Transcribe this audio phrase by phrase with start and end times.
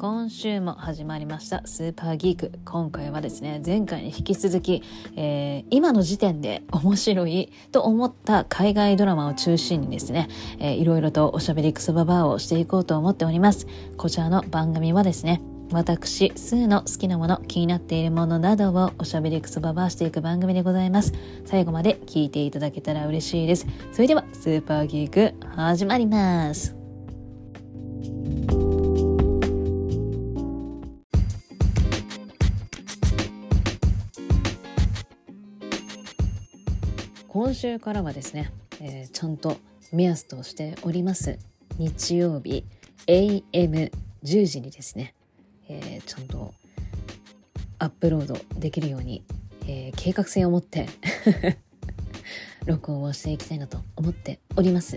[0.00, 4.82] 今週も始まりましたスーパーギーク今回はですね前回に引き続き、
[5.14, 10.28] えー、今の時点で面白いと思った海外ドラマを中心にですね、
[10.58, 13.66] えー、いろいろとおしゃべりクソババアをしていこうと思っております
[13.98, 21.12] こちらの番組はですね私、スーの好きなもの、気になっているものなどをおしゃべりクソババアしていく番組でございます。
[21.44, 23.68] 最後まで聞いていただけたら嬉しいです。
[23.92, 26.79] それでは、スーパーギーク、始まります。
[37.50, 39.56] 今週からはですね、えー、ちゃんと
[39.90, 41.36] 目安としております
[41.78, 42.64] 日曜日
[43.08, 43.90] AM10
[44.46, 45.16] 時にですね、
[45.68, 46.54] えー、ちゃんと
[47.80, 49.24] アップロードできるように、
[49.66, 50.86] えー、計画性を持って
[52.66, 54.96] 録音をしていきたいなと思っております。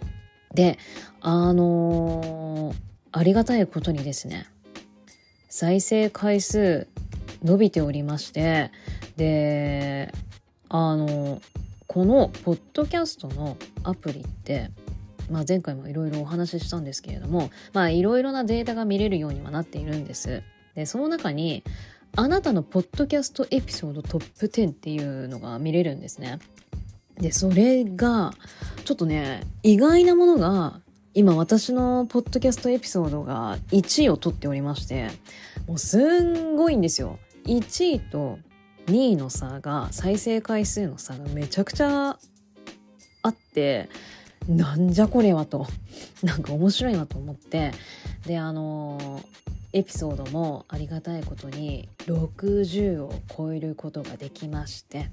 [0.54, 0.78] で、
[1.22, 2.76] あのー、
[3.14, 4.46] ありがたいことにですね、
[5.50, 6.88] 再生回数
[7.44, 8.70] 伸びておりまして、
[9.18, 10.14] で、
[10.70, 11.64] あのー
[11.94, 14.72] このポッドキャストのアプリって、
[15.30, 17.52] まあ、前回もいろいろお話ししたんですけれども
[17.92, 20.42] いろいろなデータが見れるようにはなっているんです。
[20.74, 21.64] でその中に
[22.16, 26.40] あなたのポッドキャストエピソードトップ10っていうのが見れるんですね。
[27.20, 28.34] でそれが
[28.86, 30.82] ちょっとね意外なものが
[31.14, 35.10] 今私のポッドキャストエピソードが1位を取っておりまして
[35.68, 37.20] もうすんごいんですよ。
[37.46, 38.40] 1位と
[38.88, 42.18] 2位の差が再生回数の差がめちゃくちゃ
[43.22, 43.90] あって
[44.48, 45.68] なんじゃこれはと。
[46.22, 47.72] なんか面白いなと思って。
[48.26, 49.22] であの
[49.74, 55.10] エピソードもありがたいことに60を超えることができまして。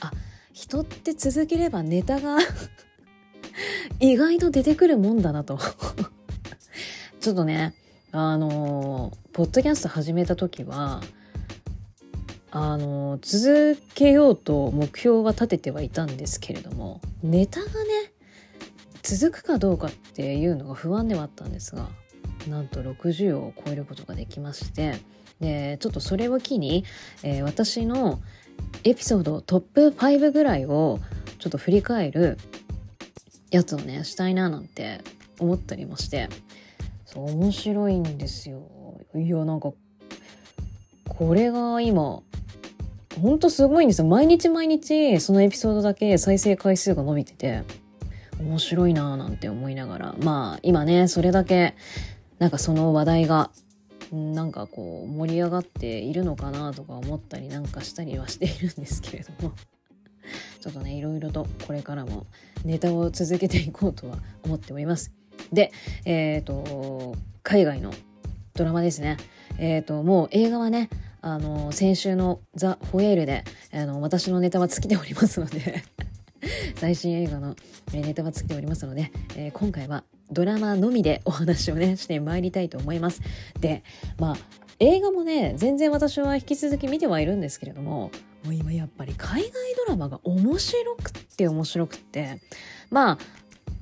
[0.00, 0.12] あ
[0.52, 2.38] 人って続ければネタが
[4.00, 5.58] 意外と出てくるもんだなと。
[7.20, 7.74] ちょっとね
[8.12, 11.02] あのポッドキャスト始めた時は
[12.50, 18.12] あの続けようと目標は立ててはいたんですけれどもネタがね
[19.02, 21.88] 続くかどうかっていうのが不安ではあったんですが
[22.48, 25.00] なんと60を超えることができまして
[25.40, 26.84] でちょっとそれを機に、
[27.22, 28.20] えー、私の
[28.84, 31.00] エピソードトップ5ぐらいを
[31.38, 32.38] ちょっと振り返る
[33.50, 35.02] やつをねしたいななんて
[35.38, 36.28] 思ったりもして
[37.04, 38.68] そう面白いんですよ。
[39.14, 39.72] いやなんか
[41.18, 42.22] これが今
[43.20, 44.06] ほんとすごいんですよ。
[44.06, 47.62] 毎日毎日そのエピソードだけ再生回数が伸びてて、
[48.38, 51.74] 面白いなぁなんて思いながら、まあ今ね、それだけ
[52.38, 53.50] なんかその話題が
[54.12, 59.54] なんかこう盛り上がっているのかなとか思ったりなんかしたりはしているんですけれども。
[60.60, 62.26] ちょっとねいろいろとこれからも
[62.64, 65.12] ネタを続けていこうとは思っております。
[65.52, 65.72] で
[66.04, 67.92] えっ、ー、と海外の
[68.54, 69.16] ドラマですね。
[69.58, 70.90] えっ、ー、ともう映画はね
[71.26, 73.42] あの先週の「ザ・ホエールで」
[73.74, 75.82] あの私のネタは尽きておりますので
[76.78, 77.56] 最新映画の
[77.92, 83.22] ネタは尽きておりますので、えー、今回はドラマのみでお話をねしてまいりたいと思います。
[83.58, 83.82] で
[84.20, 84.36] まあ
[84.78, 88.12] 映画もね全然私は引き続き見てはいるんですけれども
[88.44, 92.40] もう今やっぱり海外ドラマが面白くって面白くって
[92.88, 93.18] まあ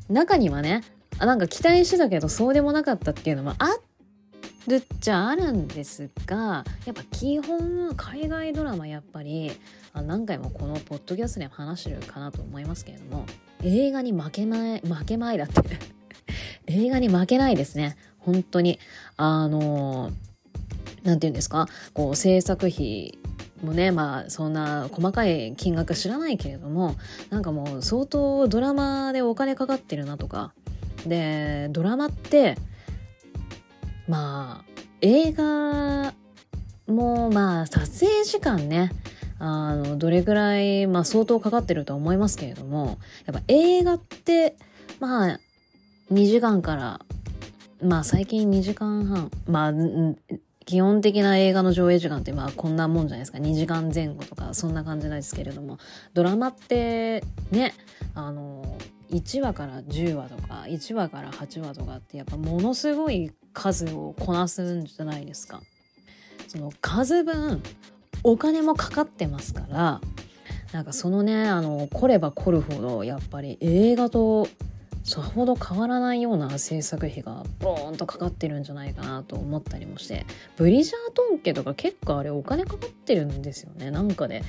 [0.08, 0.82] 中にはね
[1.18, 3.80] なんか期待してたけどそうでもなかったっていうのもあっ
[4.68, 9.52] るっちゃあるんですがやっぱ基本海外ドラマやっぱり
[9.94, 13.26] 何回もこのポッドキャストで話してるかなと思いますけれども
[13.62, 15.54] 映画に負けまい負けまいだって。
[16.66, 17.96] 映画に負けないですね。
[18.18, 18.78] 本当に。
[19.18, 20.10] あの
[21.02, 21.68] 何て言うんですか？
[21.92, 23.18] こう制作費
[23.62, 26.96] もねまあそんな細かい金額知らないけれども
[27.30, 30.52] なんかもう相当ドラマでお金かかってるなとか。
[31.06, 32.56] でドラマって
[34.08, 36.14] まあ映画
[36.86, 38.90] もまあ撮影時間ね。
[39.38, 44.56] あのどれぐらい、まあ、相当かかってるとは思いますけれどもやっぱ映画って
[45.00, 45.40] まあ
[46.12, 47.00] 2時間から
[47.82, 49.72] まあ最近2時間半まあ
[50.64, 53.38] 基本的な映画の上映時間ってまあこんなもんじゃないですか。
[53.38, 55.78] 2時間前後とかそんな感じなんですけれども
[56.14, 57.74] ドラマってね
[58.14, 58.78] あの
[59.10, 65.62] 1話から10話とか1話から8話とかってやっぱものすごい数をこなすんじゃないですか。
[66.48, 67.62] その数分
[68.22, 70.00] お金もかかってますから
[70.72, 74.48] なんかそのねあの来れば来るほどやっぱり映画と
[75.04, 80.26] さほど変わらないような制作費がボーンとかかってるんじゃないかなと思ったりもして
[80.56, 83.90] ブリジャートン家とか結構あれお金かかってるんですよね。
[83.90, 84.42] なんかで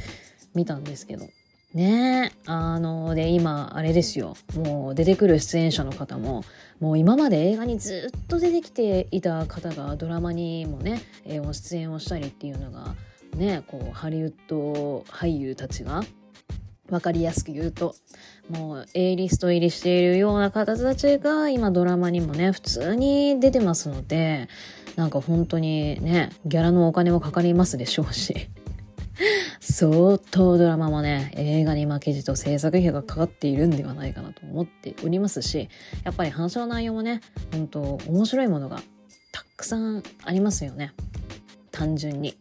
[0.53, 1.27] 見たんですけど。
[1.73, 4.37] ねあので今あれですよ。
[4.55, 6.45] もう出てくる出演者の方も
[6.79, 12.95] もう今まで映画にずっと出てきていた方がドラマにもね、えー、出演をしたりっていうのが
[13.35, 16.03] ねこうハリウッド俳優たちが
[16.89, 17.95] 分かりやすく言うと
[18.49, 24.47] もう A リスト入りしているような方たちが今ドラマにもね普通に出てますので
[24.95, 28.49] なんか本当にねギャラのお金もかかりますでしょうし。
[29.59, 35.69] 相当ドラマもね映画に負けじと制作費がかかっているんではないかなと思っておりますし
[36.03, 37.21] やっぱり話の内容もね
[37.51, 38.81] 本当面白いものが
[39.31, 40.93] たくさんありますよね。
[41.75, 42.35] 単純に。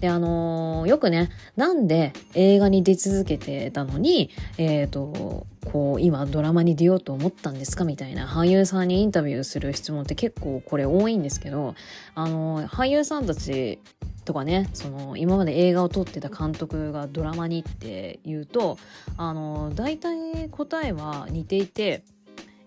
[0.00, 7.84] で、あのー、よくね、なんで映画に出続けてたのに、えっ、ー、と、こう、今ドラマに出ようと思ったんですか？
[7.84, 11.74] みたいな俳優さんにインタビューする質問って結構これ多いんですけど、
[12.14, 13.78] あのー、俳優さんたち
[14.24, 18.78] とかねその今まで映画を撮ってた監督がドラマにって言うと
[19.16, 22.04] あの大体答えは似ていて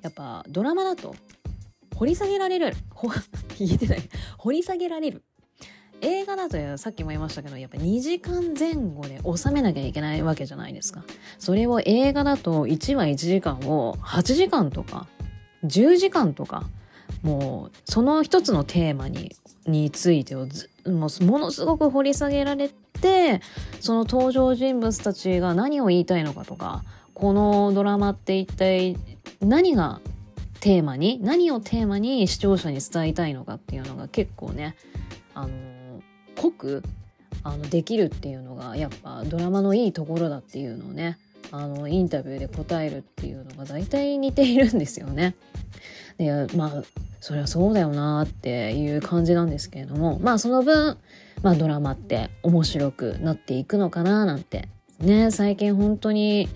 [0.02, 1.16] やっぱドラマだと
[1.96, 2.74] 掘り下げられる。
[3.60, 4.02] 言えてない
[4.38, 5.24] 掘り下げられる。
[6.04, 11.04] 映画だとさっきも言いましたけどやっぱ2時間前後で収めなきゃいけないわけじゃないですか。
[11.40, 15.08] それを映画だと1話1時間を8時間とか
[15.66, 16.64] 10時間とか
[17.22, 19.36] もうその一つのテーマに
[19.66, 20.48] についてを
[20.86, 22.70] もうものすごく掘り下げられ
[23.02, 23.42] て
[23.80, 26.84] その登場人物たちが何を言いたいのかとか
[27.14, 28.98] このドラマって一体
[29.40, 30.02] 何が
[30.60, 34.76] テーマに何をテーマに視聴者に伝えたいのかっていうのが結構ね
[35.34, 35.73] あの
[36.36, 36.84] 濃く
[37.44, 41.18] あのできるっていうのがやっぱドラマのいいところだっていうのをね
[41.52, 45.36] あのインタビューで答えるっていうのが大体似ているんですよね。
[46.18, 46.84] でまあ
[47.20, 50.98] そりゃそうだよなっていう感じなんですけれどもまあその分、
[51.42, 54.68] まあ、ドラマって面白くなっていくのかななんて
[55.00, 56.50] ね最近本当に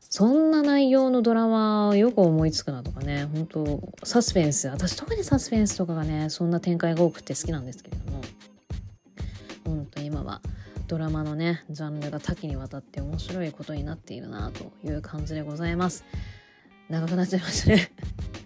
[0.00, 8.20] そんな内容のドラマよく思いつくなとかね本当サスペンス私特にサスペンスとかがねそんな展開が多くて好きなんですけれども
[9.64, 10.40] 本当今は
[10.88, 16.04] ドラマのねジャンルが多岐にわたって面白いことになっているなという感じでございます。
[16.88, 17.92] 長くなっちゃいましたね。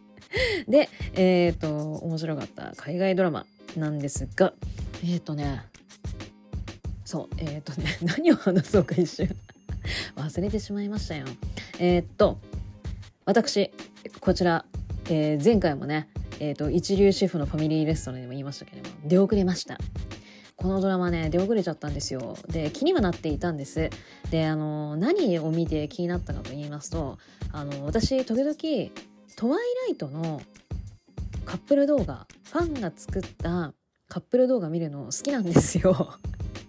[0.69, 3.47] でえっ、ー、と面白かった海外ドラマ
[3.77, 4.53] なんですが
[5.03, 5.63] えっ、ー、とね
[7.05, 9.35] そうえっ、ー、とね 何を話そうか一瞬。
[10.17, 11.27] 忘れてしまいましたよ。
[11.79, 12.39] え、っと
[13.25, 13.71] 私
[14.21, 14.65] こちら、
[15.11, 16.09] え、前回もね、
[16.39, 19.79] えー、っと一流シェフのファミリーレストランでも言いましたけれども出遅れました。
[20.67, 22.37] このドラマね出遅れちゃったんですよ。
[22.49, 23.89] で気にはなっていたんです。
[24.33, 27.19] であの何を見て気になったかと言いますと
[27.53, 28.53] あの私時々
[29.37, 30.43] トワイライトの
[31.45, 33.75] カップル動画ファンが作った
[34.09, 36.19] カップル動画見るの好きなんですよ。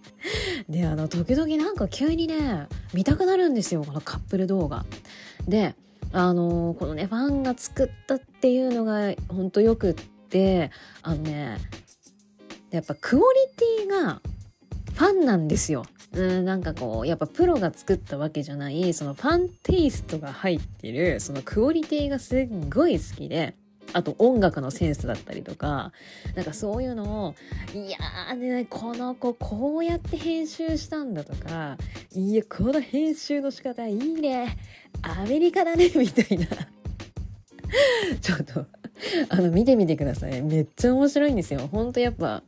[0.69, 4.85] であの時々なんか急にね見たくなるんですよこのカップル動画。
[5.47, 5.73] で
[6.11, 9.93] あのこのねファンが作ったっていうのがほんとよくっ
[10.29, 10.69] て
[11.01, 11.57] あのね
[12.71, 13.25] やっぱクオリ
[13.55, 14.21] ティが
[14.93, 15.85] ファンなんですよ。
[16.13, 23.55] うんなんかこうやっぱプロが作ったわけじゃないそのファンテイストが入ってるそのクオリティがすっごい好きで
[23.93, 25.91] あと音楽のセンスだったりとか
[26.33, 27.35] なんかそういうのを
[27.73, 31.77] いやーねこの子こうやって編集したんだとか
[32.15, 34.57] いやこの編集の仕方いいね
[35.01, 36.47] アメリカだね みたいな。
[38.21, 38.65] ちょっと
[39.29, 40.41] あの見てみてください。
[40.41, 41.67] めっちゃ面白いんですよ。
[41.71, 42.43] ほんとやっぱ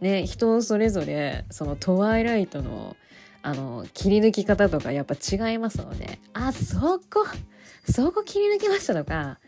[0.00, 2.96] ね人それぞれそのトワイライトの
[3.40, 7.24] あの切り抜き方とかやっぱ違いますのであそこ
[7.90, 9.38] そこ切り抜きましたとか。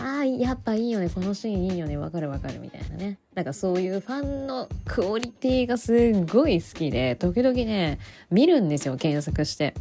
[0.00, 1.10] ああやっぱいいよね。
[1.10, 1.96] このシーンいいよね。
[1.96, 2.60] わかるわかる。
[2.60, 3.18] みたいなね。
[3.34, 7.98] なんかそういうファンのクオリティがすっごい好きで時々ね
[8.30, 9.74] 見るんですよ検索して。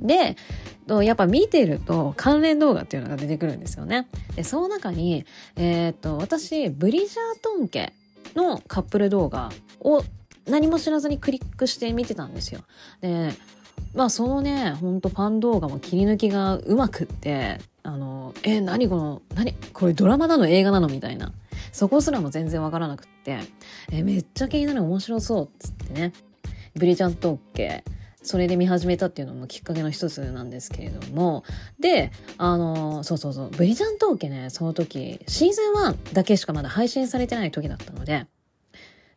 [0.00, 0.36] で
[1.04, 4.08] やっぱ見てると関連動画っていうのが出てくるんですよね。
[4.34, 7.92] でその中にえー、っと私ブリジャートン家
[8.34, 10.02] のカップル動画を
[10.46, 12.60] 何も知らずにクリックして見てたんですよ。
[13.00, 13.32] で
[13.94, 21.32] まあそのねほんとファン動画も切り抜きがうまくってあのえ何この何これドラマなの映画なのみたいな。
[21.72, 23.38] そこすらも全然わからなくって。
[23.92, 26.12] えめっちゃ気になる面白そうっつってね。
[26.74, 27.82] ブリちゃんと OK
[28.22, 31.44] それで見始めたっていうのもきっかけの一つなんですけれども。
[31.78, 33.50] であのそうそうそう。
[33.50, 38.26] ブリちゃんトーケねその時シーズン1だけしかまだ配信されてない時だったので。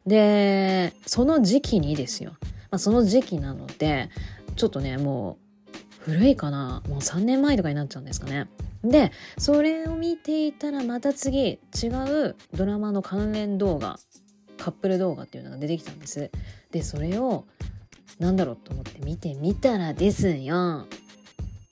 [0.06, 4.10] でその時期にですよ、まあ、その時期なので
[4.58, 5.38] ちょっとねも
[5.70, 6.84] う古いかな。
[6.90, 8.48] もう3年前とかになっちゃうんですかね。
[8.84, 13.98] でそれを見ていたらまた次違うドラマの関連動画
[14.58, 16.32] カップル動画っていうのが出てきたんです。
[16.72, 17.46] でそれを
[18.20, 20.88] なんだろうと思って見てみたらですよ。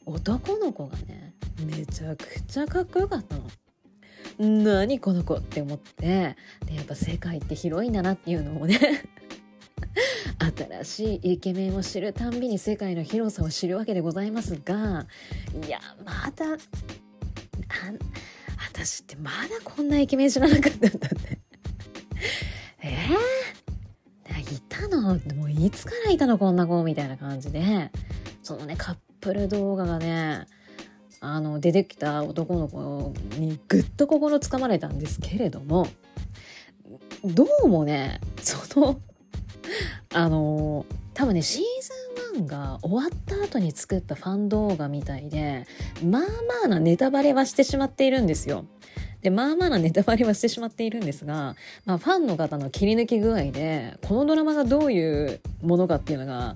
[0.05, 1.33] 男の子がね
[1.65, 3.43] めちゃくちゃかっこよかったの。
[4.39, 6.35] 何この子って思って。
[6.65, 8.79] でやっぱ世界って広いんだなっていうのをね。
[10.83, 15.05] 新しいイケメンを知るたんびに世界の広さを知るわけでございますが
[15.65, 16.57] いやまだ
[18.73, 21.39] 私ってまだこんなイケメン知らなかったんだって。
[22.83, 23.60] えー、
[24.41, 25.19] いたの？
[25.35, 26.83] もういつからいたのこんな子？
[26.83, 27.91] みたいな感じで。
[28.43, 30.47] そのねカップル動画がね
[31.19, 35.87] あの出てきた男の子にぐっと心つかまれたんですけれども
[37.23, 38.99] どうもねその
[40.13, 41.63] あの多分ねシー
[42.35, 45.67] ズン1が終わった後に作ったファン動画みたいで
[46.03, 46.27] まあま
[46.65, 48.65] あなネタバレはしてしまっているんですよ。
[49.21, 56.55] でまあまあなネタバレはしてしまっているんですが、まあ、ファンの方の切り抜き具合でこのドラマがどういうものかっていうのが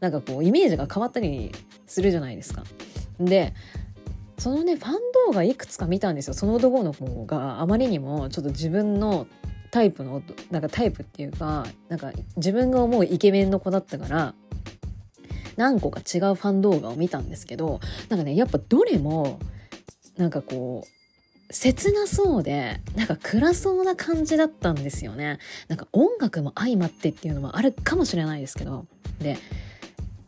[0.00, 1.52] なんかこうイメージが変わったり
[1.86, 2.64] するじゃないですか。
[3.18, 3.54] で
[4.38, 4.92] そのねファン
[5.26, 9.26] 動画いくつか見たんですよその男の子があまりにもちょっと自分の
[9.70, 14.34] タイプのなんかタイプっていうかなんか自分が思うイケメンの子だったから
[15.56, 19.38] 何個か違うファン動画を見たんですけどなんかねやっぱどれも
[20.16, 20.93] なんかこう
[21.50, 25.38] 切なそうでなんか暗そうな感じだったんですよね。
[25.68, 28.86] なんか音楽も相まってっていうのもあるかもしれないですけど。
[29.20, 29.38] で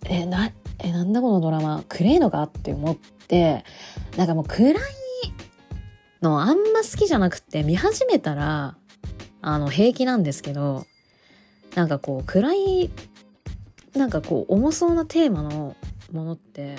[0.04, 1.82] えなえなんだこのドラマ？
[1.88, 3.64] 暗いのかって思って
[4.16, 4.74] なんかもう暗い
[6.22, 8.76] のあんま好きじゃなくて見始めたら
[9.42, 10.86] あの平気なんですけど
[11.74, 12.90] なんかこう暗い
[13.94, 15.74] なんかこう重そうなテーマの
[16.12, 16.76] ものって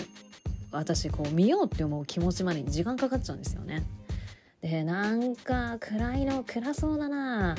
[0.72, 3.84] 私こう見ようって思う気持ちまでに時間かかっちゃうんですよね。
[4.62, 7.56] でなんか暗いの暗そうだな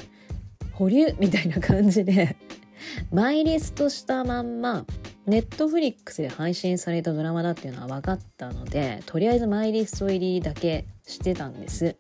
[0.73, 2.37] 保留みたいな感じで
[3.13, 4.85] マイリストしたまんま
[5.27, 11.97] ネットフリックスで配信されたドラマだっていうのは分かったのでとりあえずマイリスト入りだけしてたんです。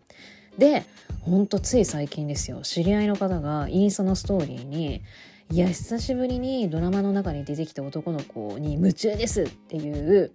[0.57, 0.85] で
[1.21, 5.02] ほんとつい最近ですよ知り合いの方がインスタのストーリーに
[5.52, 10.33] 「いや久しぶりにドラマの中に出てきた男の子に夢中です」っていう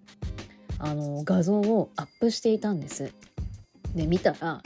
[0.80, 3.12] あの画像をアップしていたんです。
[3.96, 4.62] で見たら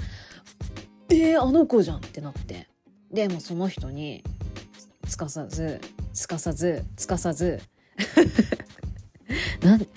[1.10, 2.68] 「えー、あの子じゃん!」ってなって
[3.12, 4.24] でもその人に
[5.08, 5.80] すかさず
[6.14, 7.62] すかさずすかさず
[9.62, 9.88] なん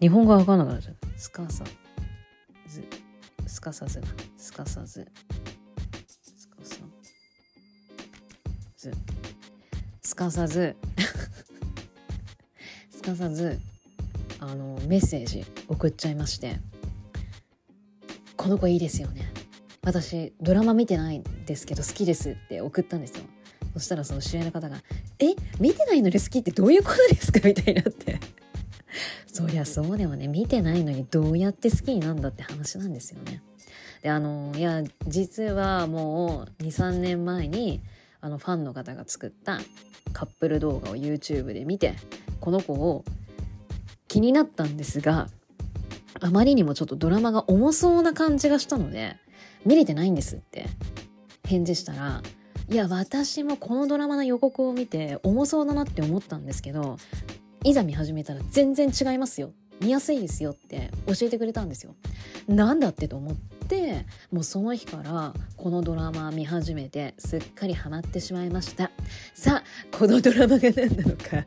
[0.00, 1.64] 日本語わかんなくなっちゃうすかさ
[2.66, 2.84] ず
[3.46, 4.00] すかさず
[4.36, 5.06] すかさず
[8.76, 8.92] ず
[10.02, 10.76] すかさず
[12.90, 13.58] すかさず
[14.40, 16.60] あのメッセージ送っちゃいまして
[18.48, 19.30] 「この子いいですよね。
[19.82, 23.24] 私ドラマ見てないんですけど好きです」って送ったんですよ。
[23.74, 24.82] そしたらその知り合いの方が
[25.20, 25.34] 「え？
[25.60, 28.18] 見てないのに好きってどういうことですか?」みたいになって。
[29.30, 30.28] そりゃそうでもね。
[30.28, 33.42] 見てないのにどうやって好きになんだって話なんですよね。
[34.00, 37.82] であのいや実はもう23年前に
[38.22, 39.60] あのファンの方が作った
[40.14, 41.96] カップル動画を YouTube で見て
[42.40, 43.04] この子を
[44.06, 45.28] 気になったんですが
[46.20, 49.16] あまりにもちょっとドラマが重そうな感じがしたので
[49.64, 50.66] 見れてないんですって
[51.44, 52.22] 返事したら
[52.70, 56.98] いや私もこのドラマの予告を見て重そうだなって思ったんですけど
[57.64, 59.52] いざ見始めたら全然違いますよ。
[59.80, 61.94] 見やすいですよって教えてくれたんですよ。
[62.48, 68.90] なんだってと思ってもうその日からこのドラマ見始めてすっかりハマってしまいました。
[69.34, 71.46] さあこのドラマが何なのか。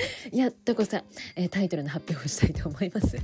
[0.32, 1.02] いやとこさ、
[1.36, 3.16] えー、タイトルの発表をしたいと思います。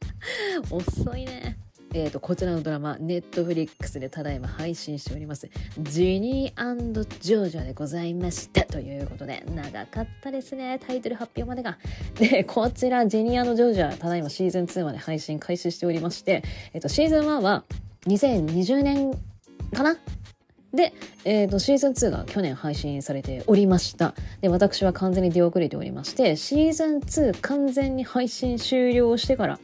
[0.70, 1.58] 遅いね。
[1.94, 5.48] えーと、こちらのドラマネットフリックスでただいま配信しております。
[5.80, 8.64] ジニージョージャでございました。
[8.64, 11.78] ということで長かったですねタイトル発表までが。
[12.18, 16.42] でこちらジニージョージャただいまシーズン2まで配信開始しておりまして、
[16.74, 17.64] えーと、シーズン1は
[18.06, 19.12] 2020年
[19.72, 19.96] かな
[20.76, 24.14] で、えーと、シーズン2が去年配信されておりました。
[24.40, 29.58] で私は完全に出遅れておりましてシーズン2完全に配信終了してから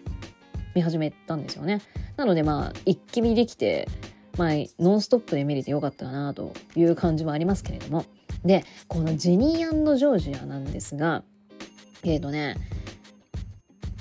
[0.75, 1.81] 見始めたんですよね。
[2.17, 3.89] なのでまあ一気見できて、
[4.37, 8.05] まあ、ノンストップで見れてよかったなという感じもありますけれども。
[8.45, 11.23] でこのジニージョージアなんですが
[12.03, 12.57] えっ、ー、とね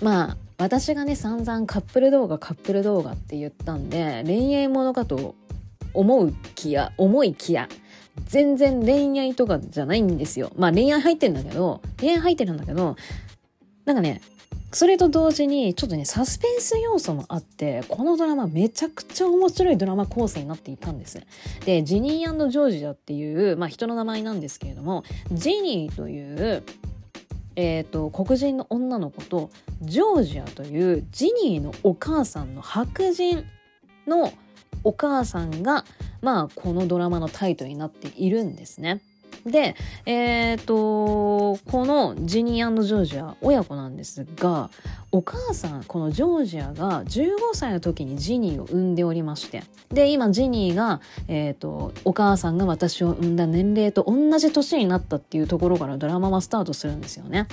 [0.02, 5.36] まあ私がね散々カップル動画カップル動画って言ったんで恋愛ものかと
[5.94, 7.70] 思う気や思いきや
[8.26, 12.96] 全然恋愛とかじゃないんですよまあ恋愛入ってんだけど恋愛入ってるんだけど
[13.86, 14.22] なんかね
[14.74, 21.22] それと同時にちょっとねサスペンス要素もあってこのドラマめちゃくちゃ面白いドラマ構成になっていたんです。
[21.66, 26.64] でジニージョージアっていう、まあ、人の名前なんですけれどもジニーという
[27.58, 29.50] えーと、黒人の女の子と
[29.82, 33.44] ジョージアというジニーのお母さんの白人
[34.08, 34.32] の
[34.84, 35.86] お母さんが、
[36.22, 39.02] まあ、このドラマのタイトルになっているんですね。
[39.46, 39.76] で、
[40.06, 44.70] えっ、ー、と、このジニージョージア親子なんですが、
[45.12, 57.48] お母さん、このジョージアが15歳の時にジニーを産んでおりまして、で、今ジニーが、え、ー、と、お母さんが私を産んだ年齢と同じ年になったっていうところからドラマはスタートするんですよね。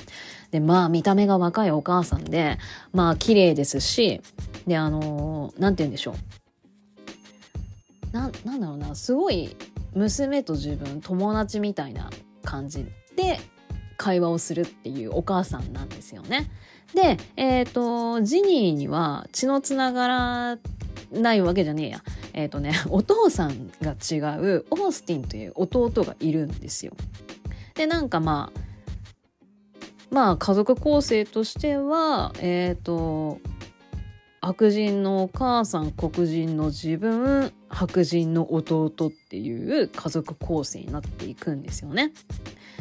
[0.51, 2.59] で、まあ見た目が若いお母さんで、
[2.93, 4.21] まあ綺麗ですし、
[4.67, 6.15] で、あのー、なんて言うんでしょう。
[8.13, 9.57] な、なんだろうな、すごい
[9.95, 12.11] 娘と自分友達みたいな
[12.43, 12.87] 感じ
[13.17, 13.41] で
[13.97, 16.51] 会話をするっていうお母さんなんですよね。
[16.95, 20.59] で、えっ、ー、と、ジニーには血のつながら
[21.13, 22.03] ないわけじゃねえや。
[22.33, 26.93] えっ、ー、とね、 お父さんが違うオースティンという弟がいるんですよ。
[27.75, 28.61] で、なんかまあ、
[30.11, 33.41] まあ家族構成としては、えっ、ー、と、
[34.41, 42.13] 白人のお母さん黒人の自分白人の弟っていう家族構成になっていくんですよね。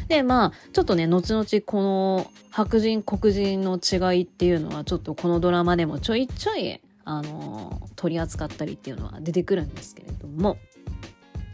[0.07, 10.57] でまあちょっとね後々この白人黒人の違いっていうのはちょっとこのドラマでもちょいちょいあの取り扱ったりっていうのは出てくるんですけれども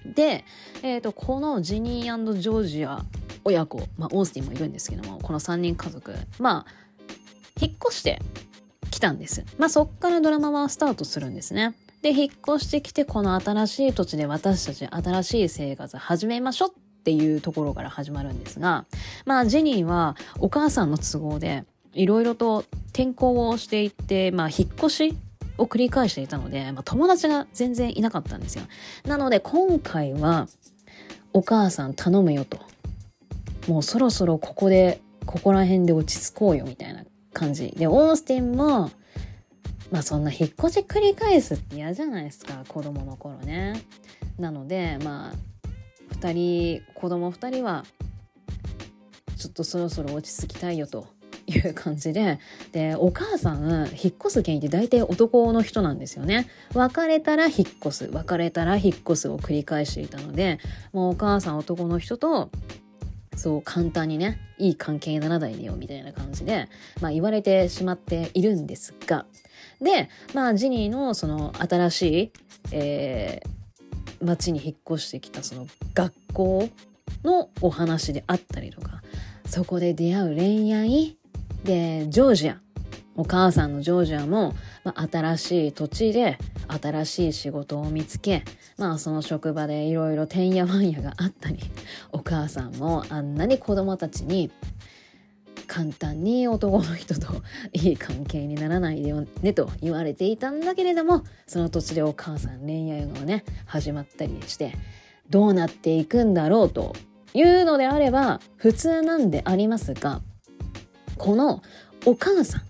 [0.05, 0.45] で、
[0.81, 3.03] えーと、このジニージョージア
[3.45, 6.83] 親子、まあ、オースティンもいるんですけどもこの3人家族まあ
[7.61, 8.19] 引っ越して
[8.93, 9.43] 来たんです。
[9.57, 11.73] まあそっからドラマはスタートするんですね。
[12.03, 16.73] で、引っ越してきてこの新しい土地で私たち新しい生活始めましょうっ
[17.03, 18.85] ていうところから始まるんですが、
[19.25, 25.17] まあジェニーはお母さんの都合でいろいろと転校をしていって、まあ引っ越し
[25.57, 28.65] を繰り返していたので、まあ、友達が全然いなかったんですよ。
[29.05, 30.47] なので今回は
[31.33, 32.59] お母さん頼むよと。
[33.67, 37.71] もうそろそろここで、ここら辺で落ち着こうよみたいな感じ。
[37.71, 38.91] で、オースティンも、
[39.91, 43.81] まあそんな引っ越し繰り返すって嫌じゃないですか、子供の頃ね。
[44.39, 47.85] なので、まあ、2人、子供2人は、
[49.37, 51.07] ちょっとそろそろ落ち着きたいよと
[51.47, 52.39] いう感じで、
[52.71, 56.47] で、お母さん、引っ越す原因って大体男の人なんですよね。
[56.73, 57.55] 別れたら引っ
[57.85, 60.59] 越す、別れたら引っ越すを繰り返していたので、
[60.93, 62.49] もうお母さん男の人と
[63.35, 66.69] そう簡単にねいい関係にならないでよみたいな感じで、
[67.01, 69.25] まあ、言われてしまっているんですが。
[69.81, 72.31] でまあジニーのその新しい、
[72.71, 76.69] えー、町に引っ越してきたその学校
[77.23, 79.01] のお話であったりとか
[79.45, 81.17] そこで出会う恋愛
[81.63, 82.59] でジョージア
[83.15, 86.37] お母さんのジョージアも、まあ、新しい土地で
[86.81, 88.43] 新しい仕事を見つけ、
[88.77, 91.59] まあその職場でいろいろてんやわんやがあったり、
[92.11, 94.51] お母さんもあんなに子供たちに
[95.67, 97.41] 簡単に男の人と
[97.73, 104.75] いい関係にならないでよねと言われていたんだけれども、その土地でお母さん恋愛がね、始まったりして、
[105.29, 106.95] どうなっていくんだろうと
[107.33, 110.21] いうのであれば普通なんでありますが、
[111.17, 111.61] この
[112.05, 112.61] お母さん、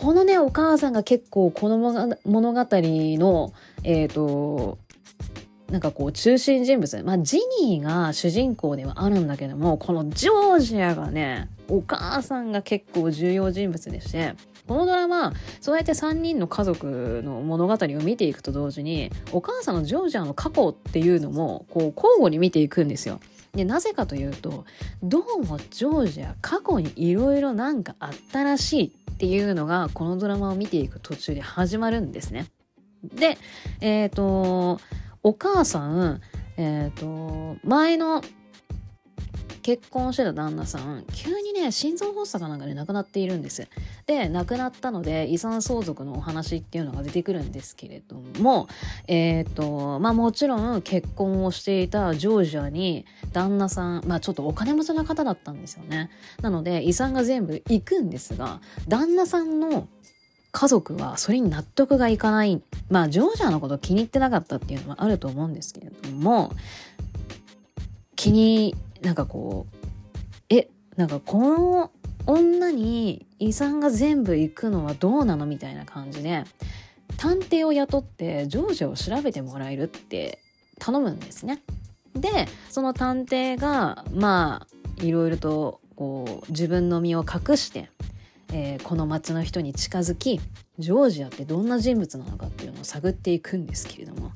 [0.00, 3.52] このね、お母さんが結構この物語の、
[3.84, 4.78] えっ、ー、と、
[5.70, 7.02] なんかこう中心人物。
[7.02, 14.32] まあジニーが主人公ではあるんだけども、このジョージアがね、お母さんが結構重要人物でして、
[14.66, 23.20] このドラマ、そうやって3人の家族の物語を見ていくと同時に、お母さんのジョージアの過去っていうのも、こう交互に見ていくんですよ。
[23.54, 24.64] で、なぜかというと、
[25.02, 32.46] どうもジョージア過去にいろいろなんかあったらしいっていうのがこのドラマを見ていく途中で始まるんですね。
[33.04, 33.36] で、
[33.82, 34.80] えっ、ー、と、
[35.22, 36.22] お母さん、
[36.56, 38.22] えっ、ー、と、前の
[39.62, 43.68] 結婚してた旦那さん、急にね、心臓発作かなんかで亡くなっているんです。
[44.06, 48.68] で、亡くなったので、遺産相続のお話っていうのが出てくるんですけれども、
[49.06, 56.10] えっ、ー、と、まあもちろん結婚をしていたジョージアに旦那さん、まあちょっとお金持ちな方だったんですよね。
[56.42, 59.88] なので、遺産が全部行くんですが、旦那さんの
[60.52, 62.62] 家族はそれに納得がいかない。
[62.88, 66.52] まあ、ジョージアのこと気に入ってなかったっていうのはあると思うんですけれども、
[68.16, 69.76] 気になんかこう
[70.48, 71.90] えなんかこの
[72.26, 76.44] 女に遺産が全部いくのはどうなのみたいな感じで
[77.16, 80.38] 探偵を雇ってジョージアを調べてもらえるって
[80.78, 81.60] 頼むんですね。
[82.14, 84.66] でその探偵がま
[84.98, 87.88] あいろいろとこう自分の身を隠して
[88.52, 90.40] えー、この町の人に近づき
[90.78, 94.32] ジョージアってどんな人物なのかっていうのを探っていくんですけれども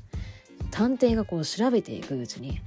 [0.71, 2.61] 探偵がこう調べていくうちに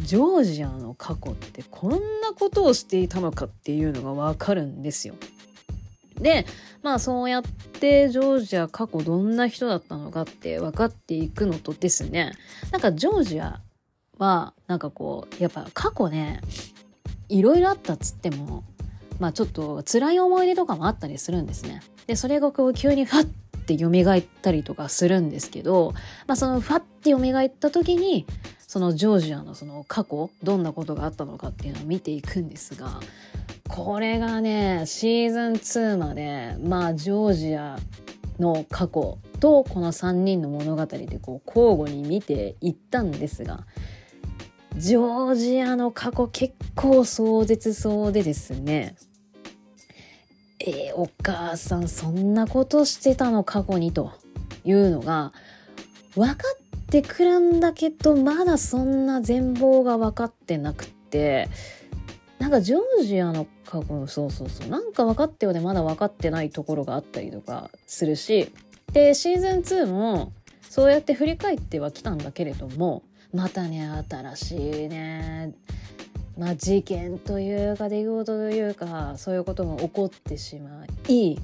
[0.00, 5.14] ジョージアの過去ってこんなことをしていたのかっていうのがわかるんですよ。
[6.20, 6.46] で
[6.82, 12.32] まあそうやってジョージア過去どんな人だったのかって分かっていくのとですね
[12.72, 13.60] なんかジョージア
[14.18, 16.42] はなんかこうやっぱ過去ね
[17.30, 18.64] いろいろあったっつっても
[19.18, 21.80] まあちょっと辛い思い出とかもあったりするんですね。
[22.06, 23.28] でそれがこう急にファッ
[23.64, 25.94] て蘇ったりとかするんですけど、
[26.26, 28.26] まあ、そのファッて蘇った時に
[28.70, 33.00] そのジョージアのその過去どんなことがあったのかっていうのを見ていくんですが
[33.66, 37.80] これがねシーズン2までまあジョージア
[38.38, 43.66] の過去とこの3人の物語でこう交互に見ていったんですが
[44.76, 48.94] ジョージアの過去結構壮絶そうでですね
[50.60, 54.12] えー、お母さんそんなことしてたの過去にと
[54.64, 55.32] いうのが
[56.14, 61.48] 分かってくるんだけどまだそんな全貌が分かってなくて
[62.38, 68.52] なんかジョージアの過去そうそうそうなんか分かってよでまだ分かってないところがあったりとかするし
[68.92, 75.54] でシーズン2もそうやって振り返ってはきたんだけれどもまたね新しいね
[76.36, 81.38] まあ事件というか出来事というかそういうことが起こってしまい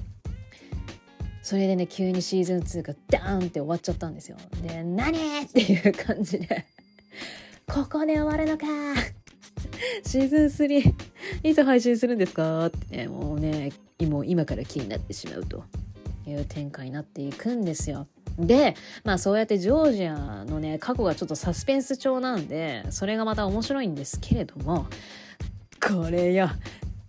[1.47, 4.35] それでね急にシーズン2がダーンって終わっちゃったんですよ。
[4.61, 5.17] で何？
[5.43, 6.65] っていう感じで。
[7.65, 8.65] ここで終わるのか。
[10.05, 10.93] シーズン3
[11.43, 12.65] いつ配信するんですか？
[12.65, 15.63] ってねもうねもう今から気になってしまうと。
[16.27, 18.07] いう展開になっていくんですよ。
[18.37, 24.87] でまあそうやってジョージアのね過去がちょっとサスペンス調なんでそれがまた面白いんですけれども
[25.79, 26.49] これよ。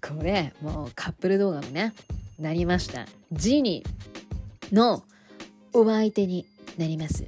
[0.01, 1.92] これもうカップル動画のね
[2.38, 3.09] なりました。
[3.33, 4.27] ジニー。
[4.72, 5.04] の
[5.72, 7.24] お相手になります。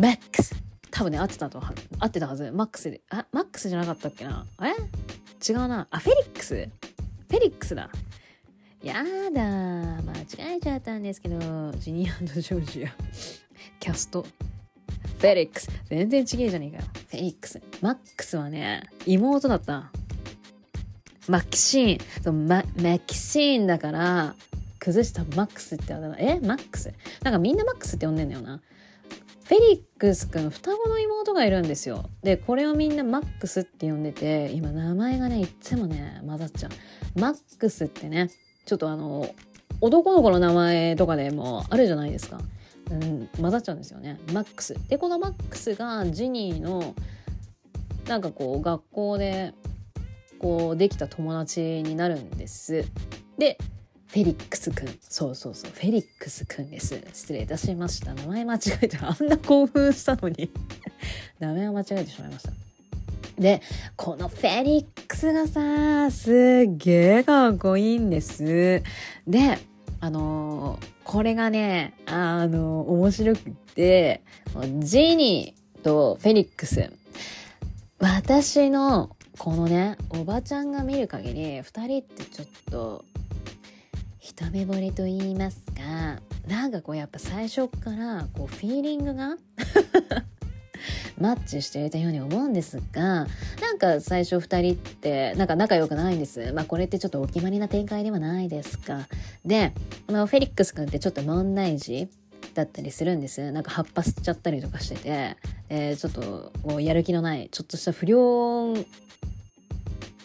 [0.00, 0.54] マックス。
[0.90, 1.62] 多分ね、合ってたと、
[1.98, 2.50] 合ってたはず。
[2.50, 3.00] マックスで。
[3.10, 4.46] あ、マックスじゃなかったっけな？
[4.62, 4.74] え？
[5.48, 5.86] 違うな。
[5.90, 7.90] あ、フェリックスフェリックスだ。
[8.82, 12.94] やだ間違えちゃったんですけど、ジニアジョージア。
[13.80, 14.22] キャスト。
[14.22, 15.68] フェリックス。
[15.88, 16.84] 全然違えじゃねえかよ。
[17.10, 17.60] フェリックス。
[17.80, 19.90] マックスはね、妹だった。
[21.28, 22.22] マキシーン。
[22.22, 24.34] そうママキシーンだから、
[24.88, 26.16] 崩したマックスってあだ名？
[26.18, 26.40] え？
[26.40, 26.94] マックス？
[27.22, 28.62] なんかみんなマックスって呼んでんだよな。
[29.44, 32.08] フェリックスくん双子の妹がいるんですよ。
[32.22, 37.20] でこれをみんなマックスって呼んでて今名前がねいっつもね混ざっちゃう。
[37.20, 38.30] マックスってね
[38.64, 39.28] ちょっとあの
[39.82, 42.40] 男の子の名前とかでもあるじゃないですか、
[42.90, 44.18] うん、混ざっちゃうんですよね。
[44.32, 44.74] マックス。
[44.88, 46.94] でこのマックスがジニーの
[48.06, 49.52] なんかこう学校で
[50.38, 52.86] こうできた友達になるんです。
[53.36, 53.58] で
[54.08, 54.98] フェリックスくん。
[55.00, 55.70] そうそうそう。
[55.70, 56.98] フェリックスくんです。
[57.12, 58.14] 失礼いたしました。
[58.14, 60.50] 名前間違えて、あんな興奮したのに
[61.38, 62.52] 名前を間違えてしまいました。
[63.38, 63.60] で、
[63.96, 66.32] このフェリックスがさ、す
[66.66, 68.82] っげえかっこいいんです。
[69.26, 69.58] で、
[70.00, 74.22] あのー、これがね、あのー、面白くて、
[74.80, 76.90] ジーニーとフェリックス。
[77.98, 83.04] 私の、このね、おばちゃんが見る限り、二人ってちょっと、
[84.28, 89.38] 一目惚れと言いますかなんかこうやっぱ最初からこうフィーリングが
[91.18, 93.26] マッチしていたように思うんですが
[93.62, 96.52] なんか最初2人ってなんか仲良くないんです。
[96.52, 99.08] まあこれってちょっとお決まりな展開ではないですか。
[99.46, 99.72] で
[100.06, 102.10] このフェリックス君ってちょっと問題児
[102.52, 103.50] だったりするんです。
[103.50, 105.36] なんか葉っぱ吸っちゃったりとかしてて、
[105.70, 108.74] え、ちょっとこうやる気のないちょっとした不良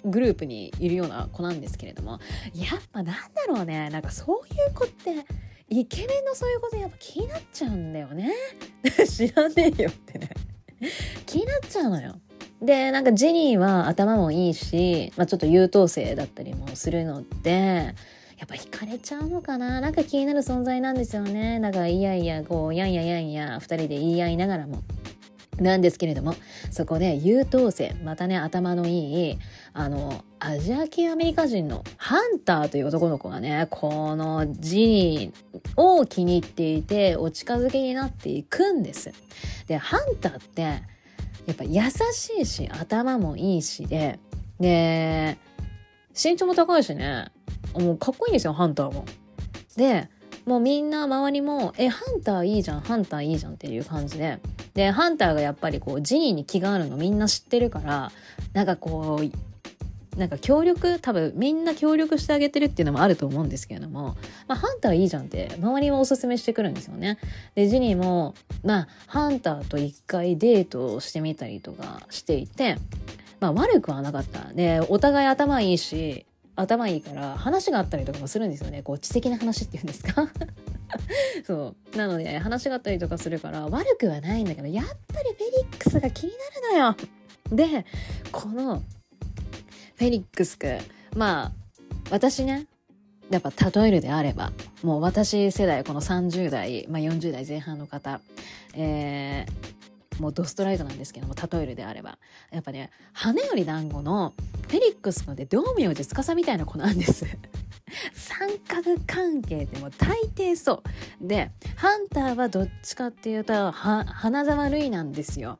[0.06, 2.20] グループにいるような子なんですけれども
[2.54, 5.26] やっぱなんだろうねなんかそういう子って
[5.70, 8.32] イケメンのそういうことやっぱ気になっちゃうんだよね。
[9.10, 10.30] 知らねえよってね。
[11.26, 12.16] 気になっちゃうのよ。
[12.62, 17.94] でなんかジニーは頭もいいし、まあ、ちょっと優等生だったりもするので
[18.38, 19.82] やっぱ惹かれちゃうのかな。
[19.82, 21.60] なんか気になる存在なんですよね。
[21.60, 24.84] だからいやいやこうやんややんや2人で言い合いながらも。
[25.58, 26.36] なんですけれども
[26.72, 29.38] そこで優等生またね頭のいい
[29.74, 39.12] あのアジア系アメリカ人のハンターという男の子がねこのジニーを気に入っていてお近づきになっていくんです。
[39.68, 40.82] でハンターってや
[41.52, 44.20] っぱ優しいし頭もいいしで
[44.60, 45.38] で
[46.13, 47.32] 身長も高いしね
[47.74, 49.06] もうかっこいいんですよハンターも。
[49.76, 50.10] で
[50.45, 54.39] もうみんな周りも「えハンターいいじゃんハンターいいじゃん」っていう感じで
[54.73, 58.12] でハンターがやっぱりこうジニーに気があるのみんな知ってるから
[58.53, 64.15] なんかこうなんか協力多分みんな協力してあげてるっていうのもあると思うんですけれども、
[64.47, 67.17] まあ、ハンターいいじゃんって周りはおすすめしてくるんですよね。
[67.56, 72.77] でジニーもまあハンターと一回デートをしてみたりとかしていて
[73.39, 74.53] まあ悪くはなかった。
[74.53, 76.25] でお互い頭いいし
[76.56, 78.84] 頭いいから話があったりとかもするんですよね。
[78.84, 80.30] こう知的な話っていうんですか？
[81.46, 86.34] そうなので話があったりとかするから悪くはないんだけどやっぱりフェリックスが気に
[86.72, 86.96] なる
[87.50, 87.68] のよ。
[87.68, 87.86] で
[88.32, 88.84] この
[89.96, 90.78] フェリックスく
[91.16, 91.52] まあ
[92.12, 92.68] 私ね
[93.32, 94.52] やっぱ例えるであれば
[94.84, 98.20] もう私世代この30代、まあ、40代前半の方、
[98.76, 99.73] えー、
[100.19, 102.17] もうドストライクなんですけども例えるであれば。
[102.52, 104.34] やっぱね羽より団子の
[104.67, 107.26] フェリックスので道明寺司みたいな子なんです。
[108.13, 110.84] 三角関係でもう大抵そ
[111.21, 111.28] う。
[111.28, 115.60] でハンターはどっちかっていうと花沢類なんですよ。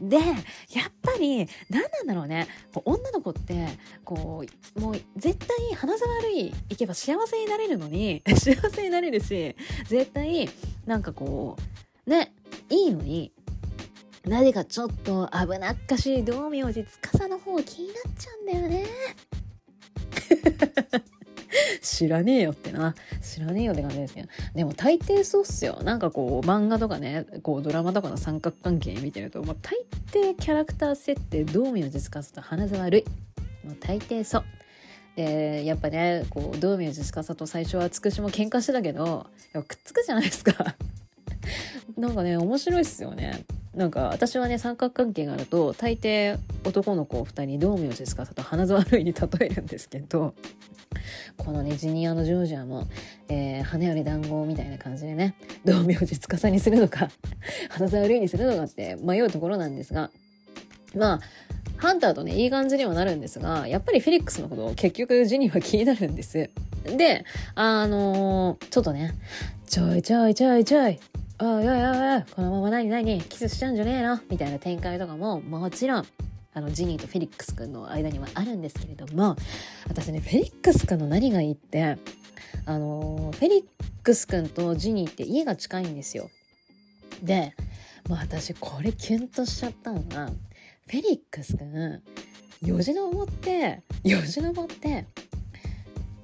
[0.00, 2.48] でやっぱり何なんだろうね。
[2.84, 3.68] 女の子って
[4.04, 4.44] こ
[4.76, 10.48] うもう絶対鼻触悪い行けば幸せになれるのに 幸せになれるし絶対
[10.86, 11.56] なんかこ
[12.06, 12.34] うね
[12.70, 13.32] いいのに
[14.26, 18.86] なぜかちょっと危なっかしい道明寺司の方気になっちゃうんだよね。
[21.82, 22.94] 知らねえよってな。
[23.22, 24.28] 知らねえよって感じですけど。
[24.54, 25.82] でも大抵そうっすよ。
[25.82, 29.74] なんかこう漫画とかね、こうドラマとかの三角関係見てると、もう大
[30.10, 33.04] 抵キャラクター設定、道明寺司と花沢類。
[33.62, 34.44] もう大抵そう。
[35.16, 40.74] でやっぱねこう道明寺司と最初はつくしも喧嘩してたけどくっつくじゃないですか
[41.96, 43.44] なんかね面白いっすよね
[43.76, 50.34] なんか私はね三角関係があると大抵男の子を2人道明寺司と花沢類に例えるんですけど
[51.36, 52.86] このねジニアのジョージアも、
[53.28, 55.34] えー、羽より団子みたいな感じでね
[55.64, 57.08] 道明寺司にするのか
[57.70, 60.10] 花沢類にするのかって迷うところなんですが
[60.94, 61.20] まあ
[61.76, 66.50] ハンターとねいい感じにはなるんですがやっぱりフェリックスのことを結局ジニーは気になるんです。
[66.84, 69.14] であのー、ちょっとね
[69.66, 71.00] ちょいちょいちょいちょい
[71.40, 74.20] おいおいおいおいこのまま何何キスしちゃうんじゃねえの？
[74.30, 76.06] みたいな展開とかももちろん
[76.52, 79.34] あのジニーとフェリックス君の間にはあるんですけれども
[79.88, 81.98] 私ねフェリックス君の何がいいって
[82.66, 83.64] あのフェリッ
[84.04, 86.30] クス君とジニーって家が近いんですよ。
[87.20, 87.56] で、
[88.08, 92.00] まあ、私これキュンとしちゃったのがフェリックス君
[92.62, 95.06] よじ登ってよじ登って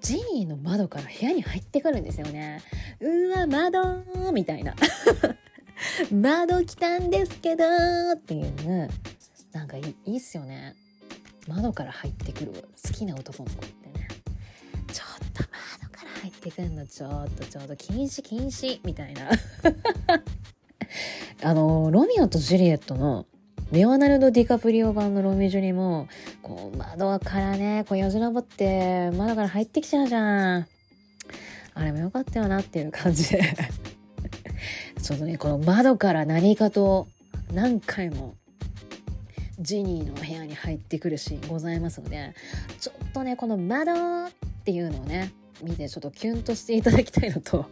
[0.01, 2.63] ジニーの窓から部屋に入ってくるんですよね。
[3.01, 4.75] うわ窓みたいな。
[6.13, 7.65] 窓来たんですけど
[8.15, 8.89] っていう
[9.53, 10.75] なんかいいっすよね。
[11.49, 14.09] 窓から入ってくる好きな男の子ってね。
[14.93, 15.45] ちょっと
[15.83, 19.31] 窓から入ってくるのちょっとちょっと禁止禁止みたいな。
[21.43, 23.27] あのロミオとジュリエットの
[23.73, 26.09] レオナルド・ディカプリオ版のロミジュリも
[26.43, 30.67] こう窓からねこうよじ登って窓から入ってきちゃうじゃん。
[31.75, 33.43] あれもよかったよなっていう感じで。
[35.01, 37.07] ちょっとねこの窓から何かと
[37.53, 38.35] 何回も
[39.61, 42.35] ジニーの部屋に入ってくるシーンございますので
[42.81, 43.93] ちょっとねこの「窓」
[44.27, 44.31] っ
[44.65, 47.67] ていうのをね見てちょっとキュンとしていただきたいのと。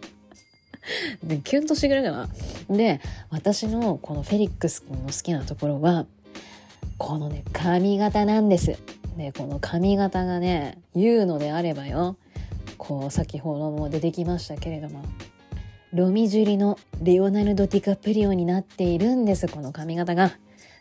[1.22, 2.28] でキュンとしてくれるか
[2.68, 6.06] なで私のこのフェリックス君の好きなところは
[6.96, 8.76] このね髪型なんです
[9.16, 12.16] でこの髪型がね言うのであればよ
[12.76, 15.02] こう先ほども出てきましたけれども
[15.92, 20.32] ロミジュリのレオナルド・ディカプリオになっているんですこの髪型が。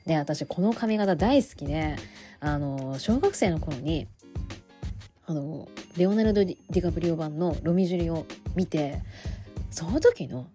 [0.06, 1.98] で私この髪型大好きで
[2.40, 4.08] あの小学生の頃に
[5.26, 9.02] あのレオナルド・ディカプリオ版の「ロミジュリ」を見て
[9.72, 10.48] その時の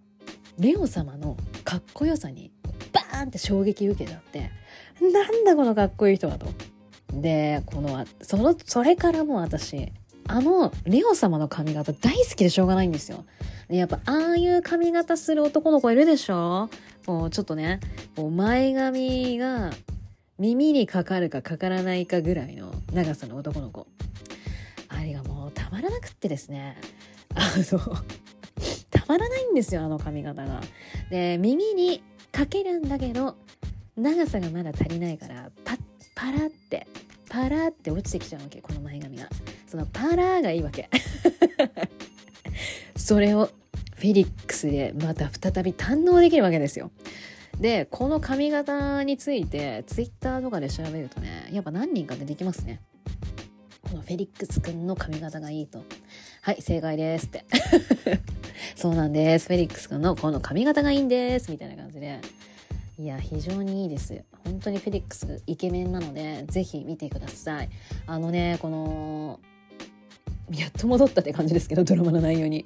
[0.59, 2.51] レオ様のかっこよさに
[2.93, 4.51] バーンって衝撃受けちゃって
[5.01, 6.47] なんだこのかっこいい人はと。
[7.13, 9.93] でこのそのそれからもう私
[10.29, 13.25] あのレオ様の髪型大好きでしょうがないんですよ。
[13.69, 16.71] でやっぱああいう髪型する男の子いるでしょ？
[17.05, 17.81] こうちょっとね
[18.17, 19.71] こう前髪が
[20.39, 23.87] 耳にかかるかかからないかぐらいの長さの男の子
[24.89, 26.79] あれがもうたまらなくってですね
[27.35, 27.97] あの
[28.91, 30.61] たまらないんですよあの髪型が。
[31.11, 33.37] で耳にかけるんだけど
[33.97, 35.79] 長さがまだ足りないからパッ
[36.15, 36.87] パラって
[37.29, 39.29] パラって落ちてきちゃうわけこの前髪が
[39.67, 40.89] そのパラーがいいわけ
[42.97, 43.51] それを
[43.97, 46.91] フェリックスでまた再び堪能できるわけですよ。
[47.61, 52.81] でこの髪型についてツイッターとかで調べるとねやっぱ何人か出てきますね。
[53.83, 55.85] このフェリックスくんの髪型がいいと。
[56.45, 57.45] はい正解ですって。
[58.75, 59.47] そうなんです。
[59.47, 61.53] フェリックスくんのこの髪型がいいんです。
[61.53, 62.19] みたいな感じで。
[62.99, 67.69] いや非常にいいです本当にフェリックスイケメンなのでぜひ見てください。
[68.07, 69.39] あのねこの
[70.51, 72.65] やっと戻ったって感じですけどドラマの内容に。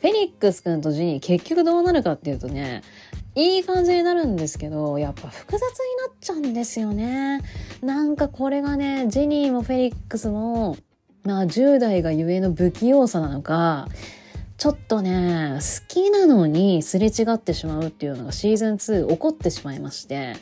[0.00, 2.82] フェニックス君とジニー結局どうなるかっていうとね
[3.34, 5.66] いい感じになるんですけどやっぱ複雑に
[6.06, 7.40] なっちゃうんですよね。
[7.82, 10.76] なんかこれがねジニーもフェリックスも
[11.24, 13.88] まあ10代がゆえの不器用さなのか
[14.58, 20.34] ちょっとね好きなのにすれ違ってしまうっていうのがシーズン2起こってしまいまして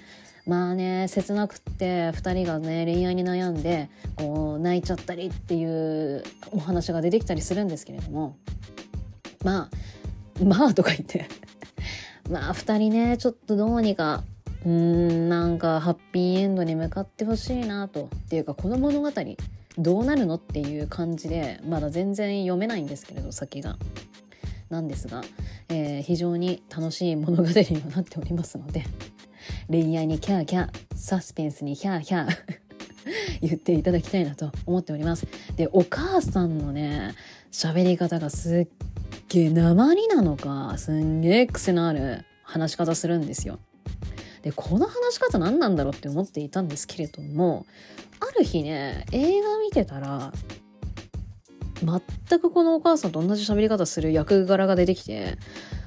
[0.45, 8.37] まあね切なくって2人がね恋愛に悩んでこう泣いちゃったりっていうお話が出てきたりするんですけれども
[9.45, 9.71] ま
[10.41, 11.29] あまあとか言って
[12.29, 14.25] まあ2人ねちょっとどうにか
[14.65, 18.09] うーんなんかハッピーエンドに向かってほしいなと。
[18.15, 19.11] っていうかこの物語
[19.79, 23.77] どうなるのっていう感じでまだ全然読めないんですけれど先が。
[24.73, 25.23] なんですが、
[25.69, 28.85] えー、非常に楽しい物語にはなっておりますので
[29.69, 32.37] 恋愛にキャーキャーサスペンスにヒャーヒャー
[33.43, 35.27] 言っていただきたいなと思っております。
[35.57, 37.15] でお母さんのね
[37.51, 38.69] 喋り方がすっ
[39.29, 43.59] げえ鉛なのかすんげえ癖のある話し方するんですよ。
[44.43, 47.67] でこの話し方何なんだろうって思っていたんですけれども
[48.23, 50.33] ある日ね映画見てたら
[52.29, 55.37] 全くこのお母さんと同じ喋り方する役柄が出てきて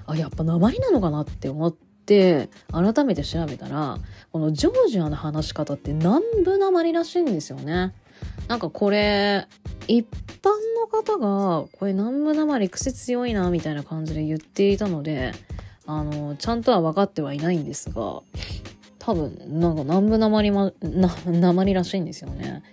[0.06, 3.98] あやっぱ鉛なのかなって思って改めて調べたら
[4.32, 7.94] このジョージアの話し方って南部鉛らしいんですよね。
[8.48, 9.48] なんかこれ
[9.88, 10.06] 一
[10.42, 15.34] 般の方がこれ南部鉛癖強いなみたいな感じで言っていたので
[15.86, 18.22] あのちゃんとは分かってはいないんですが
[19.06, 22.64] 多分なんか南部鉛まりまな鉛らしいんですよね。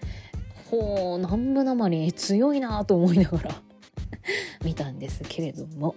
[0.70, 3.62] ほう南部なまり強いなと思いながら
[4.64, 5.94] 見たんですけれども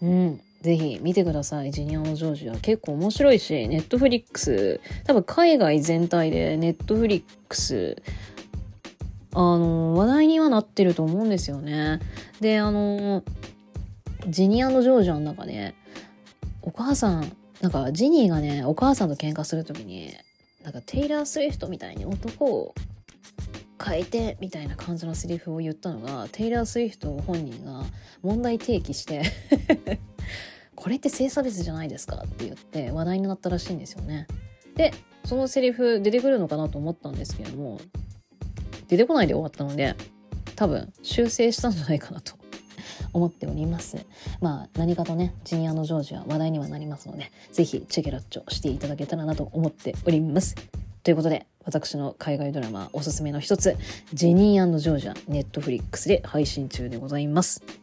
[0.00, 1.72] うんぜひ見てください。
[1.72, 2.54] ジニアのジョージア。
[2.54, 8.00] 結構面白いし、ネットフリックス、多分海外全体でネットフリックス、
[9.34, 11.98] あの、話題にはなってると思うんですよね。
[12.40, 13.24] で、あの、
[14.28, 15.74] ジニアのジョージアの中で、
[16.62, 20.12] お母さん、なんかジニーがね、お母さんと喧嘩する時に、
[20.64, 22.74] なんかテイラー・スウィフトみたいに男を
[23.82, 27.84] 変えてみたいな感じのセリフを言ったのがテイラー・スウィフト本人が
[28.22, 29.22] 問題提起して
[30.76, 32.22] これって性差別じゃないですか？
[32.24, 34.26] って言って話題になったらしいんですよね。
[34.76, 34.92] で
[35.24, 37.80] そのセリフ出てくるのかなと思ったんですけれども
[38.88, 39.94] 出てこないで終わったので
[40.56, 42.34] 多分修正したんじゃないかなと
[43.12, 44.04] 思っております。
[44.40, 50.54] まあ何かとねジニアのジョージは話題にはなりますので是非チェケラッチョしていただけたらなと思っております。
[51.02, 53.76] ということで私の海外ドラマおすすめの一つ
[54.14, 57.81] 「ジェニージョージャ」ネットフリックスで配信中でございます。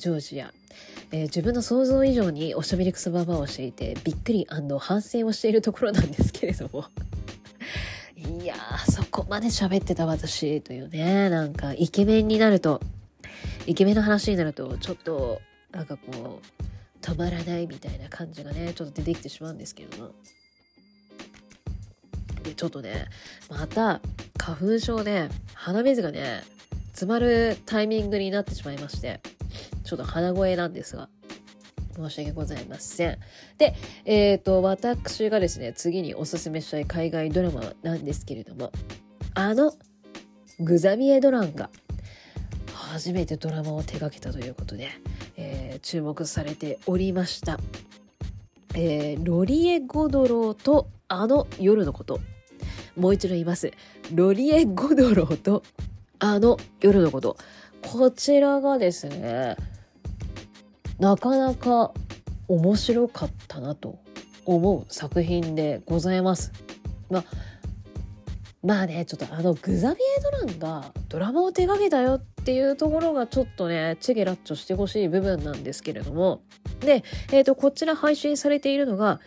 [0.00, 0.52] ジョージア。
[1.12, 6.86] えー、自分の想像以上におしゃべりくそばばをしていてびっくり反省をしているところなんですけれども。
[8.16, 12.80] いやーそこまで喋ってた私というねなんかイケメンになると
[13.66, 15.40] イケメンの話になるとちょっと
[15.72, 20.12] なんかこう止まらないみたいな感じがねちょっと出てきてしまうんですけども。
[22.42, 23.06] でちょっとね
[23.50, 24.00] また
[24.38, 26.42] 花粉症で鼻水がね
[26.92, 29.20] 詰まるタイミングになってしまいまして。
[29.84, 31.08] ちょっと鼻声なんですが、
[31.94, 33.18] 申し訳ございません。
[33.58, 38.72] で、えっ、ー、と、私がですね、次におすすめしたい海外ドラマなんですけれども、
[39.34, 39.74] あの、
[40.60, 41.70] グザビエ・ドランが
[42.90, 44.90] 初めてドラマを手掛けたということで、
[45.36, 47.58] えー、注目されておりました。
[48.74, 52.20] えー、ロリエ・ゴドローとあの夜のこと。
[52.96, 53.72] もう一度言います。
[54.12, 55.62] ロリエ・ゴドローと
[56.18, 57.36] あの夜のこと。
[57.82, 59.56] こちらがですね、
[60.98, 61.92] なかなか
[62.48, 63.98] 面白かったなと
[64.44, 66.52] 思う作品でございます。
[67.10, 67.24] まあ
[68.62, 76.42] まあねちょっとあのグザビエ・ドランがドラマを手掛けたよっていうところがちょっとねチゲラッチョしてほしい部分なんですけれども
[76.80, 79.20] で、えーと、こちら配信されているのが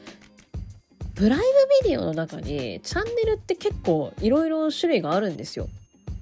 [1.16, 1.44] プライム
[1.84, 5.68] ビデオの中にチャンネルって結構いろいろ種類があるんですよ。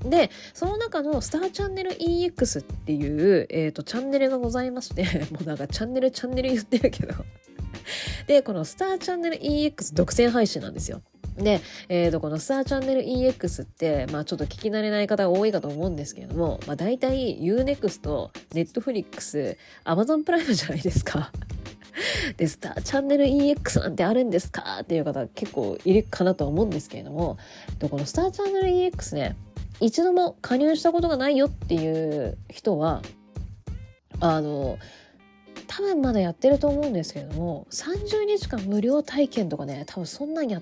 [0.06, 7.14] でその中のスターチャンネル EX っていう、えーと、チャンネルがございまして もうなんかチャンネルチャンネル言ってるけど。
[8.28, 11.02] でこのスターチャンネル EX 独占配信なんですよ。
[11.38, 21.32] で、えー、とこのスターチャンネル EX って、まあ、ちょっと聞き慣れない方が多いかと思うんですけれども、まあ、大体 UNEXT、Netflix、Amazon プライムじゃないですか。
[22.38, 24.80] で、スターチャンネル EX なんてあるんですか？
[24.82, 27.38] っていう方結構いるかなと思うんですけれども、
[27.90, 29.36] このスターチャンネル EX ね、
[29.82, 33.02] 一度も加入したことがないよっていう人は、
[34.20, 34.78] あの、
[35.68, 40.62] 多分まだやってると思うんですけれども、30日間無料体験とかね、多分そんなんやっ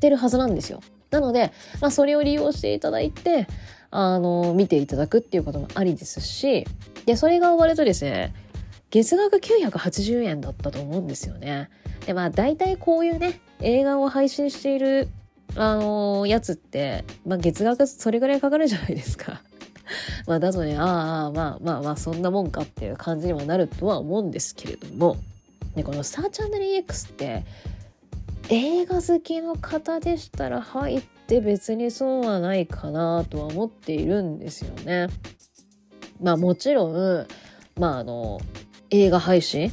[0.00, 0.80] てるはずなんですよ。
[1.10, 3.46] なので、まあ、それを利用していただいて、
[3.90, 6.66] あの、見ていただくっていうこともありですし、
[7.04, 8.34] で、それが終わるとですね、
[8.90, 11.68] 月額980円だったと思うんですよね。
[12.06, 15.08] で、まあ大体こういうね、映画を配信している、
[15.54, 19.42] あの、やつって、まあ月額それぐらいかかるじゃないですか。
[20.26, 25.16] まあだとね、ああ、まあまあまあそんなもんかっていう感じにもなるとは思うんですけれども、
[25.74, 27.44] で、このスターチャンネル EX って、
[28.48, 35.08] 映画好きの方でしたら入って別に損はないかなとは思っているんですよね。
[36.20, 37.26] まあもちろん、
[37.78, 38.40] まああの、
[38.90, 39.72] 映画配信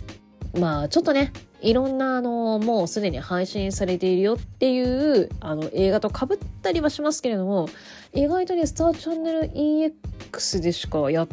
[0.60, 1.32] まあちょっとね
[1.64, 7.70] いろんなあのもうすでに配信されているよっていうあの映画とかぶったりはしますけれども
[8.14, 11.26] 意外とねスターチャンネル EX でしかや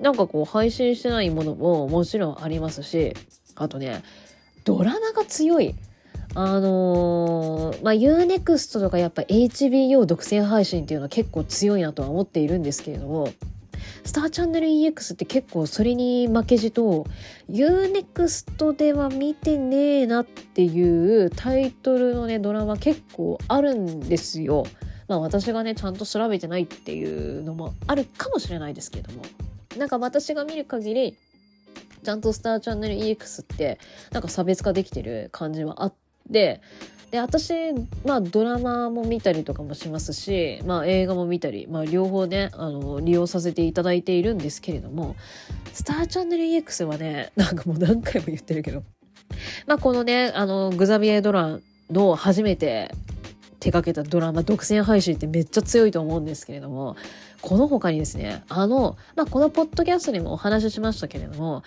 [0.00, 3.14] なんかこう配信してないものももちろんありますし
[3.56, 4.02] あとね
[4.64, 5.74] ドラマが強い
[6.34, 13.28] あのー、まあ UNEXT とかやっぱ HBO 独占配信っていうのは結構強いなとは思っているんですけれども
[14.04, 17.06] スターチャンネル EX って結構それに負けじと
[17.50, 24.66] UNEXT では見てねえなっていうタイトルのねドラマ結構あるんですよ。
[25.08, 29.22] まあ私がねちゃんと調べてないっていうのもあるかもしれないですけども
[29.76, 31.16] なんか私が見る限り
[32.02, 33.78] ちゃんとスターチャンネル EX って
[34.12, 35.94] なんか差別化できてる感じはあっ
[36.32, 36.60] て
[37.14, 37.54] で私、
[38.04, 45.14] まあ、ドラマも見たりとかもしますし、まあ、映画も見たり、まあ、両方ねあの利用させていただいているんですけれども
[45.72, 48.82] スターチャンネル EX はねなんかもう何回も言ってるけど、
[49.68, 52.90] まあ、このねあのグザビエ・ドランの初めて
[53.60, 56.96] 手掛けたドラマ独占配信ってめっちゃ強いと思うんですけれども
[57.42, 61.62] この他にですねあの、まあ、このポッドキャストにもお話ししましたけれども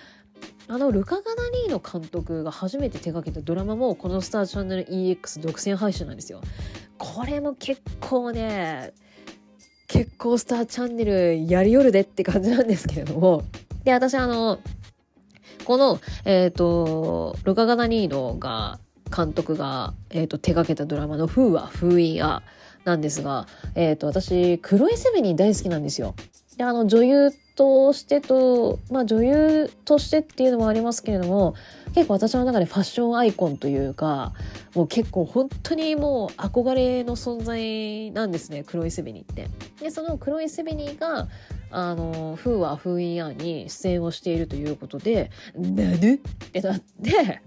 [0.70, 6.42] あのルカ・ガナリーノ監督が初めて手掛けたドラマもこのスターチャンネル EX 独占配信なんですよ。
[6.98, 8.94] これも結構ね
[9.88, 13.44] 結構スターチャンネルやりよるでって感じなんですけれども
[13.86, 14.60] で私あの
[15.64, 18.80] このえっ、ー、とルカ・ガナリーノが
[19.16, 22.44] 監督が、えーと、手掛けたドラマの「風は封印や」
[22.84, 26.16] なんですが、えーと、私クロエ・セベニー大好きなんですよ。
[26.58, 31.55] であの女優としてと、まあ、女優としてっていうのもありますけれども
[31.95, 34.34] 結構私の中でファッションアイコンというか
[34.76, 39.47] もう結構本当にもう憧れの存在なんですね黒いセベニーって。
[39.82, 41.28] でその黒いセベニーが
[41.72, 46.18] あの「風は封印案」に出演をしているということで「なぬ?」っ
[46.51, 47.41] てなって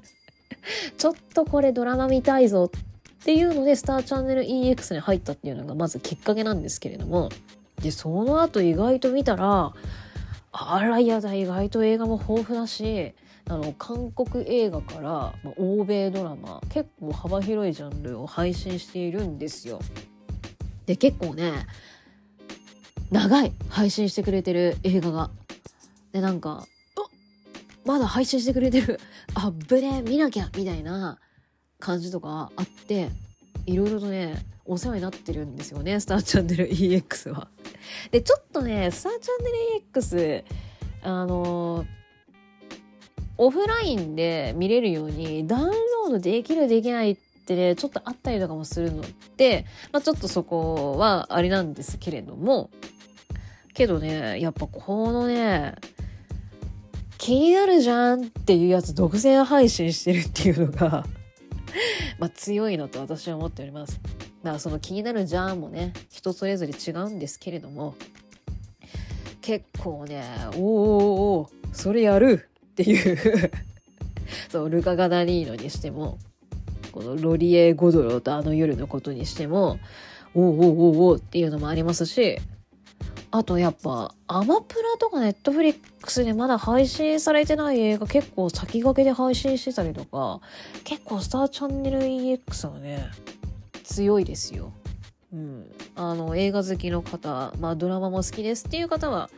[0.99, 7.29] ちょっとこれドラマ見たいぞっていうのでスターチャンネル EX に入ったっていうのがまずきっかけなんですけれども
[7.83, 9.73] でその後意外と見たら
[10.53, 13.15] あらやだ意外と映画も豊富だし
[13.49, 19.81] あの韓国映画から、まあ、欧米ドラマ結構幅広いジャンルを配信しているんですよ。
[20.87, 21.67] で結構ね
[23.11, 25.31] 長い配信してくれてる映画が。
[26.13, 26.67] でなんか
[27.85, 29.01] まだ配信してくれてる
[29.35, 31.19] あぶね見なきゃみたいな
[31.79, 33.11] 感じとかあって
[33.67, 37.49] いろいろとねお世話になってるんですよねスターチャンネル EX は。
[38.11, 40.45] でちょっとねスターチャンネル X
[41.03, 41.87] あの
[43.39, 47.17] オフラインで見れるようにダウンロードできるできないっ
[47.47, 49.03] てねちょっとあったりとかもするの
[49.37, 52.71] で、まあ、ちょっとそこはあれなんですけれども
[53.73, 55.75] けどねやっぱこのね
[57.17, 61.07] 気になるじゃんっていうやつ独占配信してるっていうのが
[62.19, 64.01] まあ強いのと私は思っております。
[64.43, 67.95] だからその気になるジャンもね人それぞれ違うんですけれども
[69.41, 70.25] 結構ね
[70.55, 73.51] おーおーそれやるっていう
[74.51, 76.19] そうルカ・ガダリーノにしても
[76.93, 79.79] このロリエ・ゴドロとあの夜のことにしても
[80.35, 82.39] おおおおっていうのもありますし
[83.33, 90.41] あとやっぱアマプラとかネットフリックスでまだ配信されてない映画結構先駆けで配信してたりとか
[90.83, 93.09] 結構スターチャンネル EX はね
[93.91, 94.73] 強いですよ。
[95.33, 99.31] うん、あの映画好きの方、まあ、ドラマも好きですっていう方は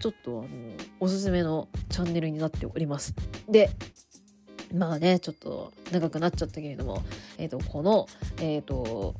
[0.00, 0.48] ちょっとあの
[1.00, 3.14] おすすめのチャンネルになっております。
[3.48, 3.70] で
[4.74, 7.02] まあねちょっと長くなっちゃったけれども、
[7.38, 8.06] えーと、この
[8.38, 9.14] えっ、ー、と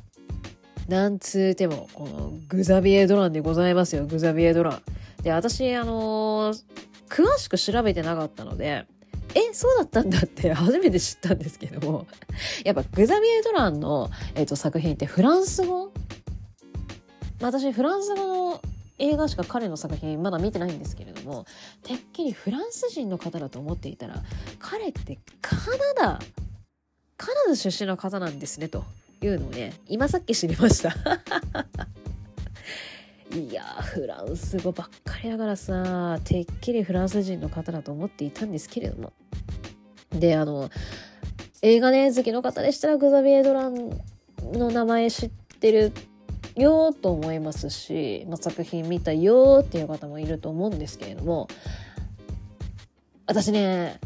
[0.88, 4.82] なんつうてもこのグザビエ・ドランでございますよグザビエ・ドラン。
[5.22, 6.62] で私あのー、
[7.08, 8.86] 詳しく調べてなかったので
[9.34, 12.06] えそうだったんだって初めて知ったんですけども。
[12.64, 15.92] やっぱグザビエ・ドランの、えーと、作品ってフランス語？
[17.40, 18.60] 私フランス語の
[18.98, 21.46] 映画しか彼の作品まだ見てないんですけれども
[21.82, 24.22] てっきりフランス人の方だと思っていたら
[24.60, 26.18] 彼ってカナダ
[27.16, 28.84] カナダ出身の方なんですねと
[29.20, 30.94] いうのをね今さっき知りました。
[33.34, 39.12] いやフランス語ばっかりだからさてっきりフランス人の方だと思っていたんですけれども。
[40.10, 40.70] であの
[41.62, 43.90] 映画ね好きの方でしたらグザビエ・ドラン
[44.52, 45.92] の名前知ってる
[46.54, 51.48] よと思いますし、まあ、作品見たよっていう方もいると思うんですけれども。
[53.26, 53.98] 私ね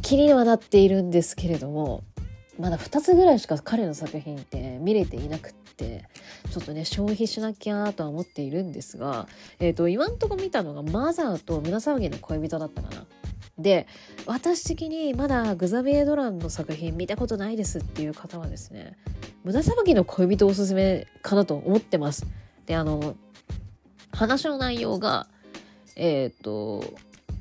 [0.00, 2.02] 気にはなっているんですけれども
[2.58, 6.04] まだ2つぐらいしか彼の作品って見れていなくって
[6.50, 9.26] ちょっとね消費しなきゃとは思っているんですが、
[9.58, 13.06] えーと、今んとこ見たのがマザーと胸騒ぎの恋人だったかな。
[13.58, 13.86] で
[14.26, 18.96] 私的にまだグザビエ・ドランの作品見たことないですっていう方はですね
[19.44, 22.26] 胸騒ぎの恋人おすすめかなと思ってます。
[22.66, 23.16] であの
[24.12, 25.26] 話の内容が
[25.96, 26.84] えっ、ー、と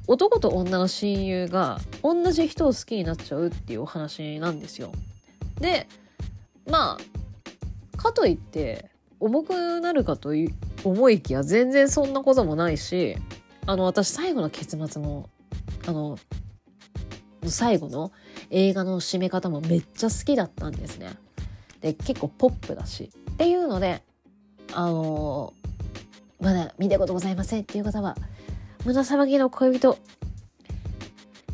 [0.08, 4.92] 男と女の親友が同じ人を好きになっちゃうっていうお話なんですよ。
[5.62, 5.88] で
[6.66, 7.20] まあ
[8.00, 8.90] かといって
[9.20, 10.32] 重くなるかと
[10.84, 13.18] 思いきや全然そんなこともないし
[13.66, 15.30] あの私最後の結末の
[15.86, 16.18] あの
[17.46, 18.12] 最後の
[18.50, 21.14] 映画の締め方もめっちゃ好きだったんですね。
[21.82, 24.04] で結構ポップだしっていうので
[24.74, 25.54] あの
[26.42, 28.16] まだ見たことございませんっていう方は
[28.86, 29.98] 胸騒ぎの恋人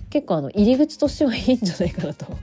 [0.10, 2.38] 結構あの入り口としてはいいんじゃないかなと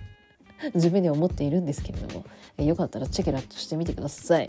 [0.75, 2.25] 自分で思っているんですけれども
[2.59, 4.49] えよかったらチェケラッとしてみてください。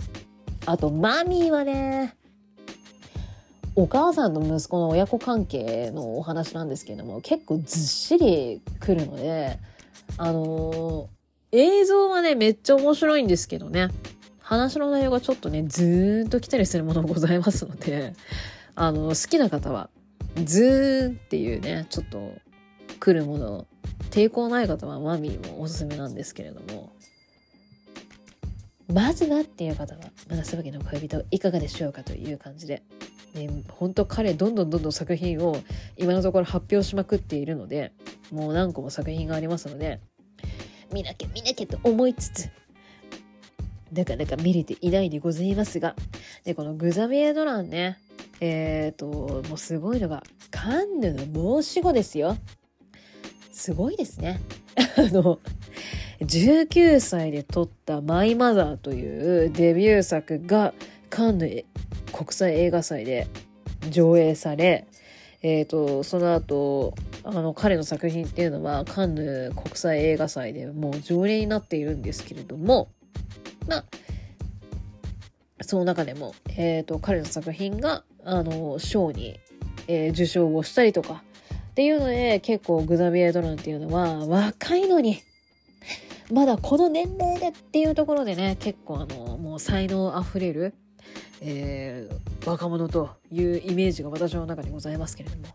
[0.66, 2.16] あとマミーはね
[3.76, 9.60] お母さんと息子の親子関係のお話なんですけれども結構ずっしりくるので
[10.18, 13.90] あのー、映像はねめっちゃ面白いんですけどね。
[14.40, 18.14] 話の内容がちょっとねずーんと来たりするものもございますので
[18.76, 19.90] あの好きな方は
[20.44, 22.34] ズーンっていうねちょっと
[23.00, 23.68] 来るもの
[24.12, 26.94] 抵抗ない方はマミーもおすすめなんですけれども
[28.92, 32.84] まずはっていう方は「七さばきの恋人」いかがでしょうかという感じで。
[33.34, 35.58] ね、本当彼どんどんどんどん作品を
[35.98, 37.92] 今のところ発表しまくっているので
[38.32, 40.00] もう何個も作品がありますので
[40.92, 42.50] 見なきゃ見なきゃと思いつつ
[43.92, 45.96] なかなか見れていないでございますが
[46.44, 47.98] でこのグザビエ・ドランね
[48.40, 50.22] えっ、ー、ともうすごいのが
[50.52, 52.38] カンヌの申し子ですよ。
[53.54, 54.42] すごいですね。
[54.98, 55.40] あの
[56.20, 60.74] 19歳で撮った「マイ・マザー」というデビュー作が
[61.10, 61.64] カンヌ
[62.12, 63.28] 国際映画祭で
[63.90, 64.88] 上映され、
[65.44, 72.90] えーと、その後あの彼の作品っていうのはカンヌ国際映画祭でもう常連になっているんですけれども
[73.68, 73.86] まあ
[75.62, 79.40] その中でも、えーと、彼の作品があの賞に、
[79.88, 81.24] えー、受賞をしたりとか
[81.74, 85.24] っていうので結構グザビエ・ドランっていうのは若いのに
[86.32, 90.76] まだこの年齢でっていうところでね結構あのもう才能あふれる
[91.42, 95.48] えー、若者というイメージが私の中にございますけれども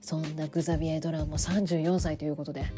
[0.00, 2.64] そんなグザビエ・ドランも34歳ということで。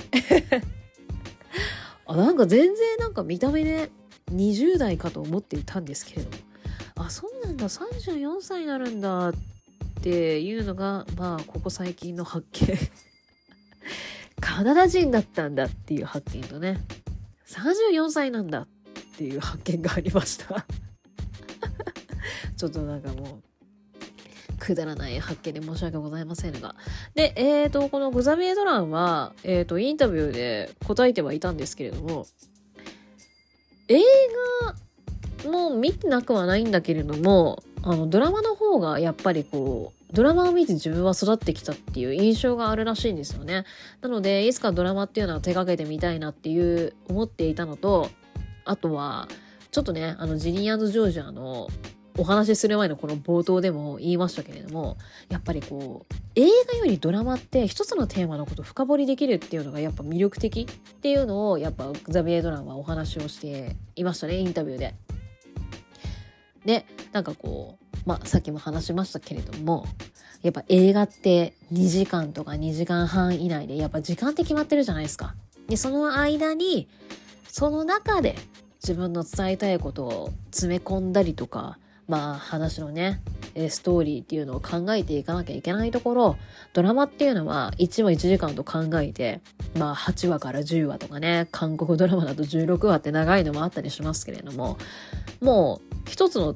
[2.05, 3.91] あなんか全然なんか見た目で
[4.33, 6.37] 20代かと思っていたんですけれども。
[6.97, 9.35] あそうなんだ34歳になるんだっ
[9.99, 12.79] っていうのがまあここ最近の発見。
[14.41, 16.79] カナダ人だったんだっていう発見とね。
[17.49, 18.67] 34歳なんだっ
[19.17, 20.65] ていう発見がありました。
[22.57, 26.77] ちょっとなんかもう、くだらない発見で申し訳ございませんが。
[27.15, 32.27] で、えっ、ー、と、このグザビエドランは、えっ、ー、と、インタビューで答えてはいたんですけれども、
[33.89, 34.01] 映
[35.45, 43.65] 画も見てなくはないんだけれども、あの、ドラマの方がやっぱりこう、ドラマを見て自分は育ってきたっていう印象があるらしいんですよね。
[44.01, 48.09] なので、いつかドラマっていうのは手掛けてみたいなっていう思っていたのと、
[48.65, 49.29] あとは、
[49.71, 51.69] ちょっとね、あの、ジニージョージアの
[52.19, 54.97] お話しする前のこの冒頭でも言いましたけれども
[55.29, 64.95] やっぱりこう映画よりドラマって一つのテーマのことを深掘りできるっていうのがやっぱ魅力的っていうのをやっぱザビエドランはお話をしていましたねインタビューで。
[66.69, 69.87] でなんかこうまあさっきも話しましたけれども
[70.43, 75.35] やっぱ映画って2時間とか2時間半以内でやっぱ時間って決まってるじゃないですか。
[75.67, 76.87] でその間に
[77.49, 78.37] その中で
[78.83, 81.79] 自分の伝えたいことを詰め込んだりとか
[82.09, 83.21] まあ話のね
[83.69, 86.37] ストーリーっていうのを考えていかなきゃいけないところ
[86.73, 89.41] ドラマっていうのは1話1時間と考えて
[89.77, 94.79] まあ8話から10話とかね韓国ドラマだと16話って長いのもあったりしますけれども
[95.41, 96.55] もう一つの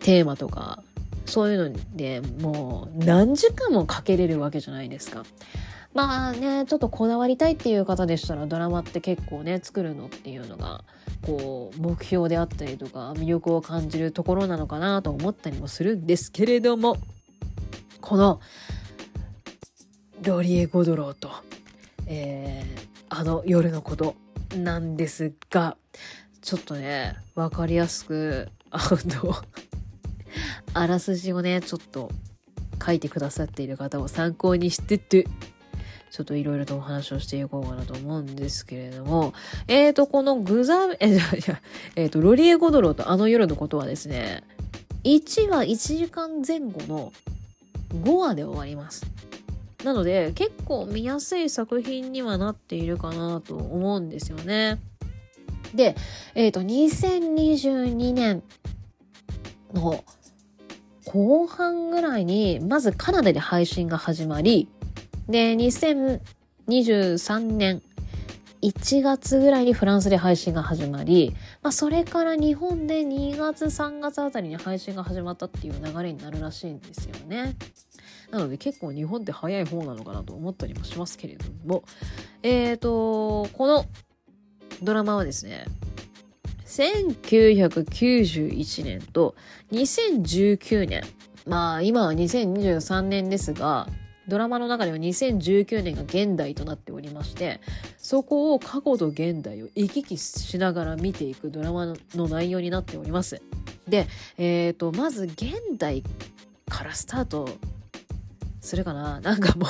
[0.00, 0.82] テーマとか
[1.24, 5.24] そういうのでもう何時間もかけれるわけじゃないですか。
[5.96, 10.84] まあねちょっとこだわりたいっていう方でしたらドラマって結構ね作るのっていうのが
[11.22, 16.98] こう目標であったりとか魅力を感じるところなのかなと思ったりもするんですけれども
[18.02, 18.40] この
[20.22, 21.30] ロリエ・ゴドローと、
[22.06, 24.16] えー、あの夜のこと
[24.54, 25.78] なんですが
[26.42, 29.34] ちょっとね分かりやすくあの
[30.74, 32.10] あらすじをねちょっと
[32.84, 35.26] 書いてくださっている方を参考にしてて
[36.16, 39.34] ちょっといろいろとお話をしていこうかなと思うんですけれども、
[39.68, 41.60] えーと、このグザ、 え、じゃ
[41.94, 44.42] えーと、ロリエ・ゴドロとあの夜のことはですね、
[45.04, 47.12] 1話1時間前後の
[48.02, 49.04] 5話で終わります。
[49.84, 54.80] なので、結構見やすい作品にはなっているかなと思うんですよね。
[55.74, 55.96] で、
[56.34, 58.42] えっ、ー、と、2022年
[59.74, 60.02] の
[61.04, 64.70] 後半ぐらいに、まずカナダで配信が始まり、
[65.28, 67.82] で、2023年
[68.62, 77.54] 1月ぐらいにフランスで配信が始まり、まあ、それから日本で2月3月あたりに配信が始まったっていう流れになるらしいんですよね。
[78.30, 81.84] なので結構日本って早い方なのかなと思ったりもしますけれども、
[82.42, 83.86] えっ、ー、と、この
[84.82, 85.64] ドラマはですね、
[86.66, 89.36] 1991年と
[89.70, 91.02] 2019年、
[91.46, 93.86] まあ今は2023年ですが、
[94.28, 97.60] ドラマの中では2019年が現代となっておりまして
[97.96, 103.40] そこを過去と現代を行き来しながら見ていくドラマの内容になっております。
[103.88, 104.06] で、
[104.36, 106.02] えーと、まず現代
[106.68, 107.48] からスタート
[108.60, 109.20] するかな？
[109.20, 109.68] なんかもう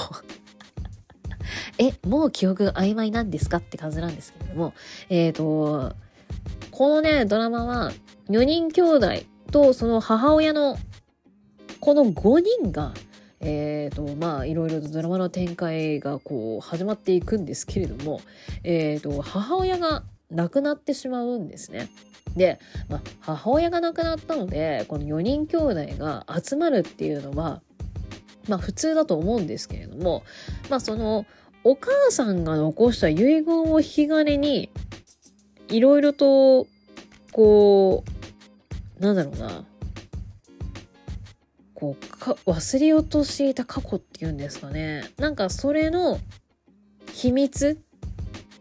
[1.78, 4.72] えもう記憶曖昧なんですかって感じなんですけれども
[5.10, 5.94] えっ、ー、と
[6.70, 7.92] このねドラマは
[8.30, 9.08] 4人兄弟
[9.50, 10.78] とその母親の
[11.80, 12.94] この5人が
[13.48, 18.20] えーとまあいろいろとドラマの展開がこう始まっていくんですけれども、
[18.64, 21.88] えーと、母親が亡くなってしまうんですね。
[22.34, 27.62] で、まあ、母親が亡くなったのでこの4人兄弟が集まるっていうのは
[28.48, 30.24] まあ普通だと思うんですけれども
[30.68, 31.24] まあその
[31.62, 34.70] お母さんが残した遺言を引き金に
[35.68, 36.66] いろいろと
[37.30, 38.02] こ
[38.98, 39.64] うなんだろうな
[41.76, 45.04] こうか忘れようとしていた過去っていうんですかね。
[45.18, 46.18] なんかそれの
[47.12, 47.78] 秘密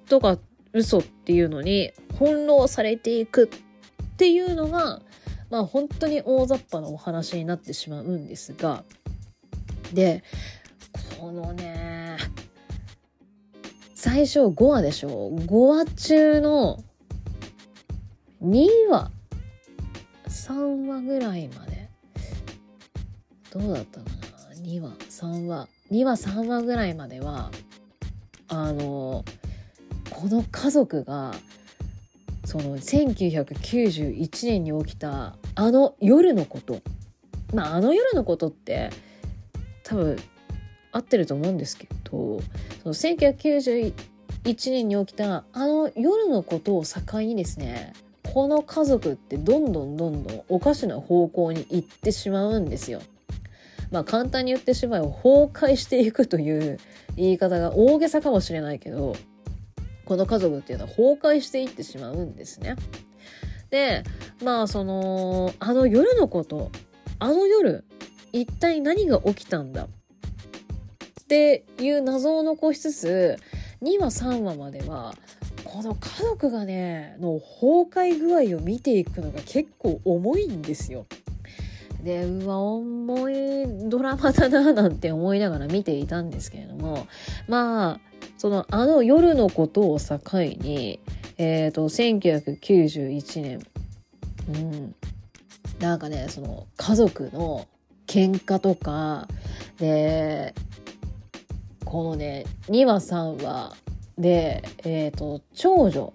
[0.10, 0.38] とか
[0.74, 5.02] 嘘っていうのに翻弄されていくっていうのが
[5.50, 8.84] まあ本当に大雑把なお話になってしまうんですが。
[9.94, 10.24] で
[11.20, 12.18] このね
[13.94, 16.84] 最初5話でしょ5話中の
[18.44, 19.12] 2話
[20.28, 21.75] 3話ぐらいまで
[23.56, 25.70] どうだったかな？2話3話。
[25.90, 27.52] 2話3話ぐらいまでは
[28.50, 29.24] あの
[30.10, 31.34] この家族が
[32.44, 36.82] その1991年に起きたあの夜のこと。
[37.54, 38.90] まああの夜のことって
[39.84, 40.18] 多分
[40.92, 42.42] 合ってると思うんですけど
[42.84, 43.94] その1991
[44.72, 47.94] 年に起きたあの夜のことを境にですね
[48.34, 53.02] この家族ってどんどんどんどんおかしな方向に行ってしまうんですよ。
[53.92, 56.80] まあ簡単に言ってしまえば崩壊していくという
[57.16, 59.16] 言い方が大げさかもしれないけど
[60.06, 62.76] この家族っていうのは崩壊していってしまうんですね。
[63.70, 64.04] で
[64.44, 66.72] まあそのあの夜のこと
[67.20, 67.84] あの夜
[68.32, 69.86] 一体何が起きたんだ？
[69.86, 69.88] っ
[71.28, 73.38] ていう謎を残しつつ
[73.82, 75.16] 2話3話までは
[75.64, 81.08] この家族がねの崩壊具合を見ていくのが結構重いんですよ。
[82.06, 87.08] でうわ重いドラマだななんて思いながら見ていたんですけれども
[87.48, 88.00] まあ
[88.38, 91.00] そのあの夜のことを境に
[91.40, 93.66] えっ、ー、と1991年
[94.50, 94.96] うん
[95.80, 97.68] なんかねその家族の
[98.06, 99.28] 喧嘩とか
[99.80, 100.54] で
[101.86, 103.76] このね2話3話
[104.20, 106.14] でえっ、ー、と長女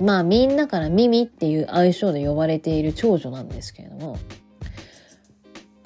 [0.00, 4.18] まあみんなからミミっていう愛称で呼ばれている長女なんですけれども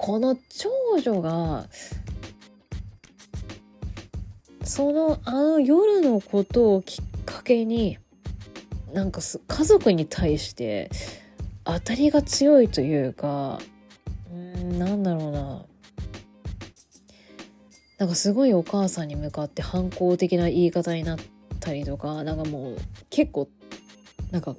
[0.01, 1.67] この長女が
[4.63, 7.99] そのあの夜のことをきっかけに
[8.93, 10.89] なんか家族に対して
[11.65, 13.59] 当たりが強いというか
[14.33, 15.65] うんなんだろうな。
[17.99, 21.19] なんかすごいお母さんに向かって反抗的な言い方になっ
[21.59, 22.77] たりとかなんかもう
[23.11, 23.47] 結構
[24.31, 24.55] なんか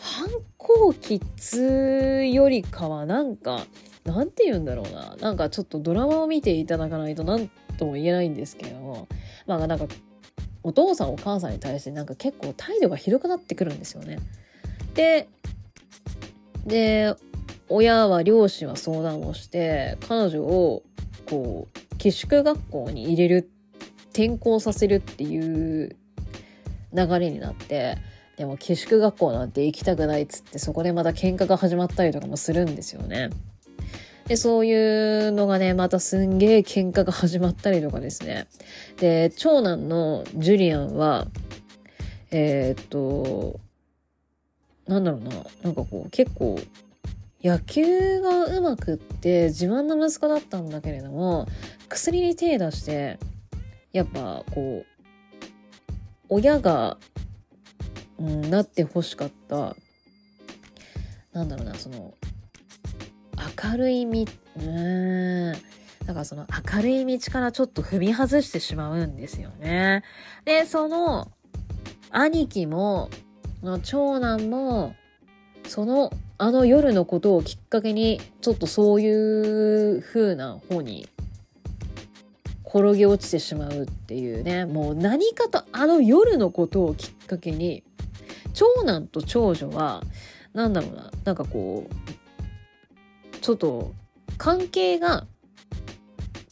[0.00, 3.64] 反抗期っつよりかはなんか
[4.04, 9.08] なんて言うんだろうななんかちょっとドラマを見ていただかないと何とも言えないんですけども
[9.46, 9.86] まあなんか
[10.62, 14.18] お父さんお母さんに対してなんか結構態度がひどくなってくるんですよね。
[14.94, 15.28] で
[16.66, 17.14] で
[17.68, 20.82] 親は両親は相談をして彼女を
[21.28, 23.50] こう寄宿学校に入れる
[24.10, 25.96] 転校させるっていう
[26.92, 27.96] 流れになって
[28.36, 33.30] でも寄宿学校なんて行きたくないっつってそこでまた喧嘩が始まったりとかもするんですよね。
[34.26, 38.46] で、そういうのがね、またすんげえ喧嘩が始まったりとかですね。
[38.98, 41.26] で、長男のジュリアンは、
[42.30, 43.60] えー、っと、
[44.86, 45.30] なんだろうな、
[45.62, 46.58] なんかこう、結構、
[47.42, 51.48] 野球がうまくって自慢の息子だったんだけれども、
[51.88, 53.18] 薬に手出して、
[53.92, 54.86] やっぱこう、
[56.28, 56.98] 親が、
[58.18, 59.76] うん、なってほしかった、
[61.32, 62.14] なんだろうな、その、
[63.64, 65.52] 明るい道うん
[66.06, 70.02] だからその明るい道からちょっと踏み外してしまうんですよね。
[70.44, 71.30] で、その
[72.10, 73.08] 兄貴も、
[73.62, 74.94] の長男も、
[75.68, 81.08] そのあの夜のことをきっかけに、ちょっとそういう風な方に
[82.66, 87.84] 転げ落ちてしまうっていうね、もう何かとあの夜のことをきっかけに、
[88.54, 90.02] 長男と長女は、
[90.52, 92.21] なんだろうな、なんかこう、
[93.42, 93.92] ちょっと
[94.38, 95.26] 関係が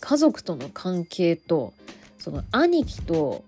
[0.01, 1.73] 家族との関係と
[2.19, 3.45] その兄貴と、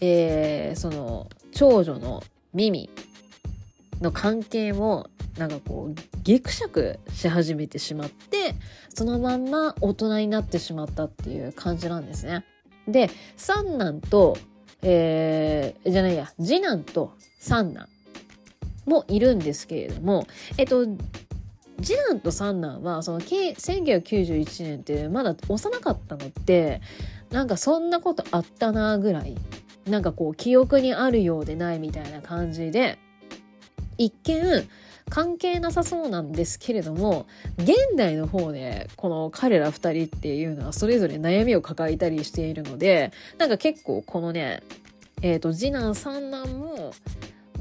[0.00, 2.22] えー、その長女の
[2.54, 2.88] ミミ
[4.00, 8.54] の関係もなんかこうギクシャクし始めてしまって
[8.94, 12.44] そのまんま大人になってしまったっていう感じなんですね。
[12.86, 14.36] で三男と、
[14.82, 17.88] えー、じゃないや次男と三男
[18.86, 20.28] もいるんですけれども
[20.58, 20.86] えっと
[21.82, 26.80] 次男と三男はその1991年ってまだ幼かったのって
[27.30, 29.36] なんかそんなことあったなぐらい
[29.88, 32.98] なんかこう記憶にあるようでないみたいな感じで
[33.98, 34.68] 一見
[35.10, 37.26] 関係なさそうなんですけれども
[37.58, 44.62] 現代の方でこの彼ら2人っていうのはそれぞれ悩みを抱えたりしているのでなんか結構このね
[45.22, 46.92] えっ、ー、と次男三男も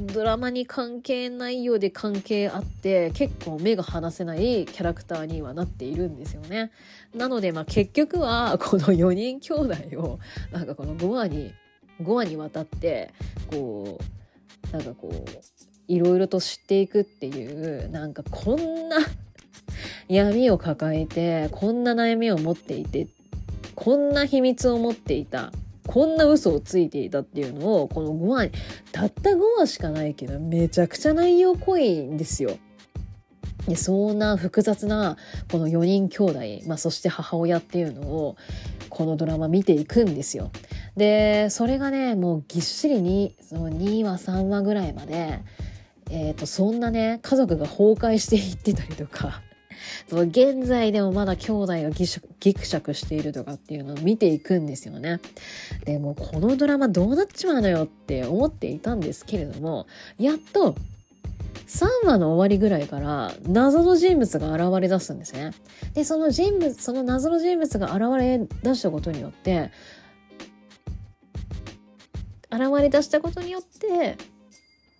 [0.05, 6.71] ドラマに関係ないようで関係あって結構目が離せないキャラクターにはなっているんですよね。
[7.15, 10.19] なのでまあ結局はこの4人兄弟を
[10.51, 11.53] なんかこの5話に
[12.01, 13.13] 5話にわたって
[13.47, 13.99] こ
[14.69, 15.29] うなんかこう
[15.87, 18.97] いろいろと知っていくっていうなんかこんな
[20.07, 23.07] 闇を抱えてこんな悩みを持っていて
[23.75, 25.51] こんな秘密を持っていた
[25.87, 28.49] こんな嘘をついていたっていうのをこの5話
[28.91, 32.57] たった5話しかないけどめちゃくちゃ内容濃いんですよ。
[33.67, 35.15] でそんな複雑な
[35.49, 36.23] この4人兄
[36.59, 38.35] 弟、まあ、そして母親っていうのを
[38.89, 40.51] このドラマ見ていくんですよ。
[40.97, 45.39] でそれがねもうぎっしりにその2話3話ぐらいまで、
[46.09, 49.41] えーとそんなね家族が崩壊していってたりとか
[50.09, 52.05] その現在でもまだ兄弟がギ
[52.53, 55.19] クシャクしているとかっていうのを見ていくんですよね。
[55.85, 60.75] でもこのドラマどうなっちまうのよって思っていたんですけれども、やっと
[61.67, 65.51] 3話の終わりぐらいから謎の人物が現れ出すんですね。
[65.93, 69.71] で、その人物、その謎の人物が現れ出したことによって、
[72.51, 74.17] 現れ出したことによって、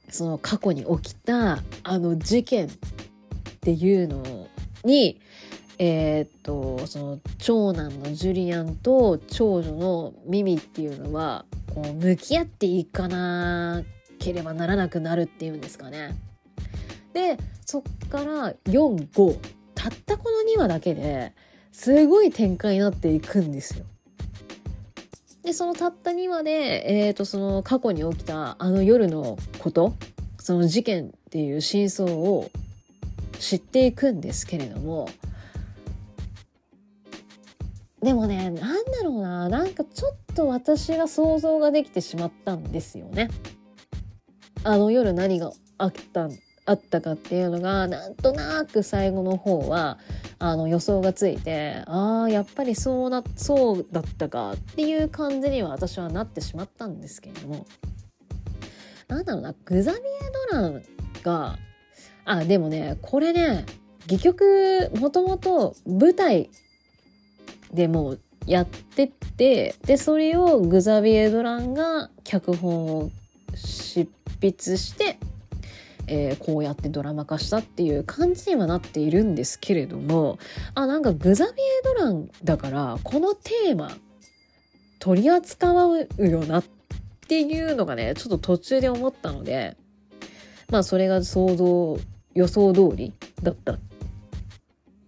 [0.10, 2.70] その過去に起きたあの事件っ
[3.62, 4.24] ていうのを
[4.84, 5.20] に、
[5.80, 13.84] えー、っとその長男のジュリアンと長女のミミっていうのはこう向き合っていかな
[14.20, 16.16] ければならなくなるっていうんですかね。
[17.14, 19.38] でそっから45
[19.76, 21.34] たったこの2話だけで
[21.72, 23.86] すごい展開になっていくんですよ。
[25.44, 29.94] でそのたった2話で、えーとその過去に起きたあの夜のこと
[30.40, 32.50] その事件っていう真相を
[33.44, 35.10] 知っていくんですけれども
[38.02, 43.30] でもねなんだろうななんかちょっと私が想像ができてしまったんですよね。
[44.64, 46.30] あの夜何があった
[46.66, 50.00] あったかっていうのがなんとなく最後の方は
[50.40, 57.66] あの予想がついてああやっぱりそうなそうだったかっていう感じには私はなってしまったんですけれども
[59.14, 60.02] なんだろうな、グザビエ・
[60.52, 60.84] ドラン
[61.22, 61.60] が、
[62.26, 63.66] あ、でもね、これね、
[64.06, 66.50] 戯曲、もともと舞台
[67.74, 73.12] でもやってて、で、それをグザビエ・ドランが脚本を
[73.56, 74.08] 執
[74.40, 75.18] 筆して、
[76.08, 80.38] えー、こうやってドラマ化したっていう感じにはなっているんですけれども
[80.76, 81.54] あなんかグザビエ・
[81.84, 83.92] ドランだからこのテーマ
[85.00, 86.64] 取り扱うよなっ
[87.28, 89.78] ていうのがねちょっと途中で思ったので
[90.70, 91.98] まあそれが想像
[92.34, 93.80] 予想通りだったっ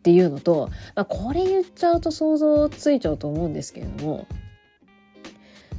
[0.04, 4.28] ていうのと、まあ、これ言っちゃうと想像ついちゃうと思うんですけれども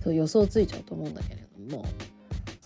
[0.02, 1.84] そう予想ついちゃうと思うんだけれども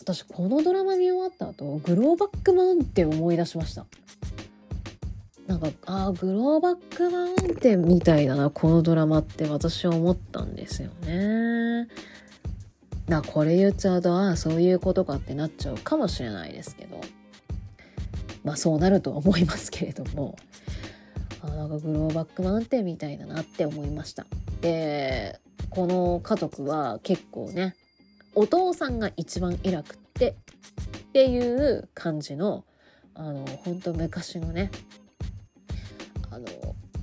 [0.01, 3.87] 私このドラマ見終わった後グローバックマウンテン思い出しました。
[5.47, 11.89] なんかあグローバックマウンテンみたいだなこのドラマって私は思ったんですよね。
[13.09, 17.01] なこれ言っちゃうとああそういうことかってなっちゃうかもしれないですけど。
[18.45, 20.37] まあそうなるとは思いますけれども
[21.43, 24.27] あなんかグローバックマウンテンみたいだなって思いました。
[24.61, 27.75] でこの家族は結構ね
[28.35, 32.65] お父さんが一番偉くってっていう感じの
[33.15, 34.71] あの本当昔のね
[36.31, 36.47] あの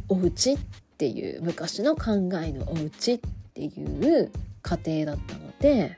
[0.10, 0.60] お家っ
[0.98, 2.14] ていう昔の考
[2.44, 3.20] えのお家っ
[3.54, 4.32] ていう
[4.62, 5.98] 家庭だったので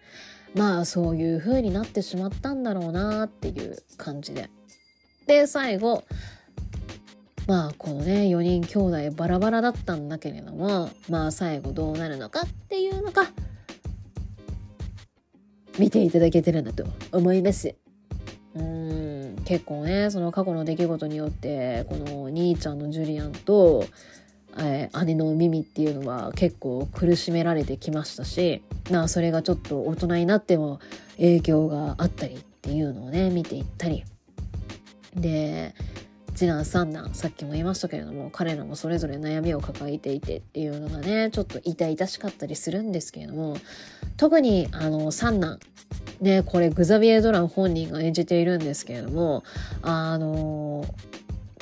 [0.55, 4.49] まあそういう風になってしまったんだろうなっていう感じで
[5.29, 6.05] で最後
[7.45, 13.27] まあこのね4人兄弟バラバラだったんだけれどもまあ最後どうなるのかっていうのが
[15.77, 17.75] 見ていただけてるんだと思います。
[18.55, 23.85] うん結構ねその過去の出来事によってこの兄ちゃんのジュリアンと、
[24.57, 30.79] え、姉のミミっていうのは結構苦しめられてきましたしなそれがちょっと大人になっても
[31.17, 34.03] 影響があったりっていうのをね見ていったり
[35.15, 35.73] で
[36.35, 43.57] 次男三男さっきも言いましたけれども彼らもそれぞれ悩みを抱えていてっていうのがねちょっと痛々しかったりするんですけれども
[44.15, 45.59] 特にあの三男
[46.21, 49.43] ねこれグザビエ・ドラン本人が演じているんですけれども
[49.81, 50.85] あの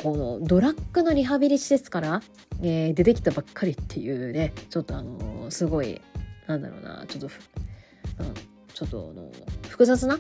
[0.03, 2.21] このドラッグのリハビリ施設から、
[2.61, 6.01] えー、出てきたばっかりっていうねちょっとあのすごい
[6.45, 7.27] なんだろうなちょっと、
[8.19, 8.33] うん、
[8.73, 9.31] ちょっとあの
[9.69, 10.19] 複雑な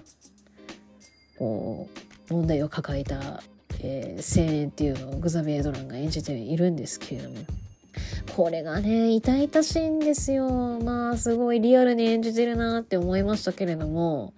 [1.37, 3.41] こう問題を抱えた
[3.81, 7.35] えー、青年っていうのをグザビエ・ドランが演じているんですけれども
[8.35, 10.79] これがね痛々しいんですよ。
[10.79, 14.33] まあすごいリアルに演じてるなって思いましたけれども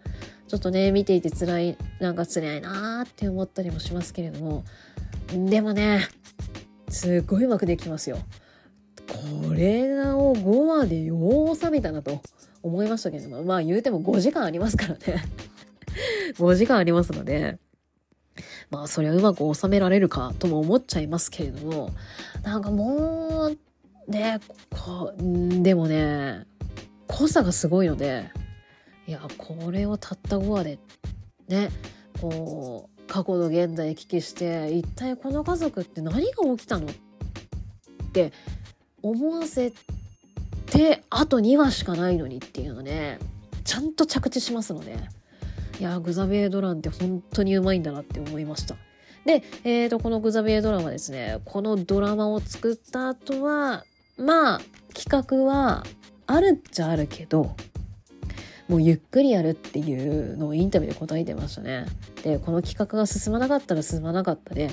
[0.48, 4.64] ちょっとね見ていて辛いなんか辛いなって思ったりもしますけれども
[5.34, 6.08] でもね
[6.88, 8.20] すごいうまくできますよ。
[9.44, 11.18] これを5話でよ
[11.52, 12.22] う収めたなと
[12.62, 15.26] 思いましたけれどもまあ言うても5時間ありますからね。
[16.38, 17.58] 5時間ありますので
[18.70, 21.92] まあそれはうまく収められるかとも思っちゃいますけれども
[22.44, 23.48] なんかも
[24.08, 24.40] うね
[24.70, 26.46] こでもね
[27.08, 28.30] 濃さがすごいので
[29.08, 30.80] いやこれをたった5話で
[31.48, 31.70] ね
[32.22, 36.90] こう過去の現代聞きして一体この家族って何が起きたのっ
[38.14, 38.32] て
[39.02, 39.74] 思わせ
[40.68, 43.18] てあと2話しかないのにっていうのね
[43.64, 44.98] ちゃんと着地しますので。
[45.80, 48.76] いやグザベエドランって本当にうまいんだなって思いました。
[49.26, 53.84] で、えーと、このグザベエドラマですねこのドラマを作った後は
[54.18, 54.62] まあ
[54.94, 55.84] 企画は
[56.26, 57.56] あるっちゃあるけど
[58.68, 61.86] もうゆっくりやるっていうのをインタビューで答えてましたね。
[62.24, 64.70] でこの企画が進まなかったら進まなかったで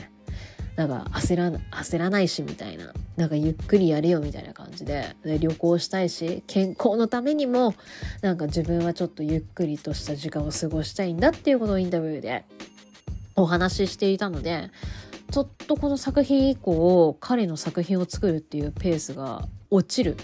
[0.76, 7.74] なんか焦ら焦らないしみたいななんかゆっくりやれよみたいな感じでで旅行したいし健康のためにも
[8.20, 12.44] なんか自分はちょっとゆっくりとした時間を過ごしたいんだっていうことをインタビューで
[13.36, 14.70] お話ししていたので
[15.30, 20.16] ちょっとこの作品以降彼の作品を作るっていうペースが落ちる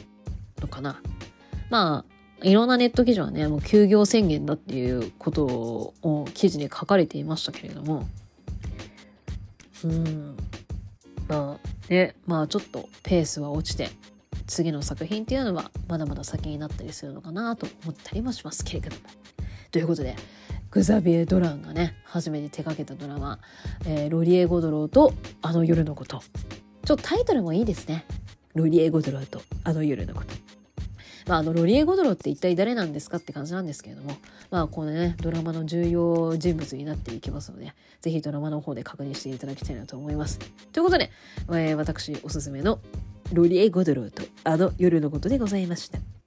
[0.61, 1.01] のかな。
[1.71, 8.09] まあいろんなネット記事はねもう休業宣言だっていうことを記事に書かれていましたけれども
[9.85, 10.37] うん
[11.29, 13.91] まあねまあちょっとペースは落ちて
[14.47, 19.03] 次の作品っていうのはまだまだ先になったりするのかなと思ったりもしますけれども。
[19.71, 20.15] ということで
[20.71, 23.39] グザビエ・ドランがね初めて手掛けたドラマ
[23.87, 26.23] 「えー、ロリエ・ゴドローとあの夜のこと」
[26.85, 28.05] ちょっとタイトルもいいですね。
[28.55, 30.62] ロリエ・ゴドローとあの夜のこと。
[31.27, 34.17] まあ、あのロリエ・ゴドロって一体誰なんですかって感じなんですけれども、
[34.51, 40.39] まあ、このねドラマの重要人物になっていきますので是非ドラマの方で確認していただきたいなと思います。
[40.73, 41.11] ということで、
[41.51, 42.81] えー、私おすすめの
[43.33, 46.22] ロリエ・ゴドロとあの夜のことでございました。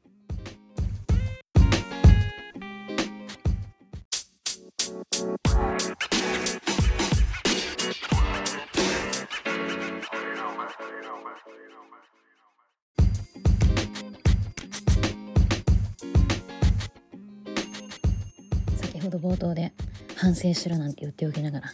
[19.26, 19.74] 冒頭で
[20.16, 21.66] 反省しろなんて言っておきながら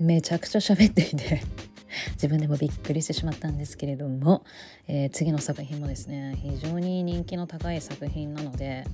[0.00, 1.42] めちゃくちゃ喋っていて
[2.14, 4.44] 自分でもびっくりしてしまったんですけれども、
[4.88, 8.84] えー、次の作品もですね非常に人気の高い作品なので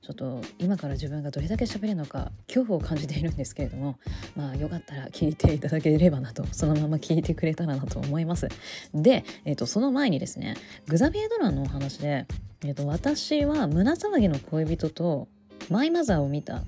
[0.00, 3.98] ちょっと今から自分がどれだけ喋れるのか恐怖を感じているんですけれども
[4.34, 8.48] まあよかったら聞いていただければなとそのまま聞いてくれたらなと思います。
[8.94, 12.26] で、えーと、その前にですねグザビエドランのお話で、
[12.64, 15.28] えーと、私は胸騒ぎの恋人と
[15.70, 16.62] マイマザーを見た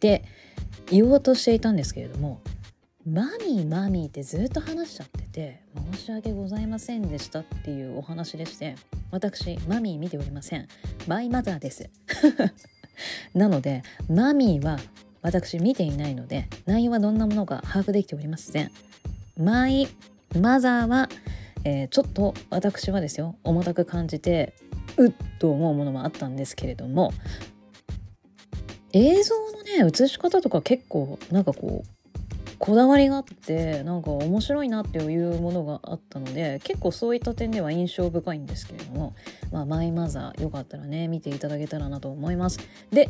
[0.00, 0.24] って
[0.90, 2.40] 言おうとしていたんですけれども
[3.06, 8.76] マミーマミーってずっと話しちゃってて申し訳ございませんでしたっていうお話でして
[9.10, 10.68] 私マミー見ておりません。
[11.06, 11.90] マイマザーです。
[13.34, 14.78] なのでマミーは
[15.22, 18.70] 私見ていないので内容はどんなものか把握できておりません。
[19.36, 19.88] マイ
[20.38, 21.08] マザーは、
[21.64, 24.54] えー、ちょっと私はですよ重たく感じて
[24.96, 27.12] うっと思うものもあったんですけれども
[28.92, 32.00] 映像のね映し方とか結構なんかこう
[32.58, 39.14] こだわりがあってなんか面白いなっていうものがあったので結構そういった点では印象深いんですけれども、
[39.50, 42.60] まあ、マイマザーよかったらね見ていただけたらなと思います。
[42.90, 43.08] で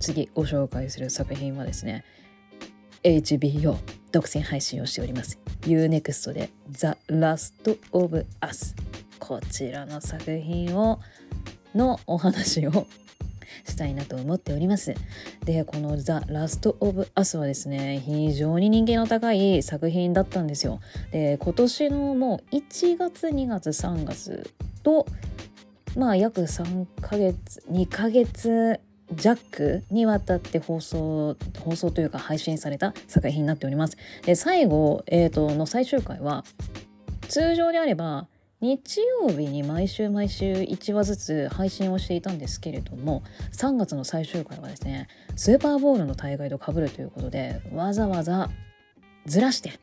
[0.00, 2.04] 次ご紹介する作品はですね
[3.04, 3.76] HBO
[4.12, 8.74] 独占配信をしております UNEXT で The Last of Us
[9.18, 11.00] こちらの作品を
[11.74, 12.86] のお話を
[13.64, 14.94] したいなと思っております。
[15.44, 20.80] で、このザ・ラスト・オブ・アスはですね、非常に人気の高い作品だったんですよ。
[21.10, 24.50] で、今年のもう1月、2月、3月
[24.82, 25.06] と、
[25.96, 28.80] まあ約3ヶ月、2ヶ月
[29.14, 33.96] 弱にわたって放送放送というか配信された作品になっております。
[34.24, 36.44] で最後、えーとの最終回は
[37.28, 38.28] 通常であれば
[38.60, 48.48] 日曜日に毎週毎週1話ずつ配信をしていたんですけれども3月の最終回はですねスーパーボールの大会とかぶるということでわざわざ
[49.26, 49.78] ずらして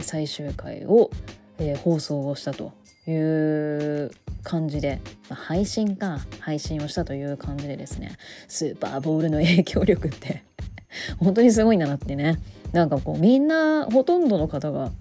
[0.00, 1.10] 最終回を、
[1.58, 2.72] えー、放送をしたと
[3.06, 4.10] いう
[4.44, 8.16] 感じで、まあ、配信か配信をしたという感じでですね
[8.46, 10.44] スーパーボールの影響力って
[11.18, 12.38] 本当にすごいんだなってね。
[12.72, 14.92] なんかこうみんなほとんどの方が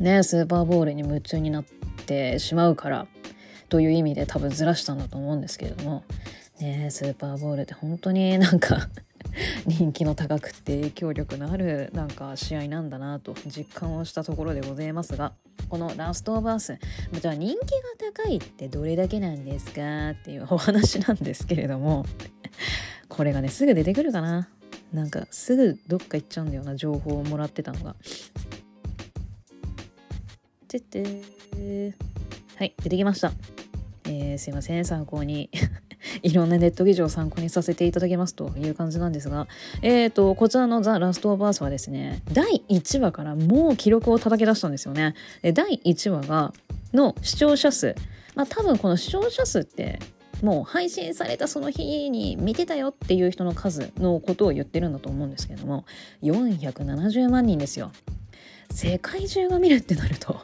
[0.00, 3.06] ねスーパーボールに夢中になっててしまうから
[3.68, 6.04] という意味で多分ずらしたんだと思うんですけれども。
[6.60, 8.88] ねスーパーボールって本当になんか
[9.66, 15.32] 人気の高くて影響力のあるなんか試合なんだなと実感をしたところでございますが。
[15.68, 16.78] このラストオブアース
[17.12, 22.04] じゃあ人気が高いってどれだけなんですかっていうお話なんですけれども。
[23.08, 24.48] これがねすぐ出てくるかな。
[24.92, 27.96] なんかすぐどっか行っちゃうんだよな情報をもらってたのが。
[30.66, 31.94] てて
[32.56, 33.32] はい、出てきました。
[34.08, 35.50] えー、すいません、参考に
[36.22, 39.46] いろんなネット記事を参考にさせていただきますという感じなんですが、
[39.82, 45.14] えーと、こちらのザ・ラスト・オブ・アースはですね、第1話からもう記録を叩き出したんですよね。
[45.54, 46.52] 第1話が、
[46.92, 47.94] の視聴者数。
[48.34, 49.98] まあ多分この視聴者数って、
[50.42, 55.84] もう配信されたその日に見てたよっていう人の数のことを言ってるんだと思うんですけども、
[56.22, 57.90] 470万人ですよ。
[58.70, 60.40] 世界中が見るってなると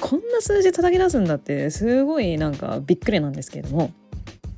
[0.00, 3.92] こんな数字叩き出すんだってすごいなんかびっくりなんですけれども。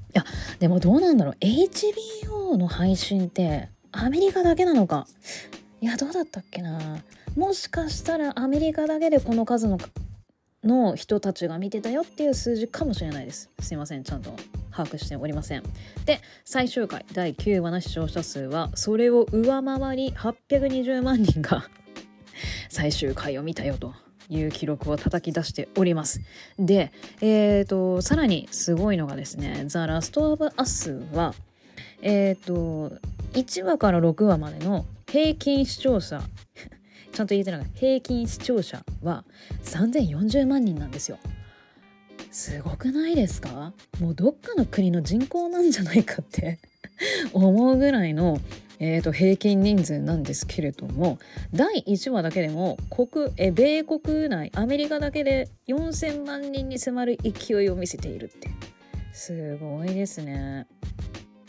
[0.08, 0.24] いや
[0.58, 1.36] でもどうなんだろう。
[1.40, 5.06] HBO の配信ってアメリカだけなのか。
[5.80, 6.98] いやどうだったっけな。
[7.36, 9.78] もしかしたらアメリカだけでこの数の
[10.64, 13.50] の人たちが見てたよっていう数字かもしれないです。
[13.60, 14.02] すいません。
[14.02, 14.34] ちゃんと
[14.72, 15.62] 把握しておりません。
[16.04, 21.68] で最終回第9話の視聴者数はそれを上回り820万人が
[22.68, 23.95] 最終回を見たよと
[24.28, 26.20] いう記録を叩き出しております。
[26.59, 31.34] で、えーと、さらにすごいのがですね「ザ・ラスト・オブ・アスは」
[32.03, 32.99] えっ、ー、と
[33.32, 36.22] 1話から6話までの平均視聴者
[37.12, 39.24] ちゃんと言えてない平均視聴者は
[39.64, 41.18] 3040万人なんですよ。
[42.30, 43.72] すごくないですか？
[44.01, 46.59] もうどっかの国の人口なんじゃないかって
[47.32, 48.39] 思うぐらいの
[48.81, 51.18] えー、と平均人数なんですけれども
[51.53, 58.51] 第1話だけでも国え米国内アメリカだけで4,000万人に迫る勢いを見せているって
[59.12, 60.66] すごいですね。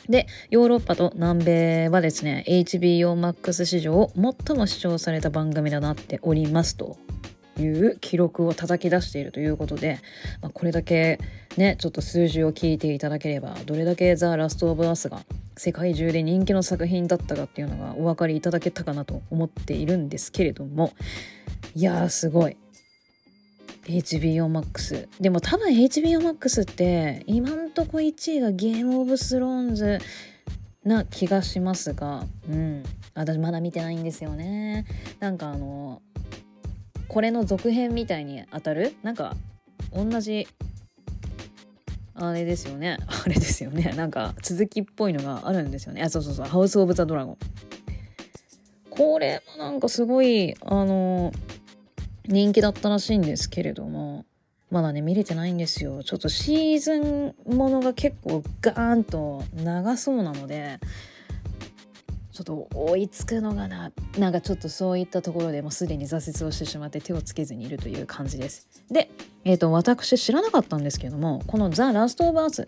[0.10, 6.98] でヨーロッパと南米はですね HBO Max 史上最も視聴された番組となっておりますと
[7.60, 10.00] いう記録を叩き出しているということで、
[10.42, 11.20] まあ、これだけ
[11.58, 15.22] ねちょっと数字を聞いていただければどれだけザ・ラスト・オブ・アスが
[15.60, 20.94] 世界中で人気の作品だったかっていうのがお分かりいただけたかなと思っているんですけれども。
[21.76, 22.56] いやーすごい。
[23.84, 30.00] HBO Max でも多分 HBO Max って今んとこ1位がゲームオブスローンズ
[30.86, 32.26] な気がしますが。
[32.50, 32.84] うん。
[33.14, 34.86] 私まだ見てないんですよね。
[35.20, 36.02] なんかあの
[37.10, 38.96] これの続編みたいに当たる？
[39.04, 39.36] なんか
[39.92, 40.48] 同じ
[42.20, 42.98] あれですよね。
[43.08, 43.94] あれですよね。
[43.96, 46.02] なんか続きっぽいのがあるんですよね。
[46.02, 46.46] あそうそうそう。
[46.46, 47.38] ハウス・オブ・ザ・ドラゴン
[48.90, 51.32] これもなんかすごいあの
[52.26, 54.26] 人気だったらしいんですけれども
[54.70, 56.04] まだね見れてないんですよ。
[56.04, 60.80] ちょっとシーズンものが結構ガーンと長そうなので
[62.40, 68.66] ちょっと追いつくのがななんかちょっとそういったところでもうすでに挫折をしてしまって手をつけずにいるという感じです。
[68.90, 69.12] で、
[69.44, 72.68] えーと、私知らなかったんですけどもこの「ザ・ラスト・オブ・アース」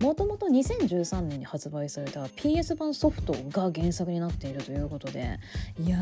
[0.00, 5.40] もともと2013年に発売された PS 版ソフトが原作になっているということで
[5.84, 5.98] いや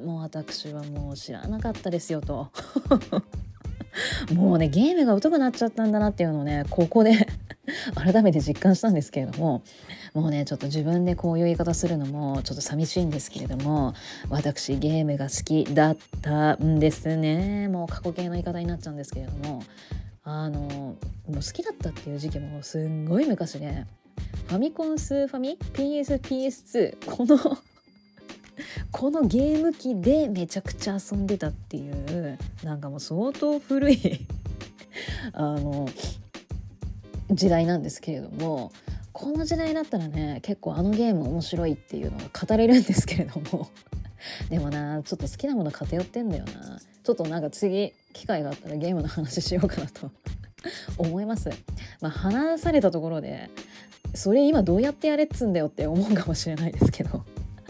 [0.00, 2.48] もう私はもう知らなかったですよと。
[4.32, 7.26] もうねゲームが疎くなっちゃったんだなっていうのをねここで
[7.96, 9.62] 改めて実感したんですけれども
[10.14, 13.94] もうねちょっと自分でこういう言い方するのもちょっと寂しいんですけれども
[14.28, 17.68] 私ゲームが好きだったんですね。
[17.68, 19.62] もう過去形の言い方になっちゃうんですけれども
[20.24, 20.96] あのも
[21.28, 23.86] う好きだったっていう時期もすんごい昔で
[24.48, 27.38] ファミコンスーファミ PSPS2 この
[28.90, 34.26] このゲーム機でめちゃくちゃ遊んでたっていうなんかもう相当古い
[35.32, 35.88] あの
[37.30, 38.72] 時代なんですけれども
[39.20, 43.68] この時代だったらね結構あのゲーム面白いっていうのが語れるんですけれども。
[44.48, 46.80] でもなちょっと好きなもの偏ってんだよな。
[47.04, 50.10] ちょっとなんか次機会があったらゲームの話しようかなと。
[50.96, 51.50] 思います。
[52.00, 53.50] まあ、話されたところで
[54.14, 57.24] それ今どうやってやれっつんだよって思うかもしれないですけど。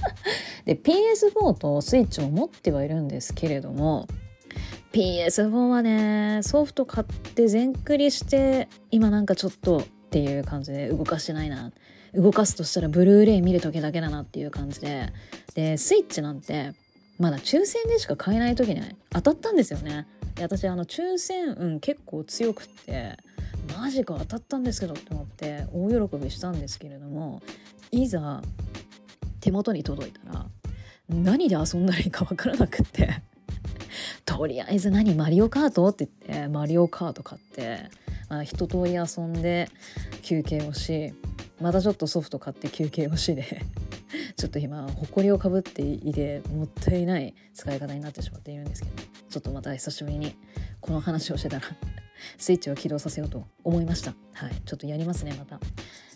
[0.66, 4.06] で PS4 とスイッチも持ってはいるんですけれども
[4.92, 11.70] PS4 はねソフト買って全クリして今なんかちょっとっていう感じで動かしてないな。
[12.12, 15.12] 動かすとしたらブルーレイ見る時だけだなっていう感じで。
[15.54, 16.72] でスイッチなんて
[17.18, 20.08] まだ抽選でしか買えない時に当たったんですよね。
[20.34, 23.16] で私あの抽選運結構強くって
[23.76, 27.40] マジか当たったんですけどって思って大喜びしたんですけれども
[27.92, 28.42] いざ
[29.40, 30.46] 手元に届いたら
[31.08, 33.22] 何で遊んだらいいか分からなくって
[34.24, 37.90] とりあえず何マリオカートって言ってマリオカート買って、
[38.30, 39.68] あ、一通り遊んで
[40.22, 41.12] 休憩をし
[41.60, 43.62] またちょっとソフト買って休憩をしで
[44.36, 48.94] ちょっと今ほこりをかぶっていてもったいない使い方になってしまっているんですけど
[49.28, 50.34] ちょっとまた久しぶりに
[50.80, 51.66] この話をしてたら
[52.38, 54.14] スイッチを起動させようと思いました。
[54.32, 54.52] はい。
[54.64, 55.60] ちょっとやりますねまた。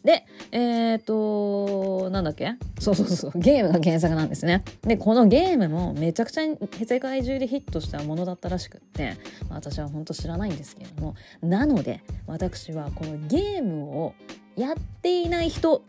[0.04, 2.54] で、えっ、ー、と、なんだっけ？
[2.78, 4.62] そうそうそう、ゲームが原作なんですね。
[4.82, 6.42] で、このゲームもめちゃくちゃ
[6.84, 9.16] 世界中でヒットしたものだったらしくって、
[9.48, 14.14] まあ、私は本当知らないんですけれども、なので、私はこのゲームを
[14.56, 15.82] やっていない人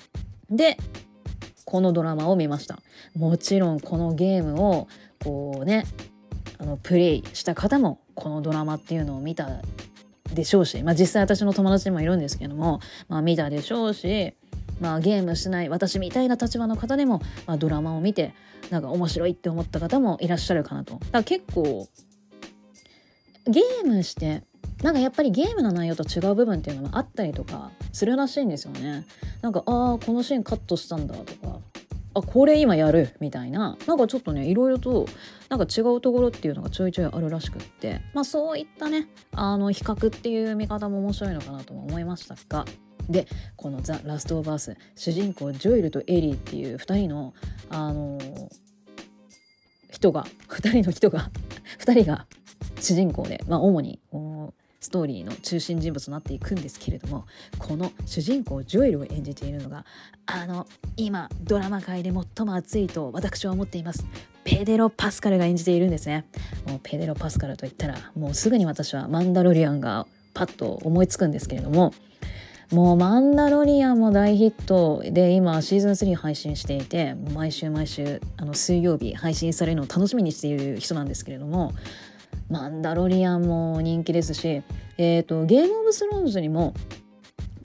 [0.49, 0.77] で、
[1.65, 2.79] このドラマを見ました。
[3.15, 4.87] もちろんこのゲームを
[5.23, 5.83] こうね
[6.59, 9.49] あのプレイした方もこのドラマっていうのを見た
[10.33, 14.33] でしょうし、まあ、実際私の友達にもいるんですけども、まあ、見たでしょうし、
[14.79, 18.33] まあ、ゲームしない私みたいな立場の方でも、まあ、ドラマを見て
[18.69, 20.95] なんか面白いって思った方もいらっしゃるかなと。
[20.95, 21.87] だから結構
[23.47, 24.43] ゲームして
[24.81, 29.05] なんかやっぱりゲームの内容と違う部分っていうのもあったりとかするらしいんですよね。
[29.41, 31.59] なんかああこのシーンカットしたんだとか
[32.15, 33.15] あこれ今やる。
[33.19, 33.77] みたいな。
[33.85, 35.05] なんかちょっとねいろいろと
[35.49, 38.01] なんか違うところっていうのがちょいちょいあるらしくって。
[38.13, 42.65] まあそういったねあの比較っていう見方も面白いのかなとも思いましたが。
[43.09, 47.35] でこの「ザ・ラスト・オブ・アース」主人公ジョエルとエリーっていう2人の
[47.69, 48.49] あのー、
[49.91, 51.29] 人が2人の人が
[51.79, 52.25] 2人が
[52.79, 53.99] 主人公で、まあ、主に
[54.85, 57.25] ストーリーの中心人物となっていくんですけれども
[57.57, 59.85] この主人公ジョエルを演じているのが
[60.25, 64.05] あの今ドラマ界で最も熱いと私は思っています。
[64.43, 66.25] ペデロ・パスカルが演じているんですね。
[66.67, 70.05] もうペデロ・パスカルといったらもうすぐに私はマンダロリアンが
[70.35, 71.93] パッと思いつくんですけれども
[72.71, 81.73] もうマンダロリアンも大ヒットで今シーズン3配信していて毎週毎週あの水曜日配信されるのを楽しみにしている人なんですけれども
[82.49, 84.61] マンダロリアンも人気ですし、
[84.97, 86.73] えーと、ゲームオブスローンズにも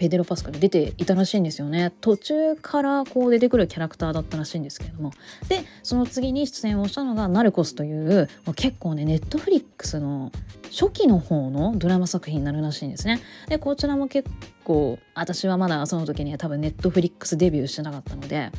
[0.01, 1.93] ペデロ・パスカル出ていたらしいんですよね。
[2.01, 5.12] 途中からこう出てくるキャラクターだったらしいんですけれども。
[5.51, 8.27] でその次に出演をしたのがナルコスという
[8.57, 10.32] 結構ねネットフリックスの
[10.70, 13.20] 初期の方のドラマ作品になるらしいんですね。
[13.48, 14.31] でこちらも結
[14.65, 18.52] 構私はまだその時には多分ネットフリックスデビューしてなかったので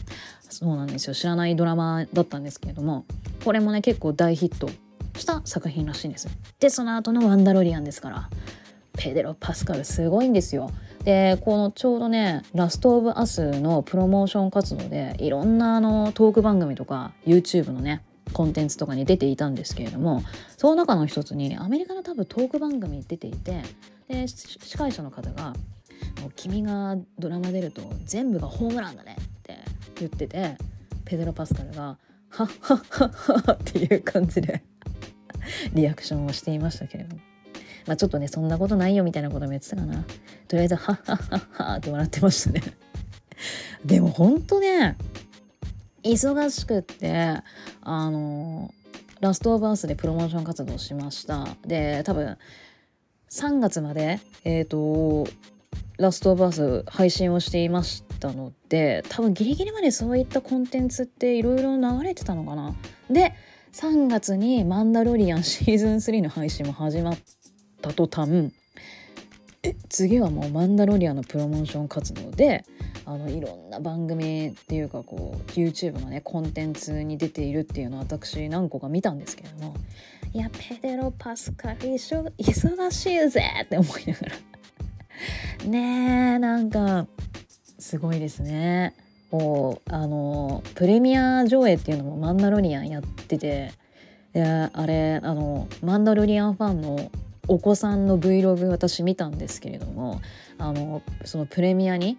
[0.47, 1.15] そうなんですよ。
[1.15, 3.05] 知らないドラマだったんですけれども
[3.43, 4.69] これもね結構大ヒット
[5.15, 6.27] した作品らしいんです。
[6.59, 8.29] でその後の「ワンダロリアン」ですから
[8.93, 10.71] ペデロ・パスカルすごいんですよ。
[11.03, 20.21] でこのちょうどね「ラスト・オブ・アス」のプロモーション活動でいろんなあのトーク番組とか YouTube のねコンテンツとかに出ていたんですけれども
[20.57, 23.61] その中の一つにアメリカの多分トーク番組に出ていて
[24.07, 25.53] で司会者の方が
[26.21, 29.57] 「もう君がドラマ出ると全部がホームランだね」って
[29.99, 30.57] 言ってて
[31.05, 31.97] ペデロ・パスカルが
[32.29, 33.11] 「はっはっはっ
[33.47, 34.63] は」っていう感じで
[35.73, 37.21] リアクションをしていましたけれども。
[37.87, 40.05] まあちょっとねそんなことないよみたいなことも言ってたかな。
[40.47, 42.61] とりあえず「はっはっはっは」って笑ってましたね。
[43.83, 44.97] でもほんとね
[46.03, 47.41] 忙しくって
[47.81, 48.71] あの
[49.19, 51.47] ラストオブアースでプロモーション活動しました。
[51.65, 52.37] で多分
[53.29, 55.27] 3月までえっ、ー、と
[55.97, 62.75] ラストオブアース配信をしていましたので多分ギリギリまでそういったコンテンツっていろいろ流れてたのかな。
[63.09, 63.33] で
[63.73, 67.17] 3月に「マンダロリアン」シーズン3の配信も始まっ
[67.81, 68.51] た途端
[69.63, 72.65] え次はもうマンダロリアンのプロモーション活動で
[73.05, 79.75] あのいろんな番組っていうかこう YouTube のねコンテンツに出ているっていうのを私何個か見たんですけれども
[80.33, 85.77] いやペデロ・パスカル忙しいぜって思いながらね
[86.35, 87.07] えなんか
[87.79, 88.93] すごいですね。
[89.31, 93.71] こうあのプレミア上映っていうのもマンダロリアンやってて
[94.33, 97.09] あれあのマンダロリアンファンの
[97.47, 100.21] お子さんの Vlog 私見たんですけれども
[100.57, 102.17] あのそのプレミアに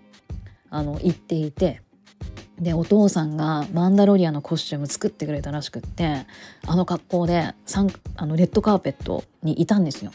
[0.71, 1.83] あの行っていて
[2.59, 6.27] でお父さんがマンダロリアのコスチューム作ってくれたらしくって
[6.67, 10.13] あの格好でサンあのレッドカーペットにいたんですよ。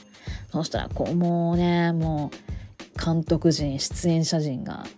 [0.51, 4.85] そしたらこうもうねもう監督陣出演者陣が「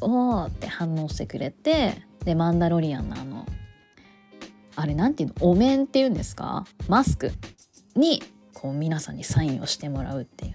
[0.00, 1.94] おー!」って反応してくれて
[2.24, 3.46] でマンダロリアンのあの
[4.76, 5.34] あれなんていうの？
[5.50, 6.64] お面っていうんですか？
[6.88, 7.32] マスク
[7.96, 8.22] に
[8.54, 10.54] こう皆さんにサインをしてもらうっていう。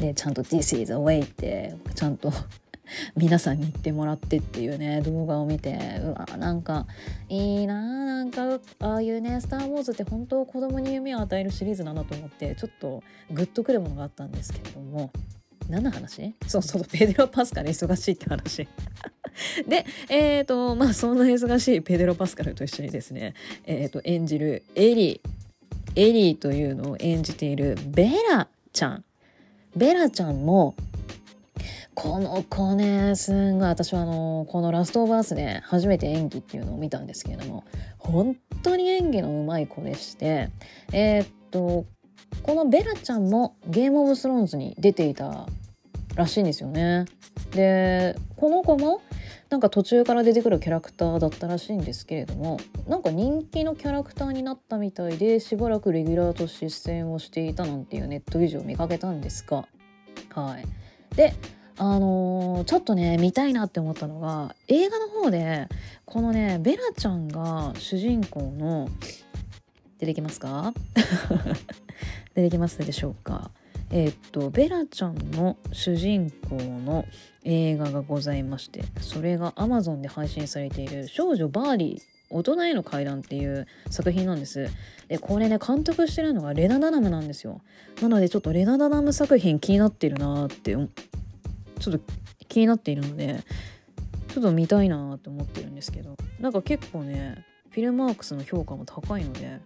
[0.00, 2.32] でちゃんと「This is a way」ってちゃんと
[3.16, 6.86] 皆さんに言ってもらってっていうね動画を見てうわなんか
[7.28, 15.10] いいななんかああいうね「スター・ウォーズ」って本当子供に夢を与えるシリーズなんだと思ってちょっとグッとくるものがあったんですけれども。
[15.68, 16.34] 何の話？
[16.46, 18.68] そうそうペデロ・パスカル忙しいって話。
[19.66, 23.34] でえっ、ー、とまあそんな忙しいペデロ・パスカルと一緒にですね
[23.66, 25.28] えっ、ー、と演じるエリー
[25.94, 29.04] エリーというのを演じているベラちゃん。
[29.76, 30.74] ベラちゃんも
[31.94, 37.64] この子ねすんごい私はあのこの「ラストオブアース」で初めて演技っていうのを見たんですけれども
[37.98, 40.50] 本当に演技のうまい子でして
[40.92, 41.84] えー、っと
[42.42, 45.46] このベラちゃんもゲームオブスローンズに出ていた
[46.14, 47.06] らしいんですよね。
[47.52, 49.02] でこの子も
[49.50, 59.66] なんか途中から出てくるキャラクターだったらしいんですけれどもなんか人気のキャラクターになったみたいでしばらくレギュラーとして出演をしていたなんていうネット記事を見かけたんですが
[60.30, 61.34] はいで
[61.76, 65.68] あのー、ちょっとね見たいなって思ったのが映画の方で
[66.06, 68.88] このねベラちゃんが主人公の
[69.98, 70.72] 出てきますか？
[72.34, 73.50] 出てきますでしょうか。
[73.90, 77.04] えー、っとベラちゃんの主人公の
[77.44, 84.68] 映画がございましてそれが Amazon で配信されている「少女バーディ 大人への階段」っていう作品なんです。
[85.08, 87.60] でこれね監督してるのがレナ・ダナムなんですよ。
[88.00, 90.88] なのでちょっとレナ・ダナム作品気になってるなってちょっ
[91.80, 92.00] と
[92.48, 93.40] 気になっているので
[94.28, 99.60] ちょっと見たいなと思ってるんですけどなんか結構ねフィルマークスの評価も高いので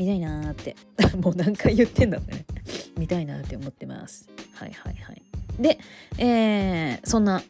[0.00, 0.76] 見たいなーって。
[1.20, 2.46] もう何回言ってんだね。
[2.96, 4.30] 見たいなって思ってます。
[4.54, 5.22] はいはいはい。
[5.60, 5.78] で、
[6.16, 7.42] えー、そんな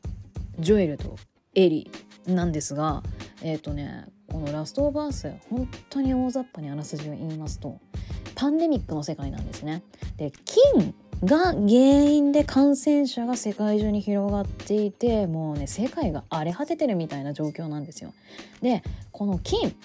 [0.58, 1.16] ジョエルと
[1.54, 3.04] エリーなんですが
[3.42, 7.78] えっ、ー、とねこのラストオブアース本当に大雑把にあらすじを言いますと
[8.34, 9.84] パンデミックの世界なんですね。
[10.16, 18.12] で菌が原因で感染者が世界中に広がっていてもうね世界が荒れ果ててるみたいな状況なんですよ。
[18.60, 18.82] で
[19.12, 19.76] この菌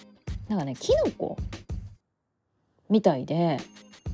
[0.47, 1.37] なんかねキノコ
[2.89, 3.57] みたいで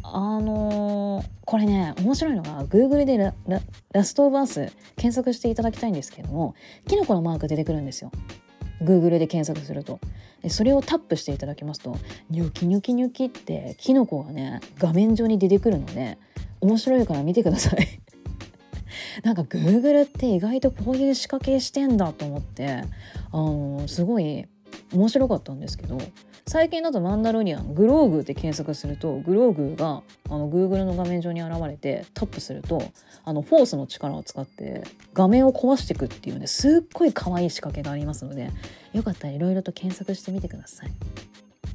[0.04, 3.34] あのー、これね面白いのが Google でラ
[3.94, 6.56] ラストオブアース検索していただきたいんですけども
[6.88, 8.12] キノコのマーク出てくるんですよ。
[8.82, 10.00] Google で検索すると。
[10.50, 11.96] それをタップしていただきますと
[12.32, 16.18] ニョキニョキニョキってキノコがね画面上に出てくるので
[16.62, 17.88] 面白いから見てください。
[19.24, 22.84] なんか Google って意外とこういう仕掛けしてんだと思って
[23.32, 24.48] あのー、すごい
[24.94, 26.00] 面白かったんですけど
[26.48, 32.82] 最近だとマンダロリアングローグって検索するとグローグがあの Google の画面上に現れてタップすると
[33.24, 38.50] あのフォースの力を使って画面を壊していくっていうねすっごい可愛い仕掛けがありますので
[38.94, 40.92] よかったらいろいろと検索してみてください。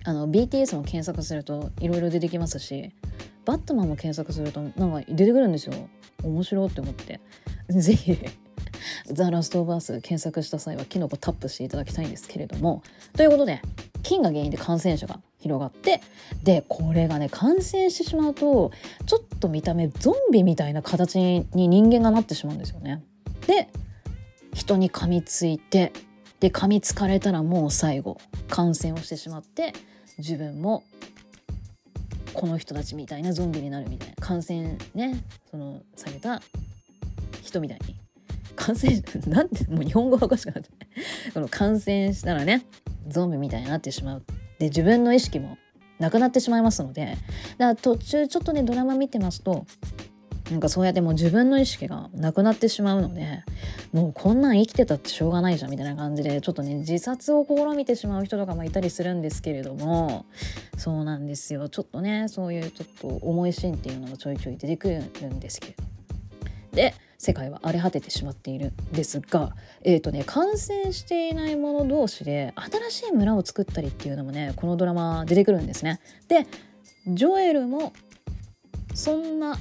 [0.05, 2.93] あの BTS も検索するといろいろ出てきますし
[3.45, 5.75] バットマンも検索するとなんか出てくるんですよ
[6.23, 7.21] 面白いって思って
[7.69, 8.17] ぜひ
[9.07, 12.83] ザ・ラスト・オブ・アース検索した際はキノコタップしていただきたいんですけれども
[13.17, 13.61] ということで
[14.03, 16.01] 菌が原因で感染者が広がって
[16.43, 18.71] でこれがね感染してしまうと
[19.07, 23.03] ちょっと見た目ゾンビみたいな形に人間がなってしまうんですよね。
[23.47, 23.69] で
[24.55, 25.93] 人に噛みついて
[26.41, 28.19] で噛みつかれたらもう最後
[28.49, 29.73] 感染をしてしまって
[30.19, 30.83] 自分も
[32.33, 36.43] この人たちみたいなゾンビになるみたいな感染ねそのされた
[37.43, 37.97] 人みたいに
[38.57, 40.71] 感染なんてもう日本語がおかしくなって
[41.33, 42.67] この感染したらね
[43.09, 44.23] ゾンビみたいになってしまう。
[44.59, 45.59] で自分の意識も
[45.99, 47.17] なくなってしまいますので。
[47.59, 49.67] だから途中ちょっとねドラマ見てますと
[50.51, 53.43] なんかそうやってもう自分の意識がなくなってしまうので
[53.93, 60.27] もうこんなん生きてたってしょうがないじゃんみたいな感じでちょっとね自殺を試みてしまう人とかもいたりするんですけれども
[60.77, 61.69] そうなんですよ。
[61.69, 65.83] ちょっとねそういうちょっと重いシーンっていうのがちょいちょい出てくるんですけれど。
[65.83, 65.89] も
[66.77, 72.53] で世界は荒れ果ててしまっているんですが、えーとね、感染していない者同士で
[72.91, 75.99] 新しい村を作ったりっていうのもねこのドラマ出てくるんですね。
[76.29, 76.47] で
[77.09, 77.93] ジョエルも
[78.95, 79.59] そんな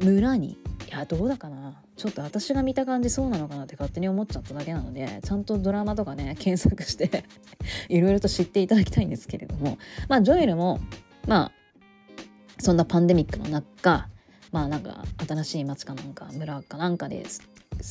[0.00, 0.56] 村にい
[0.90, 7.24] やどうだかなちょっと私が見た感じそうなのかなって勝手に思っちゃっただけなのでちゃんとドラマとかね検索して
[7.90, 10.78] いろいろと知っていただきたいんですけれどもまあジョエルも
[11.26, 11.52] まあ
[12.60, 14.08] そんなパンデミックの中
[14.52, 17.24] まあなんか新しい町かなんか村かなんかで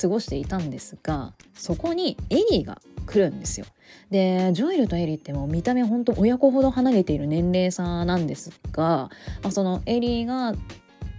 [0.02, 3.66] 過ごしていたんですがそこにエリーが来るんですよ。
[4.12, 9.10] でジョエルとエリーってもう見た目ほんと親子ほど離れている年齢差なんですが、
[9.42, 10.54] まあ、そのエリーが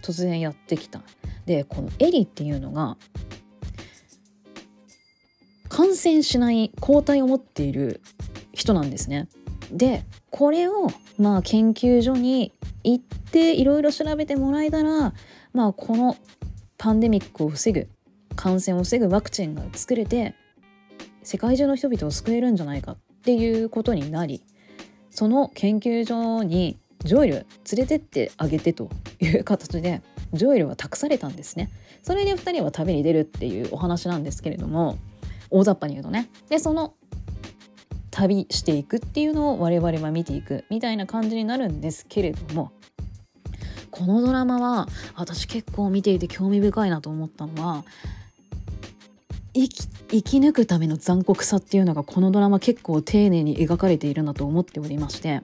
[0.03, 1.03] 突然やってきた。
[1.47, 2.99] でこのエリーっていうのが
[5.69, 8.03] 感染しない抗体を持っている
[8.53, 9.29] 人なんですね。
[9.71, 10.89] でこれを
[11.19, 12.53] まあ研究所に
[12.85, 15.13] 行っていろいろ調べてもらえたら
[15.53, 16.17] まあこの
[16.77, 17.89] パンデミックを防ぐ
[18.37, 20.35] 感染を防ぐワクチンが作れて
[21.23, 24.43] 世界中の人々を救えるんじゃないかっていうことになり
[25.11, 27.47] その研究所にジョイル連
[27.79, 28.91] れてってあげてと
[29.21, 30.03] いう形で
[30.33, 31.71] ジョイルは託されたんですね。
[32.03, 34.99] それで2人は旅に出るっていうお話なんですけれども
[35.51, 36.29] 大雑把に言うとね。
[36.49, 36.95] でその
[38.19, 42.73] 旅していくっていうのを我々は見ていくみたいな感じになるんですけれども
[43.93, 47.85] このドラマは私結構見ていて興味深いなと思ったのは
[49.55, 55.43] 生き生き抜くための残酷さっていうのがこのドラマ結構丁寧に描かれているなと思っておりまして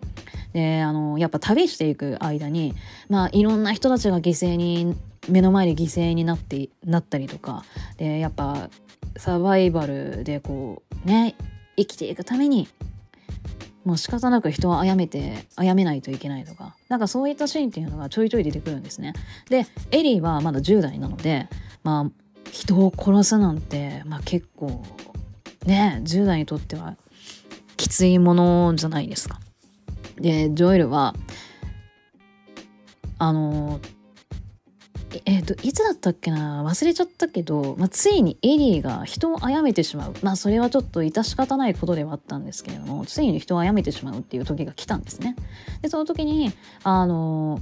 [0.53, 2.75] であのやっぱ旅していく間に
[3.09, 4.97] まあいろんな人たちが犠牲に
[5.29, 7.65] 目の前で犠牲になってなったりとか
[7.99, 8.69] でやっぱ
[9.17, 11.37] サバイバルでこうね
[11.77, 12.69] 生きていくために
[13.85, 19.13] もう仕方なく人を殺めて殺めないといけないとかなんかそういったシーンっていうのがちょいちょい出てくるんですね。
[19.51, 21.49] でエリーはまだ10代なので
[21.83, 24.83] まあ人を殺すなんて、まあ、結構
[25.67, 26.97] ね10代にとっては
[27.77, 29.41] きついものじゃないですか。
[30.17, 31.15] でジョエルは
[33.19, 33.81] あの
[35.25, 36.65] えっ、ー、といつだったっけな？
[36.65, 45.37] 忘れちゃったけど、まあ、ついにエリーが人を殺めてしまうまあそれはちょっと致し方ないことではあったんですけれどもついに人を殺めてしまうっていう時が来たんですね。
[45.83, 47.61] でその時にあの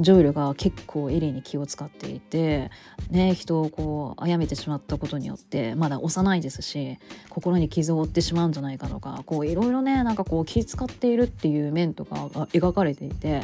[0.00, 2.70] ジョイルが結構エリーに気を使っていて、
[3.10, 6.98] ね、人をこう殺めてしまったことによってまだ幼いですし
[7.28, 13.42] 心に傷を負ってしまうんじゃないかとかこういろいろねなんかこう気遣っているっていう面とかが描かれていて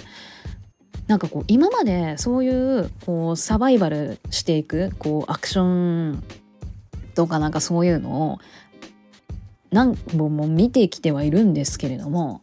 [1.09, 6.23] なんかこう今までそういうこうサバイバルしていくこうアクション
[7.15, 8.39] とかなんかそういうのを
[9.71, 12.43] 何本も見てきてはいるんですけれども、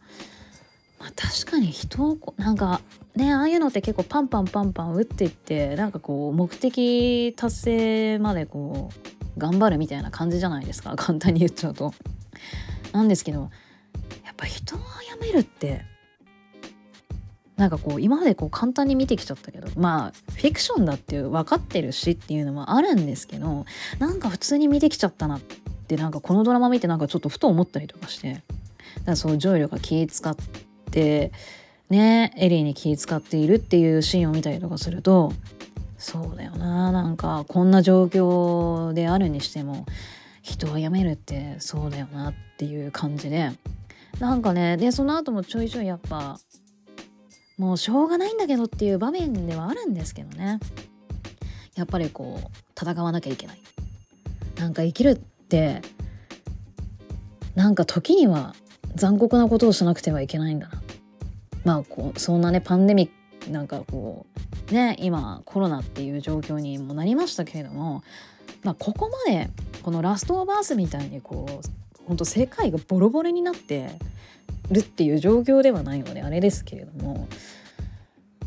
[0.98, 2.80] まあ、確かに人をなんか
[3.14, 11.94] ねああいうのって結構パンパンパンパン打っていってなんかこう目的達成までこう頑張るみたいな感じじゃないですか簡単に言っちゃうと。
[12.92, 13.50] なんですけど
[14.24, 15.84] やっぱ人を殺めるって
[17.56, 23.64] なんかこう今までこう簡単に見てきちゃったけどまあフィクションだっていう分かってるしっていうのもあるんですけど
[23.98, 28.42] なんか普通に見てきちゃったなってなんかこのドラマ見てなんかちょっとふと思ったりとかして。
[28.96, 30.34] だからそうジョイルが気使っ
[30.90, 31.32] て
[31.90, 35.32] ねエリーに気使っているっていうシーンを見たりとかすると
[35.98, 39.86] そうだよななんかこんな状況であるにしても
[40.42, 43.50] 人は辞めるってそうだよなっていう感じで。
[44.18, 46.40] なんかねでその後もちょいちょいやっぱ
[47.58, 50.60] もうしょうがないんだけどっていう場面ではあるんですけどね。
[51.74, 53.58] やっぱりこう戦わなきゃいけない。
[54.56, 55.82] なんか生きるって
[57.54, 58.54] なんか時には
[58.94, 60.82] 残酷なことをしなくてはいけないんだな。
[61.64, 64.26] まあこうそんなねパンデミックなんかこ
[64.70, 68.02] うね今コロナっていう状況にもなりましたけれども、
[68.62, 69.50] まあ、ここまで
[69.82, 73.90] この「ラスト・オブ・アース」みたいにこう本当世界がボロボロになって
[74.70, 77.28] るっていう状況ではないのであれですけれども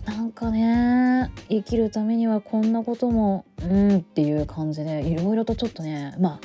[0.05, 6.39] なんかね生きるためにはこんなこともうんっていう感じでいろいろとちょっとねまあ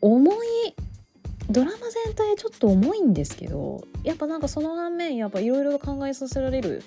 [0.00, 0.46] 重い
[1.50, 6.84] ドラマ全体ちょっと重いんですけどやっぱなんかその反面やっぱいろいろと考えさせられる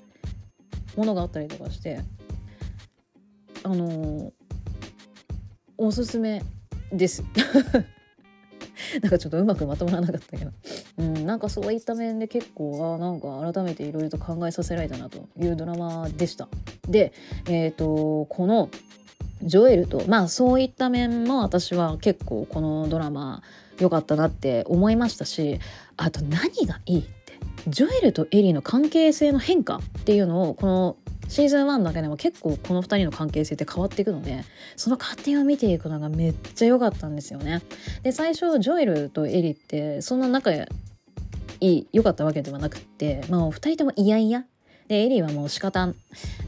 [0.96, 2.00] ものがあったりとかして
[3.66, 4.30] あの、
[5.78, 6.42] おすすめ
[6.92, 7.24] です。
[9.02, 10.50] なんかちょっとうまくまとまらなかったけど、
[10.98, 16.48] うん、なんかそういった面で結構あなんか改めていろいろと考えさせられたなというドラマでした。
[16.88, 17.12] で、
[17.48, 18.68] えーと、この
[19.42, 23.42] ジョエルとまあそういった面も私は結構このドラマ
[23.78, 25.58] 良かったなって思いましたし
[25.96, 30.96] あと何がいいってジョエルとエリーの関係性の変化っていうのをこの
[31.28, 34.44] シーズン1だけでも結構この2人の関係性って変わっていくので
[34.76, 37.62] その過程を見ていくのがめっちゃ良かったんですよね。
[38.02, 40.66] で最初ジョエルとエリってそんな仲い
[41.60, 44.44] い良かったわけではなくってまあお二人ともいやいや
[44.88, 45.86] でエリはもう仕方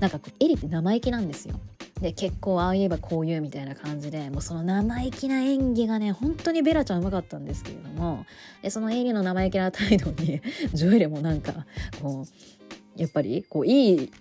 [0.00, 1.58] なんかこうエリって生意気なんですよ。
[2.00, 8.26] で結構ああ言えばこう言うみたいな感じでもうその生意気な演技がね本当にベラちゃんうまかったんですけれども
[8.60, 10.42] でそのエリの生意気な態度に
[10.74, 11.64] ジョエルもなんか
[12.02, 14.12] こうやっぱりこういい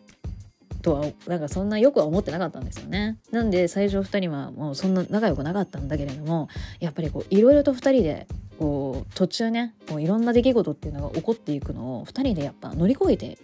[0.85, 3.17] とはなんかそんなよくは思ってなかったんですよね。
[3.31, 6.47] なんで最初2人はもうそんな仲良くなかったんだけれども
[6.79, 8.27] やっぱりこういろいろと2人で
[8.59, 13.39] こう途中ねこういろんな出来事っていうのが起こっていくのを2人でやっぱ乗り越えて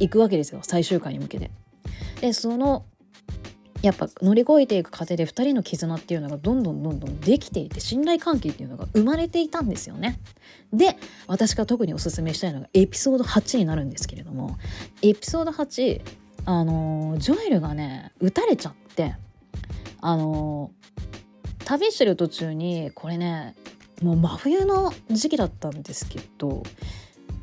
[0.00, 1.52] いくわけですよ最終回に向けて。
[2.20, 2.84] でその
[3.82, 10.18] やっぱ乗り越えていく過程で2人の絆っていうのがどんどんどんどんできていて信頼関係っていうのが生まれていたんですよね。
[10.72, 10.96] で
[11.28, 14.56] 私が特におすすめしたいのがエピソード8になるんですけれども
[15.02, 19.14] エピソード8あのジョエルがね撃たれちゃって
[20.00, 20.70] あの
[21.64, 23.54] 旅してる途中にこれね
[24.02, 26.62] もう真冬の時期だったんですけど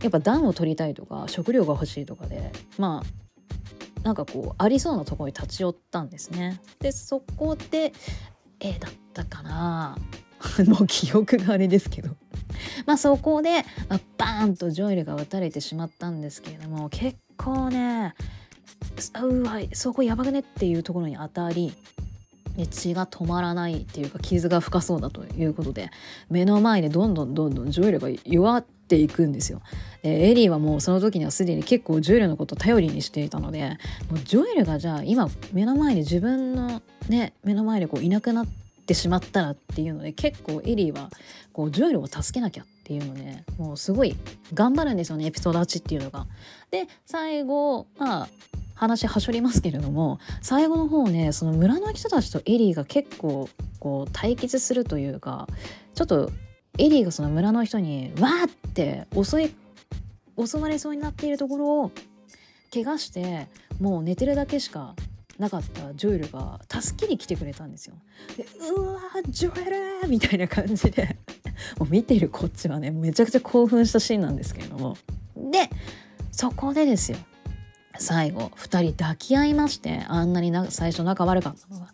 [0.01, 6.61] やっぱ暖を取りたいとか食料が欲しいとかでまあなんかこうありそうなところに立ち寄ったんですね。
[6.79, 7.93] でそこで
[8.61, 9.97] えー、だったかな
[10.67, 12.09] もう記憶があれですけど
[12.85, 18.15] まあそこで、まあ、バーンとジョエルが撃たれてしまったんですけれども結構ね
[19.21, 21.73] うわそこやばくねっていうところに当たり
[22.67, 25.91] 血が止まらないっていうか傷が深そうだということで
[26.29, 29.61] 目の前でどんどんどんどんジョエルが弱っていくんですよ。
[30.03, 33.77] エリーはもうその時にはすでに結構ジョエルのことを頼りにしていたので
[34.09, 38.47] もうジョエルがじゃあ今目の前で自分のね目の前でこういなくなっ
[38.85, 41.09] てしまったらっていうので結構エリーは
[41.53, 44.15] こうジョエルを助けなきゃっていうのでもうすごい
[44.53, 46.25] 頑張るんですよねエピソード8っていうのが。
[46.71, 48.29] で最後まあ
[48.75, 55.47] 話はしょりますけれども最後の方ねその村の人たちとエリーが結構こう対決するというか
[55.95, 56.31] ちょっと
[56.77, 59.55] エリーがその村の人にわーって襲い
[60.41, 61.91] 襲われそうになっているところを
[62.73, 63.47] 怪我して
[63.81, 64.95] もう寝てるだけしか
[65.37, 67.95] なかったジョエルが助けに来てくれたんですよ。
[68.37, 71.17] でうわジョエルみたいな感じで
[71.77, 74.97] もう見てるこっちはねめちゃくちゃ興奮したシーンなんですけれども
[75.35, 75.69] で
[76.31, 77.17] そこでですよ
[77.97, 81.87] 最後2人抱き合いましてあんなにな最初仲悪かったのが。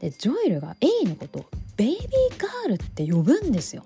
[0.00, 1.46] でジョエルがエイのこと
[1.76, 1.98] ベイビー
[2.40, 3.84] ガールって呼ぶんですよ。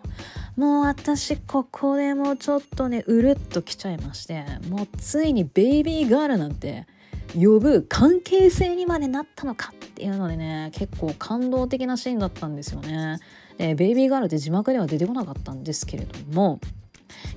[0.56, 6.86] もう私ここでもうちょっとねうるっときちゃいましてもうついにベイビーガールなんて
[7.34, 13.18] 呼ぶ関係性にまでなったのかっていうのでね結構感動的なシーンだったんですよね。
[13.58, 16.60] ベイビーガールって字幕では出てこなかったんですけれども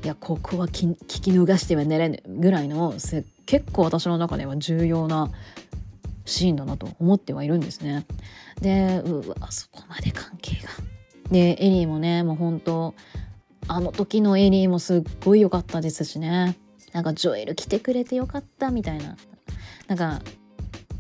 [0.04, 2.94] いやここは聞き逃してはならぬぐらいの
[3.46, 5.32] 結構私の中では重要な
[6.26, 8.06] シーンだなと思ってはいるんですね。
[8.62, 10.70] でうわそこまで関係が。
[11.32, 12.94] でエリーもねもう本当
[13.68, 16.56] あの時のエリーもすっごい良かったですしね
[16.94, 19.18] なんかジョエル来てくれてよかったみたいな
[19.88, 20.22] なんか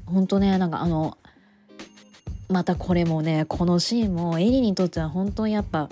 [0.05, 1.17] 本当ねなんかあの
[2.49, 5.89] またこれもねこのシーンもエリーにとっては本当にやっぱ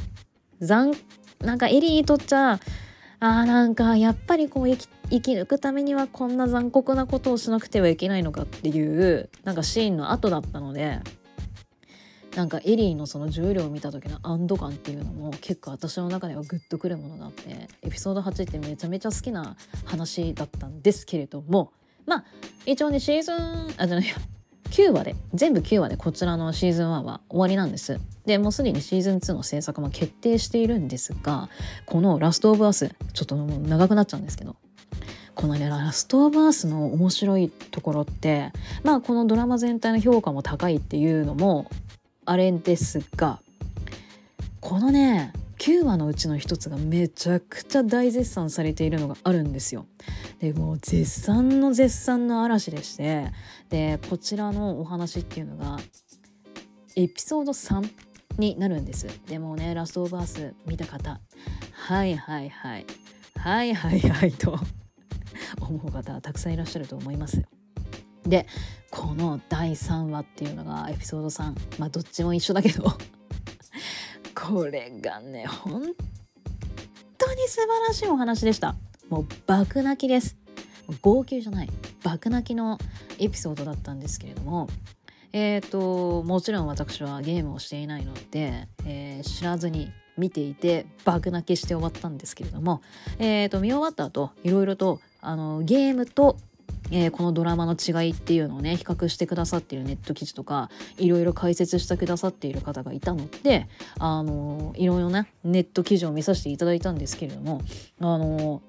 [0.61, 0.93] 残
[1.43, 2.59] なんかエリーにとっちゃ
[3.19, 4.77] あーなんかやっぱりこう生
[5.21, 10.99] き抜くためにはこんな残酷なことをしなくてはいけないのかっていうなんかシーンの後だったので
[12.35, 19.55] なんかエリーのその重量を見た時の安堵感っていうのも結構私の中ではグッとくるものがあってエピソード8ってめちゃめちゃ好きな
[19.85, 21.71] 話だったんですけれども
[22.05, 22.25] まあ
[22.65, 23.35] 一応ねシーズン
[23.77, 24.05] あじゃない
[24.69, 27.99] 9話で全部9話でこちらのシーズン1は終わりなんです。
[28.25, 31.49] でもうすでにシーズン2の制作も決定しているんですが
[31.85, 34.55] この「ラスト・オブ・アース」ちょっともう長くなっちゃうんですけど
[35.35, 38.51] このねラストバースの面白いところって
[38.83, 41.69] まあこのドラマ全体の評価も高いっていうのも
[42.25, 43.39] あれですが
[44.61, 45.33] このね
[45.63, 49.85] 9話のうちの一つがめちゃくちゃ大絶賛されているのがあるんですよ。
[50.39, 53.31] でもう絶賛の絶賛の嵐でして
[53.69, 55.79] でこちらのお話っていうのが
[56.97, 57.89] エピソード3
[58.39, 59.07] になるんです。
[59.25, 61.21] でもねラストオブアース見た方
[61.71, 62.85] はいはいはい
[63.37, 64.59] はいはいはいと
[65.61, 67.41] 思う方たくさんいらっしゃると思います。
[68.25, 68.47] で
[68.91, 72.83] この第3話っていうのがエピソード3まあどっちも一緒だけど
[74.43, 75.81] これがね本
[77.17, 78.75] 当に素晴らしいお話でした。
[79.09, 80.35] もう爆泣きです。
[81.01, 81.69] 号泣じゃない。
[82.03, 82.77] 爆泣きの
[83.19, 84.67] エピソードだったんですけれども。
[85.31, 92.81] えーともちろん私はゲームをしていないので、えー、知らずに見ていて爆泣きして終わったんですけれども、
[93.17, 96.37] えーと見終わった後いろいろとあのゲームと
[96.91, 103.67] えー、このドラマの違いっていうのをね比較してくださっているネット記事とかいろいろ解説してくださっている方がいたので
[103.99, 107.61] あのいろいろねネット記事を見させていただいたんですけれども
[107.99, 108.61] あの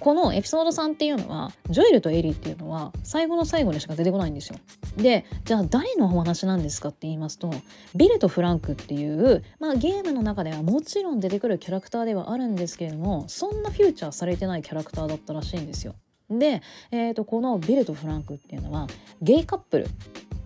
[0.00, 4.58] このエピソード3っていうのはジョエルとエリーっていうのは最後の最後にしか出てこないんですよ。
[4.96, 7.52] でじゃあ誰のお話なんですかって言いますと
[7.94, 15.94] ビルとフランクっていう、まあ、ゲームの中ではもちろん出てくるキャラクターではあるんですけれどもそんなフューチャーされてないキャラクターだったらしいんですよ。
[16.30, 18.86] で、えーと、このビルとフランクっていうのは
[19.20, 19.86] ゲイカップル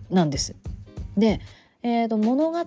[0.09, 0.55] なんです。
[1.17, 1.39] で、
[1.83, 2.59] えーと、物語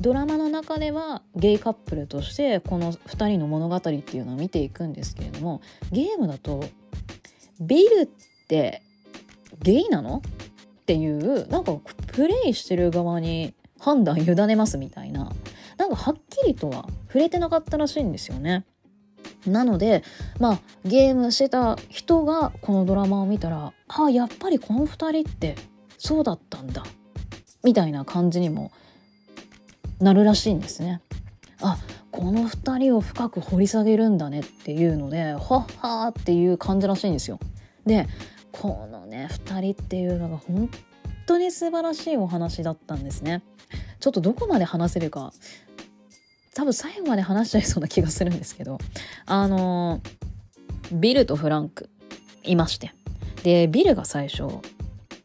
[0.00, 5.60] ドラマの中ではゲイカップルとしてこの2人の物語っていうのを見ていくんですけれども
[5.92, 6.64] ゲームだと
[7.60, 8.08] ビルっ
[8.48, 8.82] て
[9.62, 10.22] ゲイなの？
[10.84, 11.76] っていうなんか
[12.08, 15.32] プレイしてる側に判断委ねますみたいな
[15.78, 18.64] なんかはっきりとは触れてなかったらしいんですよね。
[19.46, 20.02] なので
[20.40, 25.56] まあゲームしてた人がこのドラマを見たらあやっぱりこの2人って
[25.98, 26.82] そうだったんだ
[27.62, 28.72] みたいな感じにも
[30.00, 31.00] なるらしいんですね。
[31.60, 31.78] あ
[32.10, 37.40] この2人を深く掘り下げるんだねっていうのではっはーっていう感じらしいんですよ。
[37.86, 38.06] で
[38.52, 40.70] このね2人っていうのが本
[41.26, 43.42] 当に素晴らしいお話だったんですね。
[43.98, 45.32] ちょっとどこまで話せるか
[46.54, 48.78] 多分最後まで話しちゃいそうな気がするんですけど
[49.26, 50.00] あの
[50.92, 51.90] ビルとフランク
[52.42, 52.92] いまして
[53.42, 54.44] でビルが最初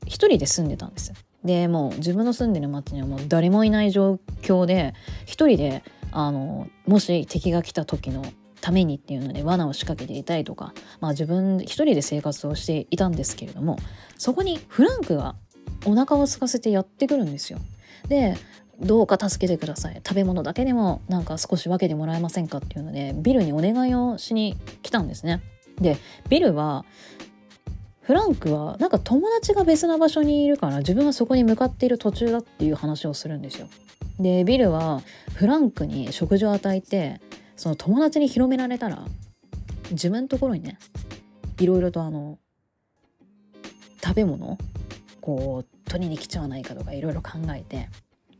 [0.05, 4.93] 一人で住んでたんですでもう自分の住んでる町にはもう誰もいない状況で
[5.25, 8.25] 一人であのもし敵が来た時の
[8.61, 13.77] ためにっていうので罠を仕掛けていたりとか、まあ、自分一人で生活をしていたんですけれども
[14.17, 15.35] そこにフランクが
[15.85, 17.59] お腹を空かせてやってくるんですよ。
[18.09, 18.35] で
[18.79, 25.41] どうか助けてください食べ物だけでもなんか少し分けてもらえませんかっていうのでビルにお願いをしに来たんですね。
[25.79, 25.97] で
[26.29, 26.85] ビルは
[28.01, 33.67] フランクはなんか友達が別な場所にいるから自分はそこに向かっている途中だっていう話をするんですよ。
[34.19, 35.01] でビルは
[35.35, 37.21] フランクに食事を与えて
[37.55, 39.05] その友達に広められたら
[39.91, 40.77] 自分のところにね
[41.59, 42.39] いろいろとあの
[44.03, 44.57] 食べ物
[45.21, 47.89] こう取りに来ちゃわないかとかいろいろ考えて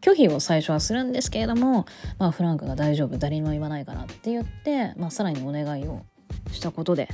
[0.02, 1.86] 拒否を最初はするんですけれども、
[2.18, 6.06] まあ、フランクが大丈夫誰にも言わないからって言って、まあ、さらにお願いを
[6.52, 7.10] したことで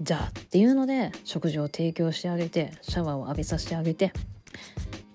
[0.00, 4.12] じゃあっていうので食事を提供してあげてシャワーを浴びさせてあげてっ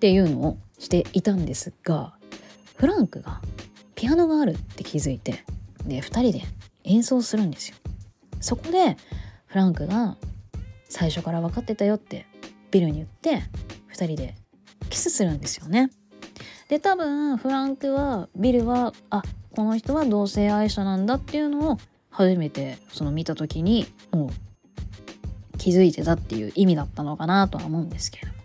[0.00, 2.14] ていうのをしていたんですが
[2.76, 3.40] フランクが
[3.94, 5.44] ピアノがあるって気づいて
[5.86, 6.42] で2人で
[6.84, 7.76] 演奏するんですよ。
[8.40, 8.96] そこで
[9.46, 10.16] フランクが
[10.88, 12.26] 最初から分かってたよって
[12.70, 13.42] ビルに言って
[13.94, 14.34] 2人で
[14.90, 15.90] キスするんですよね。
[16.68, 19.22] で多分フランクはビルはあ
[19.54, 21.78] この人は同性愛者なんだっていうのを
[22.10, 28.44] 初めてその見た時にもう気づいてたっていう意味だったのかなとは思うんですけれども。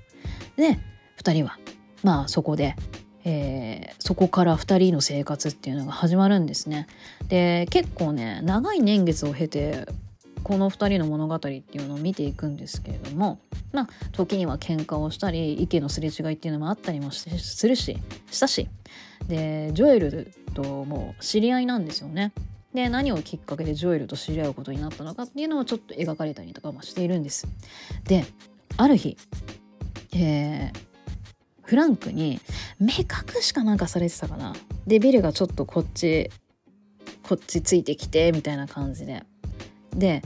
[0.57, 0.79] で
[1.21, 1.57] 2人は
[2.03, 2.75] まあそこで、
[3.23, 6.87] えー、そこから2人の生活っていうのが始まるんですね。
[7.27, 9.87] で結構ね長い年月を経て
[10.43, 13.39] この2人の物語っていうのを見ていくんですけれども
[13.71, 17.97] まあ時には喧嘩をしたり意見のすれ違いっていうのもあったりもするし
[18.31, 18.67] したし
[19.27, 22.31] でジョエルとも知り合いなんですよね。
[22.73, 27.47] で何をきっかけでジョエルと知り合うことになったのかっていうのをちょっと描かれたりとかもしているんです。
[28.03, 28.25] で
[28.77, 29.17] ある日、
[30.13, 30.79] えー、
[31.63, 32.39] フランクに
[32.79, 34.55] 目隠しかなんかされてたかな。
[34.85, 36.29] でビルがちょっとこっち
[37.23, 39.23] こっちついてきてみたいな感じで
[39.95, 40.21] で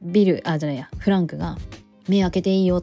[0.00, 1.56] ビルあじゃないやフランクが
[2.08, 2.82] 「目開けていいよ」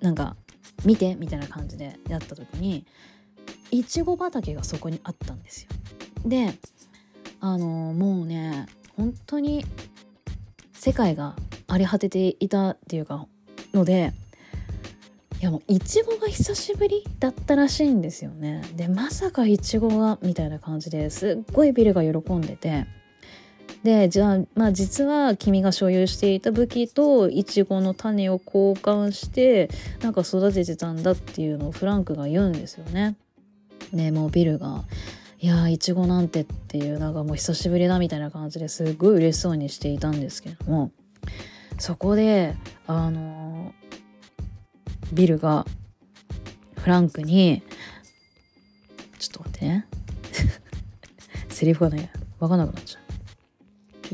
[0.00, 0.36] なんか
[0.84, 2.84] 「見て」みたいな感じでやった時に
[3.70, 5.68] いちご畑がそこにあったんですよ。
[6.26, 6.54] で
[7.40, 9.64] あのもうね本当に
[10.72, 11.34] 世界が
[11.66, 13.26] 荒れ果てていたっていうか
[13.72, 14.12] ので
[15.40, 22.86] いやもういちごが久しぶりだったらしいんですよねでまさかいちごがみたいな感じですっごいビルが喜んでて
[23.82, 29.70] でじゃあまあ実は君が所有していた武器とイチゴの種を交換して
[30.02, 33.16] なんか育ててたんだっていうのをフランクが言うんですよね。
[33.92, 34.84] でもうビルが
[35.40, 40.90] 「いやいちごなんて」っていうなんかもう久しぶりだみたいな感じですごい嬉しそうにしていたんですけども。
[41.78, 43.72] そこであの
[45.14, 45.64] ビルが
[46.76, 47.62] フランクに
[49.18, 49.86] ちょっと待ってね。
[51.48, 53.09] セリフがね分かんなくなっちゃう。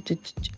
[0.02, 0.52] ちちち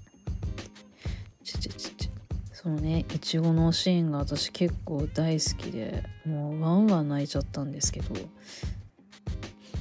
[1.44, 2.10] ちちちち
[2.52, 8.14] そのねいちごのシーンが私結構大好きでもうワンワン泣いちゃったんですけど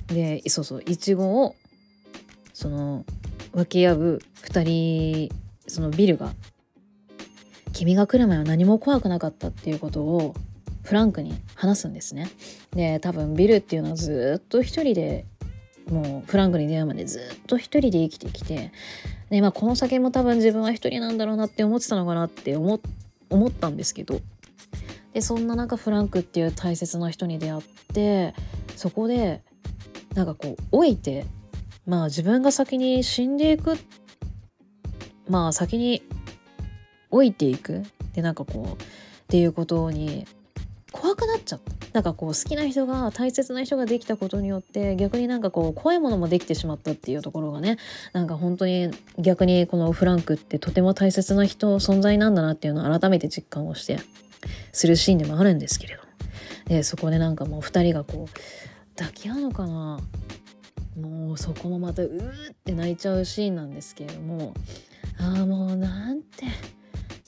[0.08, 1.56] でそうそういちごを
[2.54, 3.06] その
[3.52, 5.36] 分け合う2人
[5.68, 6.34] そのビルが
[7.74, 10.36] 「君が来る前は何も怖くなかった」っていうことを
[10.84, 12.30] フランクに話すんですね。
[12.74, 15.26] で多分ビルっていうのはずっと一人で
[15.90, 18.72] もうフランクに出会うまでずっと一人で生きてきて
[19.30, 22.80] で、まあ、この先も多分自分は一人なんだろうなって思ってたのかなって思
[23.30, 24.22] 思ったんですけど。
[25.14, 28.36] でそんな中フランクっていう大切な人に出会って
[28.76, 29.42] そこで
[30.14, 31.26] なんかこう老いて
[31.88, 33.78] まあ自分が先に死んでいく
[35.28, 36.04] まあ先に
[37.12, 37.84] 老いていく
[38.14, 38.86] でなんかこうっ
[39.28, 40.28] ていうことに
[40.92, 41.77] 怖くなっちゃった。
[41.98, 47.80] なんかこう好きな人が大切な人ができたことによって逆になんかこう怖いものもできてしまったっていうところがね
[48.14, 53.98] なんか本当に逆にこのフランクってとても大切な人存在なんだなっていうのを改めて実感をして
[54.74, 56.04] するシーンでもあるんですけれど
[56.68, 60.00] でそこでなんかもう2人がこう抱き合うのかな？
[61.02, 64.54] もうそこもまたうーって泣いちゃうシーンなんですけれども。
[65.20, 66.46] ああもうなんて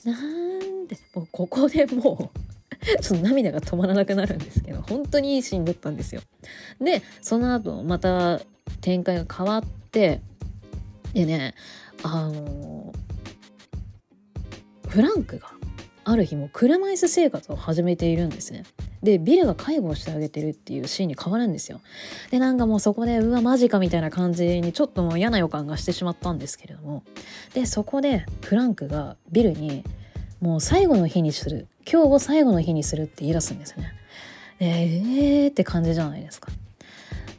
[0.04, 2.49] なんでもうここでもう
[3.02, 6.22] ちょっと涙が止まらなくなるんですけど本当にいいシーンだったんですよ。
[6.80, 8.40] でその後また
[8.80, 10.20] 展開が変わって
[11.12, 11.54] でね
[12.02, 12.92] あの
[14.88, 15.50] フランクが
[16.04, 18.64] ある日も車椅子生活を始めているんですね。
[19.02, 21.80] でビルが介護をしてあげてるっていうシーンに変わるんですよ。
[22.30, 27.02] でなんかもうそこでうわマジかみたいな感じにちょっともう嫌な予感がしてしまったんですけれども
[27.54, 29.84] でそこでフランクがビルに
[30.40, 33.92] もう最後の日にする今日を最後の日にするって言い出すんですね。
[34.60, 36.52] えーって感じじゃないですか。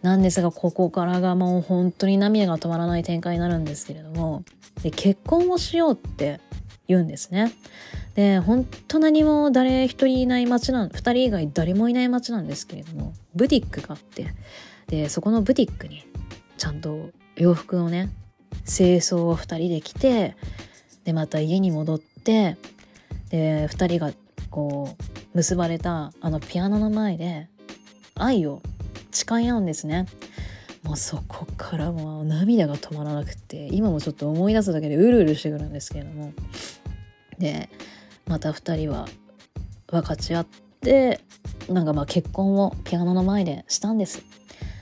[0.01, 4.43] なんですがここからがもう本当に涙が止まらない展開になるんですけれども
[4.81, 6.41] で結婚をしようって
[6.87, 7.53] 言うんですね。
[8.15, 14.33] で本当何も誰一人いない街なん2人以外誰もいない街なんですけれどもブティックがあって
[14.87, 16.03] でそこのブティックに
[16.57, 18.09] ちゃんと洋服をね
[18.65, 20.35] 清掃を2人で着て
[21.05, 22.57] でまた家に戻って
[23.29, 24.11] で2人が
[24.51, 25.03] こう
[25.33, 27.47] 結ばれたあのピアノの前で
[28.15, 28.61] 愛を
[29.11, 30.05] 誓い合うんですね。
[30.83, 36.33] もうそこからもう涙が止まらなくて今もちょっと思い出すだけでうるうるしてくるんですけれども
[37.37, 37.69] で
[38.27, 39.07] また2人は
[39.87, 40.47] 分かち合っ
[40.81, 41.21] て
[41.69, 44.23] なんかまあ結婚をピアノの前でしたんです。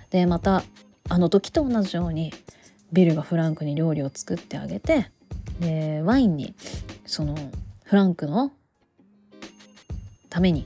[0.10, 0.64] でまた
[1.10, 2.34] あの時と同じように
[2.92, 5.12] ビルがフランクに料理を作ってあげて
[5.60, 6.56] でワインに
[7.06, 7.36] その
[7.84, 8.52] フランクの
[10.30, 10.66] ために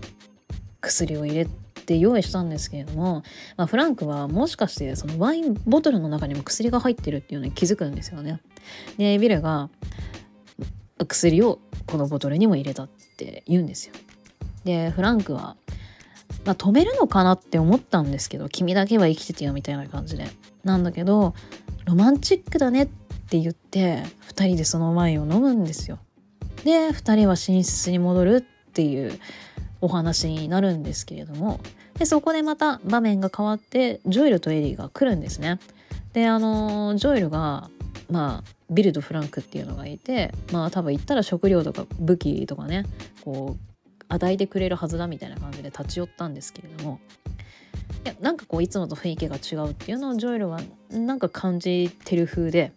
[0.81, 1.47] 薬を入れ
[1.85, 3.23] て用意したんですけれども、
[3.57, 8.41] まあ、フランクはもしかしてそのワインボトルの中にも薬が入ってるっていうのに気づくんですよね。
[8.97, 9.69] でビルが
[11.07, 13.93] 薬をこのボトルにも入れたって言うんですよ。
[14.63, 15.57] でフランクは、
[16.45, 20.27] まあ、止めるのかなって思ったんですけど君だけは生きててよみたいな感じで。
[20.63, 21.33] なんだけど
[21.85, 22.87] ロマンチックだねっ
[23.29, 25.99] て言って2人でそのワインを飲むんですよ。
[26.63, 29.19] で2人は寝室に戻るっていう
[29.83, 31.59] お話になるんですけれども
[31.99, 35.59] でそこでまた場面が変わってジョイルとエリーが来るんですね。
[36.13, 37.69] であのジョイルが
[38.09, 42.85] まあビルとフランクっていうのがいてまあ多分行ったら食料とか武器とかね
[43.25, 46.99] こう与えてくれるはずだみたいな感じで立ち寄ったんですけれども
[48.05, 50.61] いやなんかこういつもと雰囲気が違うっていうのをジョイルは
[50.91, 52.71] なんか感じてる風で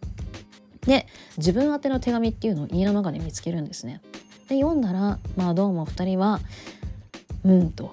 [0.80, 1.06] で
[1.36, 4.00] 自分宛ての手紙っていうのを家の中で見つけるんですね。
[4.48, 6.40] で読んだらまあどうも2人は
[7.47, 7.93] うんと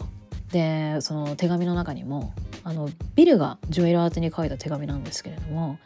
[0.52, 5.78] でその手紙の中にもあのビルがジョエル宛てに書いた手紙なんですけれども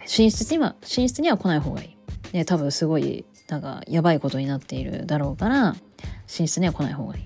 [0.00, 1.96] 寝室には寝室には来ない方がいい。
[2.32, 5.76] で多分すごいなんかやばいことになっているだろうから
[6.38, 7.22] 寝室には来ない方がいい。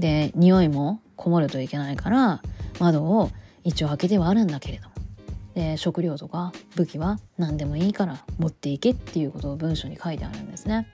[0.00, 2.40] で匂いもこもるといけないから
[2.80, 3.30] 窓を
[3.64, 4.94] 一応開けてはあるんだけれども
[5.54, 10.86] で食料とか武器は何でもいいから持っていけっていうことを文章に書いてあるんですね。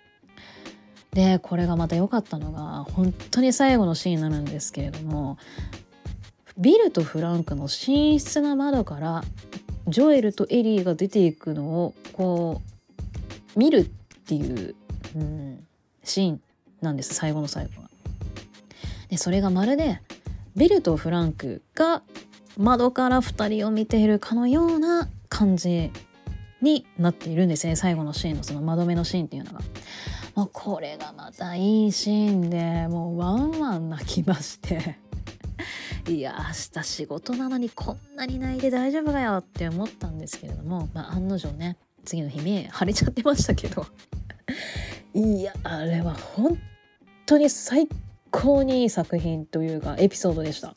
[1.15, 5.39] でこれがまた良かったのが本当に最後のシーンになるんですけれども
[6.59, 9.24] ビルとフランクの寝室の窓から
[9.86, 12.61] ジョエルとエリーが出ていくのをこ
[13.55, 13.85] う見るっ
[14.27, 14.74] ていう、
[15.16, 15.66] うん、
[16.03, 16.41] シーン
[16.81, 17.91] なんです最後の最後は。
[19.09, 20.01] でそれがまるで
[20.57, 22.03] ビルとフランクが
[22.57, 25.91] 窓から2人を見ているかのような感じ
[26.62, 29.61] になっているんですね最後のシーンのその窓辺のシーンっていうのが。
[30.35, 34.98] もうこれがまたいいシーンでもうワンワン泣きまして
[36.11, 43.86] いや明日仕事なのにこんなに泣いて大丈夫かよって思ったんですけれども、まあ、案の定ね次の日目腫れちゃってましたけど
[45.15, 46.59] いやあれは本
[47.27, 47.89] 当に最
[48.31, 50.74] 高にいい作品というかエピソードでした。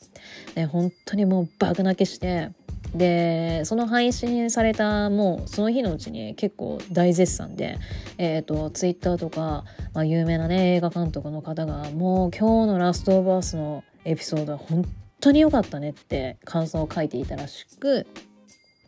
[0.54, 2.52] ね、本当にもう爆泣きして
[2.94, 7.78] でその配信されたもうその日のうちに結構大絶賛で、
[8.16, 14.84] えーと、ツイッターとか、まあ、有名なね映画監督の方がもう今日の「ラストオブアース」のエピソードは本
[15.20, 18.06] 当に良かったねって感想を書いていたらしく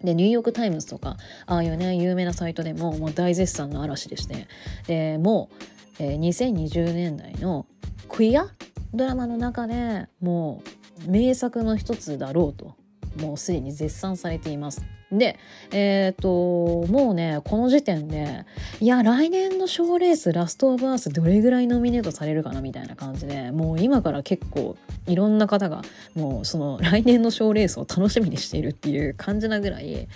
[0.03, 1.17] でニューヨーク・タイムズとか
[1.47, 4.49] ああいうね有名なサイトでももう大絶賛の嵐でして
[4.87, 5.51] でも
[5.99, 7.67] う、えー、2020年代の
[8.09, 8.49] クイア
[8.95, 10.63] ドラマの中でも
[11.07, 12.80] う名作の一つだろうと。
[13.19, 14.85] もうすでに絶賛されています。
[15.13, 15.39] で、
[15.73, 18.45] えっ、と、もうね、この時点で、
[18.81, 24.77] いや、来年の賞レース、ラストオブアース、どれぐらいノミネートされるかなみたいな感じで、もう今から結構、
[25.09, 25.83] いろんな方が、
[26.15, 30.07] もうその 来年の賞レースを楽しみにしているっていう感じなぐらい、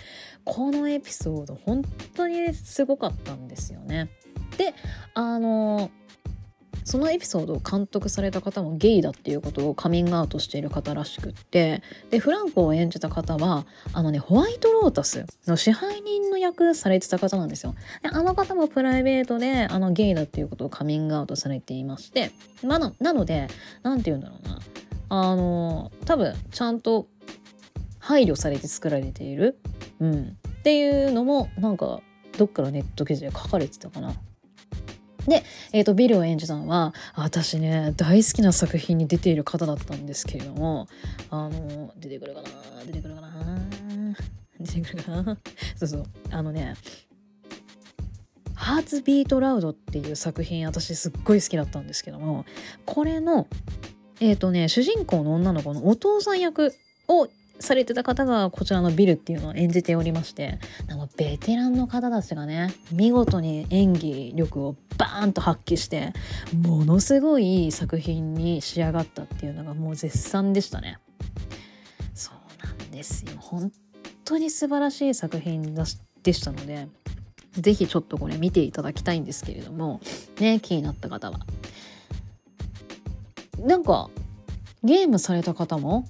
[0.44, 1.82] このエピソード、本
[2.14, 4.08] 当にすごかったんですよね。
[4.56, 4.74] で、
[5.14, 5.90] あの、
[6.84, 17.74] そのエピソードを監督された方もゲイだっていうことをカミングアウトしている方らしくってでフランコを演じた方はあのねホワイトロータスの支配人の役されてた方なんですよ。
[18.02, 22.30] であの方もプライベートであのゲイだっていうことをカミングアウトされていまして、
[22.62, 23.48] まあ、なので
[23.82, 24.60] 何て言うんだろうな。
[25.08, 27.06] あの多分ちゃんと
[27.98, 29.58] 配慮されて作られている、
[30.00, 32.00] うん、っていうのもなんか
[32.36, 34.12] どっかのネット記事で書かれてたかな。
[35.26, 40.88] で、えーと、ビルを演じたのは私ね大好きな作品に出ている方だったんですけれども
[41.30, 42.48] あの出てくるかな
[42.84, 43.60] 出てくるかな
[44.60, 45.38] 出てくるかな。
[45.76, 46.04] そうそう。
[46.30, 46.74] あのね
[48.54, 52.44] 「ハーツビートラウド」っていう作品私すっごい好きだったんですけども
[52.86, 53.46] これの
[54.20, 56.72] えっ、ー、とね主人公の女の子のお父さん役
[57.08, 57.28] を
[57.60, 60.58] されてた方がこちらのビルっていうのを演じておりまして
[60.88, 66.12] あのベテランの方たちがね見事に演技力をバーンと発揮して
[66.62, 70.98] ものすごいいい作品に仕上がったっていうのがもう絶賛でしたね。
[72.14, 73.72] そうなんですよ本
[74.24, 75.74] 当に素晴らしい作品
[76.22, 76.88] でしたので
[77.52, 80.00] 是非ちょっとこれ見ていただきたいんですけれども
[80.40, 81.40] ね気になった方は。
[83.58, 84.10] なんか
[84.82, 86.06] ゲームされた方も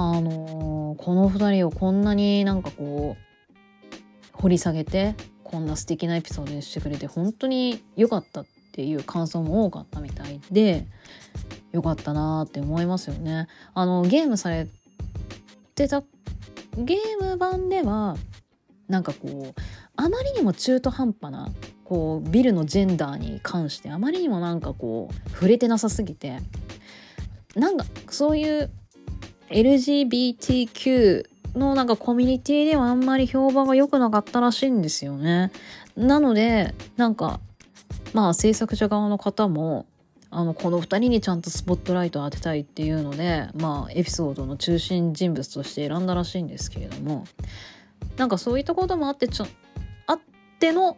[0.00, 10.86] あのー、この2人をこんなになんかこう掘り下げてこんな素敵なエピソードにしてくれて本当に良かったっていう感想も多かったみたいで
[11.72, 13.48] 良かったなって思いますよね。
[13.74, 14.68] あのゲームされ
[15.74, 16.04] てた
[16.76, 18.16] ゲーム版では
[18.86, 19.60] なんかこう
[19.96, 21.48] あまりにも中途半端な
[21.82, 26.38] こうビルのジェンダーに関してあまりにもなんかこう触れてなさすぎて
[27.56, 28.70] なんかそういう
[29.50, 35.50] LGBTQ のなんかコミュニティではあんまり評判が良くなかったらしいんですよね。
[35.96, 37.40] なのでなんか
[38.12, 39.86] まあ制作者側の方も
[40.30, 47.24] あのこの2人にちゃんとスポットライトを当てたいっていうのでまあエピソードの中心人物として選んだらしいんですけれども
[48.16, 49.46] なんかそういったこともあってちょ
[50.06, 50.20] あっ
[50.60, 50.96] ての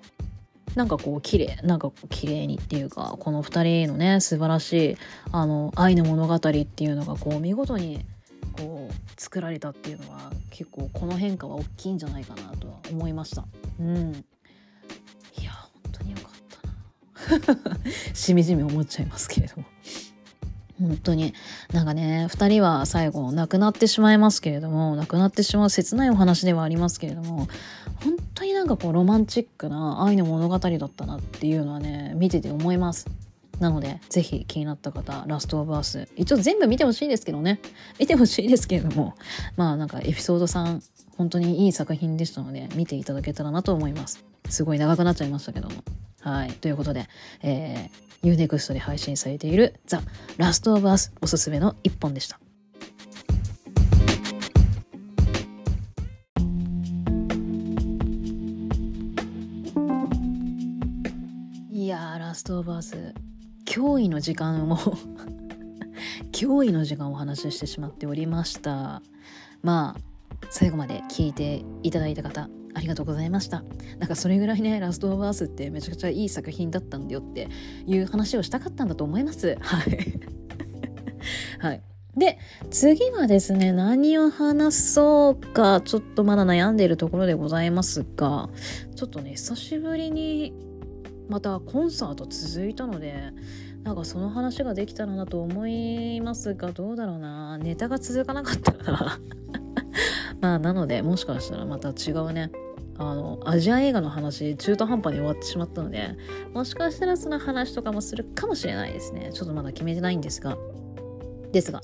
[0.75, 4.97] なんかこう綺麗なんか綺麗にっていうかこの2人のね素晴らしい
[5.33, 8.05] あの愛の物語っていうのがこう見事に
[8.61, 13.45] こう作られたっていうのは結構この変化は大きいんじゃないかなとは思いました。
[13.81, 14.25] うん、
[15.39, 16.29] いや本当によか
[17.37, 17.81] ったな
[18.15, 19.65] しみじみ思っちゃいますけれども。
[20.81, 21.35] 本当に
[21.75, 27.49] なんかね2人は最後亡くなってしまいますけれども亡くなってしまう切ないお話ではありますけれども
[28.03, 33.07] 本当になんかこうロマンチックな愛の物語だったなっていうのはね見てて思います。
[33.61, 37.61] なので、ぜひ気になった方、ラストオブアース、一応全部見てほしいですけどね。
[37.99, 39.15] 見てほしいですけれども、
[39.57, 40.81] まあなんかエピソード3、
[41.17, 44.25] 本当にいい作品でしたので、見ていただけたらなと思います。
[44.49, 45.77] すごい長くなっちゃいましたけども。
[46.21, 46.53] はい。
[46.53, 47.07] ということで、
[47.43, 50.03] えー、UNEXT で配信されているザ・
[50.39, 52.41] ラストオブアースおすすめの一本でした。
[61.71, 63.15] いやラストオブアース
[63.71, 64.77] 驚異の時間を
[66.33, 69.01] 驚異の時間をお話ししてしまっておりました。
[69.63, 70.01] まあ
[70.51, 73.63] 最後まで聞いていただいた方ありがとうございました。
[74.01, 77.49] なんかそれぐらいねラストオブアースってめちゃくちゃいい作品だったんだよって
[77.87, 79.57] いう話をしたかったんだと思います。
[79.61, 80.21] はい。
[81.61, 81.83] はい。
[82.17, 82.39] で
[82.71, 88.51] 次はですね何を話そうかちょっとまだ悩んでいるところでございますが
[88.97, 90.70] ちょっとね久しぶりに
[91.31, 93.15] またコンサート続いたので
[93.85, 97.57] なんかその話ができたらなと思いますがどうだろうな。
[97.57, 99.19] ネタが続かなかったら。
[100.43, 102.51] まあなのでもしかしたらまた違うね。
[102.99, 106.19] あのアジア映画の話中途半端に終わってしまったので
[106.53, 109.31] もしかしたらその話とかもするかもしれないですね。
[109.33, 110.59] ちょっとまだ決めてないんですが。
[111.53, 111.81] ですが、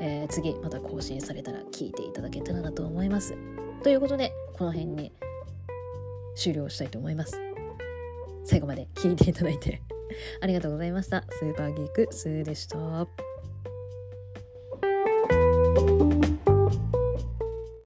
[0.00, 3.34] えー、次また更新されたら聞いていただけたらなと思います。
[3.82, 5.12] ということでこの辺に
[6.34, 7.47] 終了したいと思います。
[8.44, 9.82] 最後まで聞いていただいて
[10.40, 11.24] ありがとうございました。
[11.30, 12.78] スーパーギークスーでした。